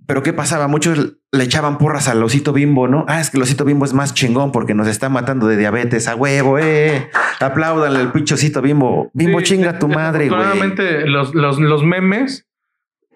Pero 0.06 0.22
¿qué 0.22 0.32
pasaba? 0.32 0.68
Muchos 0.68 1.16
le 1.32 1.44
echaban 1.44 1.78
porras 1.78 2.08
al 2.08 2.22
osito 2.22 2.52
bimbo, 2.52 2.88
¿no? 2.88 3.06
Ah, 3.08 3.20
es 3.20 3.30
que 3.30 3.38
el 3.38 3.42
osito 3.42 3.64
bimbo 3.64 3.86
es 3.86 3.94
más 3.94 4.12
chingón 4.12 4.52
porque 4.52 4.74
nos 4.74 4.86
está 4.86 5.08
matando 5.08 5.46
de 5.46 5.56
diabetes 5.56 6.08
a 6.08 6.14
huevo, 6.14 6.58
eh. 6.58 7.08
Apláudanle 7.40 8.00
el 8.00 8.12
pinche 8.12 8.34
osito 8.34 8.60
bimbo. 8.60 9.10
Bimbo 9.14 9.40
Sí, 9.40 9.46
chinga 9.46 9.78
tu 9.78 9.88
madre, 9.88 10.28
güey. 10.28 11.06
Los, 11.06 11.34
los, 11.34 11.58
los 11.58 11.82
memes, 11.84 12.46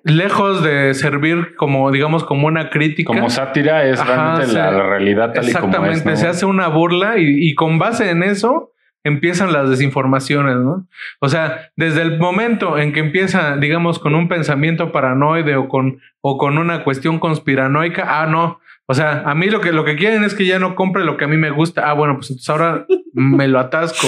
lejos 0.04 0.62
de 0.62 0.94
servir 0.94 1.54
como, 1.56 1.90
digamos, 1.90 2.24
como 2.24 2.46
una 2.46 2.70
crítica. 2.70 3.12
Como 3.12 3.30
sátira 3.30 3.84
es 3.84 4.00
Ajá, 4.00 4.36
realmente 4.36 4.52
la, 4.52 4.70
la 4.70 4.82
realidad 4.82 5.32
tal 5.32 5.48
y 5.48 5.52
como 5.52 5.66
es. 5.66 5.70
Exactamente, 5.70 6.10
¿no? 6.10 6.16
se 6.16 6.26
hace 6.26 6.46
una 6.46 6.68
burla 6.68 7.18
y, 7.18 7.48
y 7.48 7.54
con 7.54 7.78
base 7.78 8.10
en 8.10 8.22
eso 8.22 8.72
empiezan 9.04 9.52
las 9.52 9.70
desinformaciones, 9.70 10.56
¿no? 10.56 10.86
O 11.20 11.28
sea, 11.28 11.70
desde 11.76 12.02
el 12.02 12.18
momento 12.18 12.78
en 12.78 12.92
que 12.92 13.00
empieza, 13.00 13.56
digamos, 13.56 13.98
con 13.98 14.14
un 14.14 14.28
pensamiento 14.28 14.92
paranoide 14.92 15.56
o 15.56 15.68
con, 15.68 16.00
o 16.20 16.38
con 16.38 16.58
una 16.58 16.84
cuestión 16.84 17.18
conspiranoica, 17.18 18.20
ah, 18.20 18.26
no. 18.26 18.60
O 18.90 18.94
sea, 18.94 19.22
a 19.26 19.34
mí 19.34 19.50
lo 19.50 19.60
que, 19.60 19.70
lo 19.72 19.84
que 19.84 19.96
quieren 19.96 20.24
es 20.24 20.34
que 20.34 20.46
ya 20.46 20.58
no 20.58 20.74
compre 20.74 21.04
lo 21.04 21.16
que 21.18 21.24
a 21.26 21.28
mí 21.28 21.36
me 21.36 21.50
gusta. 21.50 21.90
Ah, 21.90 21.92
bueno, 21.92 22.14
pues 22.16 22.30
entonces 22.30 22.48
ahora 22.48 22.86
me 23.12 23.46
lo 23.46 23.58
atasco. 23.60 24.06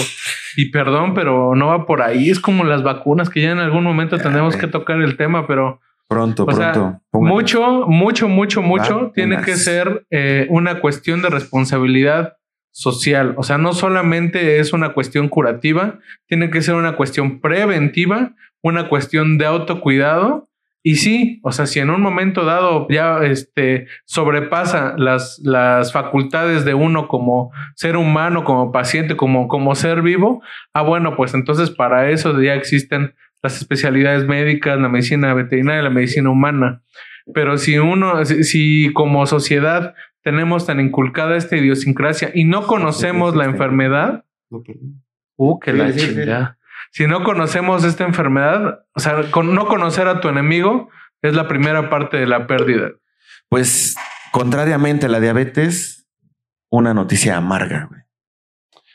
Y 0.57 0.71
perdón, 0.71 1.13
pero 1.13 1.53
no 1.55 1.67
va 1.67 1.85
por 1.85 2.01
ahí. 2.01 2.29
Es 2.31 2.39
como 2.39 2.63
las 2.63 2.81
vacunas 2.81 3.29
que 3.29 3.41
ya 3.41 3.51
en 3.51 3.59
algún 3.59 3.83
momento 3.83 4.17
Ya, 4.17 4.23
tendremos 4.23 4.55
güey. 4.55 4.65
que 4.65 4.71
tocar 4.71 4.99
el 5.01 5.17
tema, 5.17 5.45
pero 5.45 5.79
Pronto, 6.09 6.45
o 6.45 6.51
sea, 6.51 6.71
pronto. 6.73 6.99
Póngale. 7.11 7.33
mucho, 7.35 7.85
mucho, 7.87 8.27
mucho, 8.27 8.61
mucho 8.61 8.93
Vacunas. 8.95 9.13
tiene 9.13 9.41
que 9.41 9.55
ser 9.55 10.05
eh, 10.09 10.47
una 10.49 10.79
cuestión 10.81 11.21
de 11.21 11.29
responsabilidad 11.29 12.37
social. 12.71 13.35
O 13.37 13.43
sea, 13.43 13.57
no 13.57 13.73
solamente 13.73 14.59
es 14.59 14.73
una 14.73 14.93
cuestión 14.93 15.29
curativa, 15.29 15.99
tiene 16.27 16.49
que 16.49 16.61
ser 16.61 16.75
una 16.75 16.95
cuestión 16.95 17.39
preventiva, 17.39 18.33
una 18.63 18.89
cuestión 18.89 19.37
de 19.37 19.45
autocuidado. 19.45 20.49
Y 20.83 20.95
sí, 20.95 21.39
o 21.43 21.51
sea, 21.51 21.67
si 21.67 21.79
en 21.79 21.91
un 21.91 22.01
momento 22.01 22.43
dado 22.43 22.87
ya 22.89 23.19
este, 23.23 23.87
sobrepasa 24.05 24.95
las, 24.97 25.39
las 25.43 25.93
facultades 25.93 26.65
de 26.65 26.73
uno 26.73 27.07
como 27.07 27.51
ser 27.75 27.97
humano, 27.97 28.43
como 28.43 28.71
paciente, 28.71 29.15
como, 29.15 29.47
como 29.47 29.75
ser 29.75 30.01
vivo, 30.01 30.41
ah, 30.73 30.81
bueno, 30.81 31.15
pues 31.15 31.35
entonces 31.35 31.69
para 31.69 32.09
eso 32.09 32.39
ya 32.41 32.55
existen 32.55 33.13
las 33.43 33.57
especialidades 33.57 34.25
médicas, 34.25 34.79
la 34.79 34.89
medicina 34.89 35.33
veterinaria, 35.35 35.83
la 35.83 35.89
medicina 35.91 36.29
humana. 36.31 36.81
Pero 37.33 37.57
si 37.57 37.77
uno, 37.77 38.25
si, 38.25 38.91
como 38.93 39.25
sociedad 39.27 39.93
tenemos 40.23 40.65
tan 40.65 40.79
inculcada 40.79 41.37
esta 41.37 41.57
idiosincrasia 41.57 42.31
y 42.33 42.45
no 42.45 42.65
conocemos 42.65 43.35
la 43.35 43.45
enfermedad, 43.45 44.25
uh, 44.49 45.59
que 45.59 45.73
la 45.73 45.93
chingada. 45.93 46.57
Si 46.91 47.07
no 47.07 47.23
conocemos 47.23 47.83
esta 47.83 48.03
enfermedad, 48.03 48.85
o 48.93 48.99
sea, 48.99 49.31
con 49.31 49.55
no 49.55 49.67
conocer 49.67 50.07
a 50.07 50.19
tu 50.19 50.27
enemigo 50.27 50.89
es 51.21 51.33
la 51.33 51.47
primera 51.47 51.89
parte 51.89 52.17
de 52.17 52.27
la 52.27 52.47
pérdida. 52.47 52.91
Pues, 53.49 53.95
contrariamente 54.31 55.05
a 55.05 55.09
la 55.09 55.19
diabetes, 55.19 56.07
una 56.69 56.93
noticia 56.93 57.37
amarga, 57.37 57.87
güey. 57.89 58.01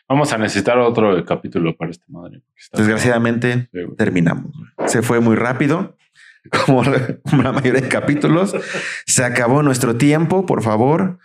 Vamos 0.09 0.33
a 0.33 0.39
necesitar 0.39 0.79
otro 0.79 1.25
capítulo 1.25 1.77
para 1.77 1.91
esta 1.91 2.05
madre. 2.09 2.43
Desgraciadamente, 2.73 3.69
terminamos. 3.97 4.53
Se 4.87 5.03
fue 5.03 5.19
muy 5.19 5.35
rápido, 5.35 5.97
como 6.67 6.85
la 6.85 7.53
mayoría 7.53 7.81
de 7.81 7.89
capítulos. 7.89 8.55
Se 9.07 9.25
acabó 9.25 9.63
nuestro 9.63 9.97
tiempo, 9.97 10.47
por 10.47 10.63
favor. 10.63 11.19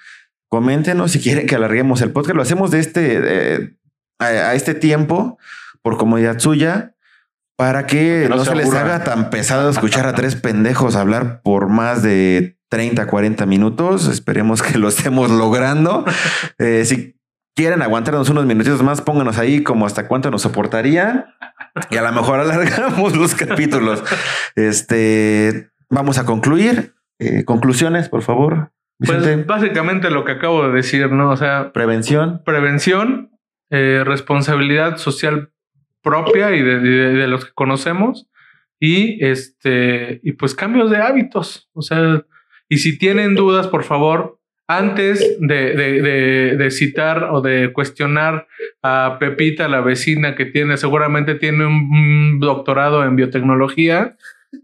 Coméntenos 0.48 1.12
si 1.12 1.22
quieren 1.22 1.46
que 1.46 1.56
alarguemos 1.56 2.02
el 2.02 2.12
podcast. 2.12 2.36
Lo 2.36 2.42
hacemos 2.42 2.72
de 2.72 2.80
este 2.80 3.78
a, 4.20 4.56
este 4.56 4.74
tiempo 4.74 5.38
por 5.82 5.98
comodidad 5.98 6.40
suya 6.40 6.96
para 7.58 7.86
que, 7.86 8.28
no, 8.28 8.44
se, 8.44 8.56
les 8.56 8.74
haga 8.74 9.04
tan 9.04 9.30
pesado 9.30 9.70
escuchar 9.70 10.08
a 10.08 10.16
tres 10.16 10.36
pendejos 10.36 10.96
hablar 10.96 11.42
por 11.44 11.70
más 11.70 12.02
de 12.02 12.58
30, 12.70 13.06
40 13.06 13.46
minutos. 13.46 14.08
Esperemos 14.08 14.64
que 14.64 14.80
lo 14.80 14.88
estemos 14.88 15.30
logrando. 15.32 16.04
Eh, 16.58 16.86
si 16.86 17.20
quieren 17.56 17.84
aguantarnos 17.84 18.30
unos 18.30 18.46
minutitos 18.46 18.82
más, 18.82 19.02
pónganos 19.02 19.38
ahí 19.38 19.62
como 19.62 19.86
hasta 19.86 20.08
cuánto 20.08 20.32
nos 20.32 20.42
soportaría 20.42 21.36
y 21.92 21.98
a 21.98 22.02
lo 22.02 22.12
mejor 22.12 22.40
alargamos 22.40 23.16
los 23.18 23.36
capítulos. 23.36 24.04
Este 24.56 25.70
vamos 25.90 26.18
a 26.18 26.26
concluir. 26.26 26.96
Eh, 27.20 27.46
conclusiones, 27.46 28.10
por 28.10 28.24
favor. 28.24 28.72
Pues 28.98 29.46
básicamente 29.46 30.10
lo 30.10 30.26
que 30.26 30.32
acabo 30.32 30.68
de 30.68 30.74
decir, 30.74 31.12
¿no? 31.12 31.30
O 31.30 31.38
sea, 31.38 31.72
prevención. 31.74 32.42
Prevención, 32.44 33.32
eh, 33.70 34.04
responsabilidad 34.04 34.98
social 34.98 35.52
propia 36.02 36.56
y 36.56 36.62
de, 36.62 37.28
los 37.28 37.46
que 37.46 37.52
conocemos 37.54 38.28
y 38.80 39.24
este 39.24 40.20
y 40.24 40.34
pues 40.34 40.56
cambios 40.56 40.90
de 40.90 40.98
hábitos. 40.98 41.70
O 41.74 41.82
sea, 41.82 42.24
y 42.68 42.78
si 42.78 42.98
tienen 42.98 43.36
dudas, 43.36 43.68
por 43.68 43.84
favor, 43.84 44.40
antes 44.68 45.38
de, 45.42 45.76
de, 46.58 46.72
citar 46.72 47.26
o 47.32 47.42
de 47.42 47.74
cuestionar 47.74 48.48
a 48.82 49.18
Pepita, 49.20 49.68
la 49.68 49.82
vecina 49.82 50.36
que 50.36 50.46
tiene, 50.46 50.78
seguramente 50.78 51.36
tiene 51.36 51.66
un 51.66 52.40
doctorado 52.40 53.04
en 53.04 53.18
biotecnología, 53.18 54.16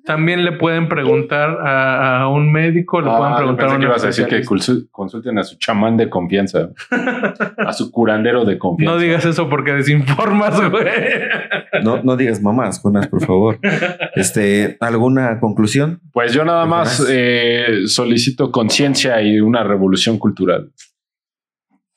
también 0.04 0.44
le 0.44 0.54
pueden 0.54 0.90
preguntar 0.90 1.58
a, 1.66 2.28
un 2.30 2.52
médico, 2.52 3.00
le 3.00 3.10
pueden 3.10 3.34
ah, 3.34 3.38
preguntar 3.38 3.70
a 3.70 3.76
un 3.76 3.84
ibas 3.84 4.04
a 4.04 4.08
decir 4.08 4.26
que 4.28 4.42
consulten 4.92 5.38
a 5.38 5.44
su 5.44 5.58
chamán 5.58 5.96
de 5.96 6.10
confianza, 6.10 6.70
a 7.58 7.72
su 7.72 7.92
curandero 7.92 8.44
de 8.44 8.58
confianza. 8.60 8.96
No 8.96 9.00
digas 9.02 9.26
eso 9.26 9.50
porque 9.50 9.74
desinformas, 9.74 10.60
güey. 10.70 10.86
No, 11.84 12.02
no 12.04 12.18
digas 12.18 12.42
mamás, 12.42 12.82
Jonas, 12.82 13.08
por 13.08 13.26
favor. 13.26 13.60
Este, 14.16 14.78
¿alguna 14.82 15.40
conclusión? 15.40 16.02
Pues 16.12 16.34
yo 16.34 16.44
nada 16.44 16.66
más 16.66 17.06
eh, 17.10 17.84
solicito 17.86 18.52
conciencia 18.52 19.22
y 19.22 19.40
una 19.40 19.64
revolución 19.64 20.18
cultural. 20.18 20.72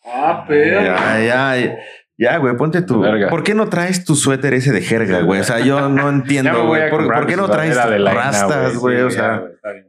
Ah, 0.04 0.44
pero. 0.46 0.94
Ay, 0.96 1.28
ay. 1.28 1.72
Ya, 2.20 2.36
güey, 2.36 2.54
ponte 2.54 2.82
tu. 2.82 3.02
¿Por 3.30 3.42
qué 3.42 3.54
no 3.54 3.70
traes 3.70 4.04
tu 4.04 4.14
suéter 4.14 4.52
ese 4.52 4.72
de 4.72 4.82
jerga, 4.82 5.22
güey? 5.22 5.40
O 5.40 5.44
sea, 5.44 5.60
yo 5.60 5.88
no 5.88 6.06
entiendo, 6.10 6.66
güey. 6.66 6.90
¿Por, 6.90 7.26
qué 7.26 7.34
no 7.34 7.48
traes 7.48 7.74
rastas, 7.74 8.76
güey? 8.76 9.00
o 9.00 9.10
sea, 9.10 9.42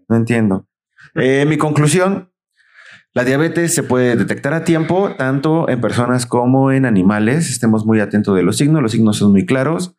no 0.07 0.15
entiendo. 0.15 0.65
Eh, 1.15 1.45
mi 1.45 1.57
conclusión: 1.57 2.31
la 3.13 3.25
diabetes 3.25 3.75
se 3.75 3.83
puede 3.83 4.15
detectar 4.15 4.53
a 4.53 4.63
tiempo, 4.63 5.13
tanto 5.17 5.67
en 5.67 5.81
personas 5.81 6.25
como 6.25 6.71
en 6.71 6.85
animales. 6.85 7.49
Estemos 7.49 7.85
muy 7.85 7.99
atentos 7.99 8.33
de 8.33 8.43
los 8.43 8.55
signos. 8.55 8.81
Los 8.81 8.93
signos 8.93 9.17
son 9.17 9.33
muy 9.33 9.45
claros. 9.45 9.97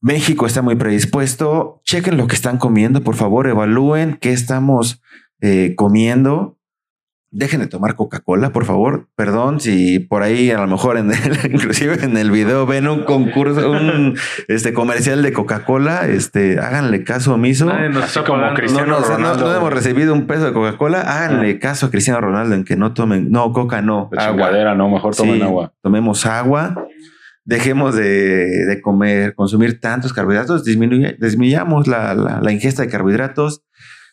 México 0.00 0.46
está 0.46 0.62
muy 0.62 0.76
predispuesto. 0.76 1.82
Chequen 1.84 2.16
lo 2.16 2.28
que 2.28 2.34
están 2.34 2.56
comiendo, 2.56 3.02
por 3.02 3.14
favor. 3.14 3.46
Evalúen 3.46 4.16
qué 4.18 4.32
estamos 4.32 5.02
eh, 5.42 5.74
comiendo 5.76 6.57
dejen 7.30 7.60
de 7.60 7.66
tomar 7.66 7.94
Coca-Cola, 7.94 8.50
por 8.50 8.64
favor. 8.64 9.08
Perdón 9.14 9.60
si 9.60 9.98
por 9.98 10.22
ahí 10.22 10.50
a 10.50 10.58
lo 10.58 10.66
mejor 10.66 10.96
en 10.96 11.12
el, 11.12 11.38
inclusive 11.52 12.02
en 12.02 12.16
el 12.16 12.30
video 12.30 12.66
ven 12.66 12.88
un 12.88 13.04
concurso, 13.04 13.70
un 13.70 14.16
este 14.48 14.72
comercial 14.72 15.22
de 15.22 15.32
Coca-Cola, 15.32 16.06
este, 16.06 16.58
háganle 16.58 17.04
caso 17.04 17.34
omiso. 17.34 17.66
No, 17.66 18.24
como 18.26 18.54
Cristiano 18.54 18.98
Ronaldo. 19.00 19.46
No, 19.46 19.56
hemos 19.56 19.72
recibido 19.72 20.14
un 20.14 20.26
peso 20.26 20.46
de 20.46 20.52
Coca-Cola, 20.52 21.02
háganle 21.02 21.52
ah. 21.52 21.58
caso 21.60 21.86
a 21.86 21.90
Cristiano 21.90 22.20
Ronaldo 22.20 22.54
en 22.54 22.64
que 22.64 22.76
no 22.76 22.94
tomen, 22.94 23.30
no, 23.30 23.52
Coca 23.52 23.82
no. 23.82 24.10
agua. 24.16 24.74
no, 24.74 24.88
mejor 24.88 25.14
tomen 25.14 25.42
agua. 25.42 25.72
Tomemos 25.82 26.26
agua. 26.26 26.86
Dejemos 27.44 27.94
de, 27.94 28.78
comer, 28.82 29.34
consumir 29.34 29.80
tantos 29.80 30.12
carbohidratos, 30.12 30.64
disminuyamos 30.64 31.86
la, 31.86 32.14
la 32.14 32.52
ingesta 32.52 32.82
de 32.82 32.90
carbohidratos, 32.90 33.62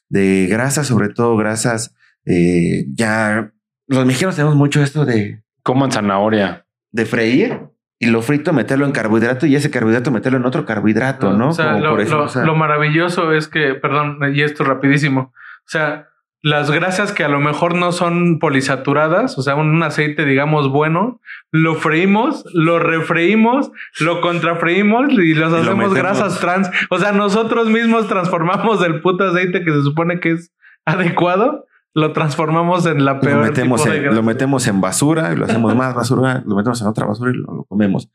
de 0.07 0.47
grasas, 0.49 0.87
sobre 0.87 1.09
todo 1.09 1.35
grasas 1.35 1.93
eh, 2.25 2.85
ya 2.93 3.51
los 3.87 4.05
mexicanos 4.05 4.35
tenemos 4.35 4.55
mucho 4.55 4.81
esto 4.81 5.05
de 5.05 5.43
en 5.65 5.91
zanahoria, 5.91 6.65
de 6.91 7.05
freír 7.05 7.59
y 7.99 8.07
lo 8.07 8.21
frito, 8.21 8.53
meterlo 8.53 8.85
en 8.85 8.91
carbohidrato 8.91 9.45
y 9.45 9.55
ese 9.55 9.71
carbohidrato 9.71 10.11
meterlo 10.11 10.37
en 10.37 10.45
otro 10.45 10.65
carbohidrato, 10.65 11.33
¿no? 11.33 11.51
lo, 11.51 12.55
maravilloso 12.55 13.31
es 13.31 13.47
que, 13.47 13.73
perdón, 13.73 14.19
y 14.33 14.41
esto 14.41 14.63
rapidísimo, 14.63 15.31
o 15.31 15.67
sea, 15.67 16.09
las 16.45 16.69
grasas 16.69 17.11
que 17.11 17.23
a 17.23 17.27
lo 17.27 17.39
mejor 17.39 17.73
no 17.73 17.91
son 17.91 18.37
polisaturadas, 18.37 19.35
o 19.39 19.41
sea, 19.41 19.55
un, 19.55 19.81
aceite, 19.81 20.25
digamos, 20.25 20.69
bueno, 20.69 21.19
lo 21.51 21.73
freímos, 21.73 22.45
lo 22.53 22.77
refreímos, 22.77 23.71
lo 23.99 24.21
contrafreímos 24.21 25.11
y 25.13 25.33
los 25.33 25.51
hacemos 25.51 25.95
grasas 25.95 26.39
trans. 26.39 26.69
O 26.91 26.99
sea, 26.99 27.13
nosotros 27.13 27.71
mismos 27.71 28.07
transformamos 28.07 28.85
el 28.85 29.01
puto 29.01 29.23
aceite 29.23 29.63
que 29.63 29.71
se 29.71 29.81
supone 29.81 30.19
que 30.19 30.33
es 30.33 30.53
adecuado 30.85 31.65
lo 31.95 32.11
transformamos 32.11 32.85
en 32.85 33.05
la 33.05 33.19
peor. 33.21 33.37
Lo 33.37 33.43
metemos, 33.43 33.85
en, 33.87 34.13
lo 34.13 34.21
metemos 34.21 34.67
en 34.67 34.81
basura 34.81 35.31
y 35.31 35.37
lo 35.37 35.45
hacemos 35.45 35.75
más 35.75 35.95
basura, 35.95 36.43
lo 36.45 36.55
metemos 36.55 36.81
en 36.81 36.87
otra 36.87 37.05
basura 37.05 37.31
y 37.31 37.35
lo, 37.35 37.63
comemos. 37.63 38.11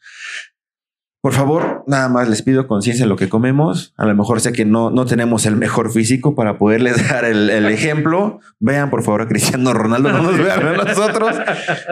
Por 1.23 1.33
favor, 1.33 1.85
nada 1.87 2.09
más 2.09 2.29
les 2.29 2.43
pido 2.43 2.67
conciencia 2.67 3.03
en 3.03 3.09
lo 3.09 3.17
que 3.17 3.29
comemos. 3.29 3.95
A 3.97 4.07
lo 4.07 4.15
mejor 4.15 4.41
sé 4.41 4.53
que 4.53 4.65
no, 4.65 4.91
no 4.91 5.07
tenemos 5.07 5.45
el 5.47 5.57
mejor 5.57 5.91
físico 5.91 6.35
para 6.35 6.59
poderles 6.59 7.09
dar 7.11 7.25
el, 7.25 7.51
ejemplo. 7.67 8.41
Vean, 8.59 8.91
por 8.91 9.03
favor, 9.03 9.23
a 9.23 9.29
Cristiano 9.29 9.73
Ronaldo, 9.73 10.13
no 10.13 10.23
nos 10.23 10.39
vean 10.39 10.67
a 10.67 10.73
nosotros. 10.73 11.37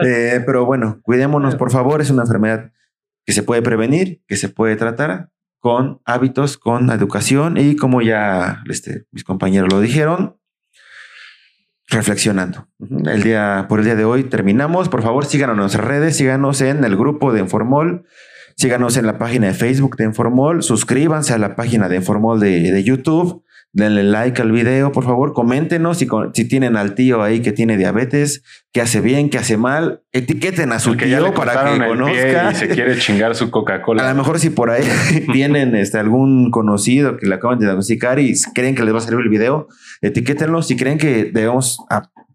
Eh, 0.05 0.41
pero 0.45 0.65
bueno, 0.65 0.99
cuidémonos, 1.01 1.55
por 1.55 1.71
favor. 1.71 2.01
Es 2.01 2.11
una 2.11 2.23
enfermedad 2.23 2.71
que 3.25 3.33
se 3.33 3.43
puede 3.43 3.61
prevenir, 3.61 4.21
que 4.27 4.37
se 4.37 4.49
puede 4.49 4.75
tratar 4.75 5.29
con 5.59 6.01
hábitos, 6.05 6.57
con 6.57 6.89
educación 6.89 7.57
y 7.57 7.75
como 7.75 8.01
ya 8.01 8.63
este, 8.69 9.05
mis 9.11 9.23
compañeros 9.23 9.71
lo 9.71 9.81
dijeron, 9.81 10.38
reflexionando. 11.89 12.67
El 12.79 13.23
día, 13.23 13.65
por 13.67 13.79
el 13.79 13.85
día 13.85 13.95
de 13.95 14.05
hoy 14.05 14.23
terminamos. 14.25 14.89
Por 14.89 15.01
favor, 15.01 15.25
síganos 15.25 15.53
en 15.53 15.59
nuestras 15.59 15.85
redes, 15.85 16.15
síganos 16.17 16.61
en 16.61 16.83
el 16.83 16.95
grupo 16.95 17.33
de 17.33 17.39
Informol, 17.39 18.05
síganos 18.55 18.97
en 18.97 19.05
la 19.05 19.17
página 19.17 19.47
de 19.47 19.53
Facebook 19.53 19.97
de 19.97 20.05
Informol, 20.05 20.63
suscríbanse 20.63 21.33
a 21.33 21.37
la 21.37 21.55
página 21.55 21.89
de 21.89 21.97
Informol 21.97 22.39
de, 22.39 22.71
de 22.71 22.83
YouTube 22.83 23.43
denle 23.71 24.03
like 24.03 24.41
al 24.41 24.51
video, 24.51 24.91
por 24.91 25.03
favor, 25.03 25.33
coméntenos 25.33 25.97
si, 25.97 26.07
si, 26.33 26.47
tienen 26.47 26.75
al 26.75 26.95
tío 26.95 27.21
ahí 27.21 27.41
que 27.41 27.51
tiene 27.51 27.77
diabetes, 27.77 28.43
que 28.73 28.81
hace 28.81 28.99
bien, 29.01 29.29
que 29.29 29.37
hace 29.37 29.57
mal, 29.57 30.01
etiqueten 30.11 30.71
a 30.71 30.79
su 30.79 30.95
tío 30.95 31.33
para 31.33 31.73
que 31.73 31.87
conozca. 31.87 32.51
Y 32.51 32.55
se 32.55 32.69
quiere 32.69 32.97
chingar 32.97 33.35
su 33.35 33.51
Coca-Cola. 33.51 34.03
A 34.03 34.13
lo 34.13 34.17
mejor 34.17 34.39
si 34.39 34.49
por 34.49 34.71
ahí 34.71 34.83
tienen 35.33 35.75
este, 35.75 35.99
algún 35.99 36.51
conocido 36.51 37.17
que 37.17 37.27
le 37.27 37.35
acaban 37.35 37.59
de 37.59 37.65
diagnosticar 37.65 38.19
y 38.19 38.33
creen 38.53 38.75
que 38.75 38.83
les 38.83 38.93
va 38.93 38.97
a 38.97 39.01
servir 39.01 39.23
el 39.23 39.29
video, 39.29 39.67
etiquétenlo. 40.01 40.61
Si 40.61 40.75
creen 40.75 40.97
que 40.97 41.25
debemos 41.25 41.79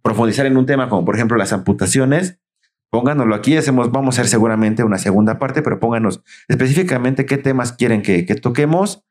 profundizar 0.02 0.46
en 0.46 0.56
un 0.56 0.66
tema 0.66 0.88
como 0.88 1.04
por 1.04 1.16
ejemplo 1.16 1.36
las 1.36 1.52
amputaciones, 1.52 2.38
pónganoslo 2.90 3.34
aquí, 3.34 3.56
hacemos, 3.56 3.90
vamos 3.90 4.16
a 4.16 4.20
hacer 4.20 4.30
seguramente 4.30 4.84
una 4.84 4.98
segunda 4.98 5.40
parte, 5.40 5.62
pero 5.62 5.80
pónganos 5.80 6.22
específicamente 6.46 7.26
qué 7.26 7.38
temas 7.38 7.72
quieren 7.72 8.02
que, 8.02 8.24
que 8.24 8.36
toquemos 8.36 9.04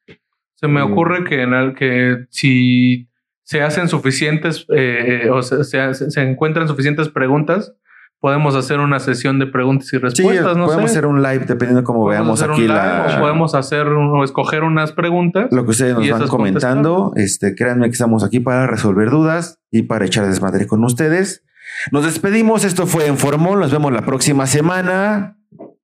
se 0.64 0.70
me 0.70 0.82
ocurre 0.82 1.26
que, 1.26 1.42
en 1.42 1.54
el, 1.54 1.76
que 1.76 2.26
si 2.30 3.10
se 3.44 3.62
hacen 3.62 3.90
suficientes 3.90 4.66
eh, 4.74 5.30
o 5.30 5.42
se, 5.42 5.66
se, 5.66 6.22
encuentran 6.22 6.70
suficientes 6.70 7.10
preguntas, 7.10 7.74
podemos 8.22 8.56
hacer 8.56 8.80
una 8.80 9.02
sesión 9.02 9.40
de 9.40 9.48
preguntas 9.48 9.88
y 9.88 9.90
Sí, 9.90 9.98
respuestas, 9.98 10.56
no 10.56 10.68
podemos 10.68 10.90
sé. 10.90 10.98
hacer 11.00 11.06
un 11.06 11.22
live 11.22 11.40
dependiendo 11.40 11.82
de 11.82 11.84
cómo 11.84 12.06
Podemos 12.06 12.40
veamos 12.40 12.42
aquí 12.42 12.62
live 12.62 12.74
la, 12.74 13.14
o 13.18 13.20
podemos 13.20 13.56
hacer 13.56 13.88
o 13.88 14.24
escoger 14.24 14.64
unas 14.64 14.94
preguntas. 14.94 15.50
lo 15.52 15.66
que 15.66 15.72
ustedes 15.72 15.96
nos 15.96 16.10
van 16.10 16.30
comentando. 16.30 17.12
Este, 17.18 17.56
créanme 17.56 17.88
que 17.88 17.92
estamos 17.92 18.24
aquí 18.24 18.40
para 18.40 18.66
resolver 18.66 19.10
dudas 19.10 19.60
y 19.70 19.82
para 19.82 20.06
echar 20.06 20.26
desmadre 20.26 20.66
con 20.66 20.82
ustedes. 20.86 21.44
Nos 21.92 22.06
despedimos. 22.06 22.64
Esto 22.64 22.88
fue 22.88 23.08
en 23.08 23.18
Formol. 23.18 23.60
Nos 23.60 23.74
vemos 23.74 23.92
la 23.92 24.04
próxima 24.06 24.48
semana. 24.48 25.38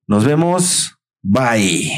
Nos 0.07 0.23
vemos. 0.23 0.97
Bye. 1.21 1.91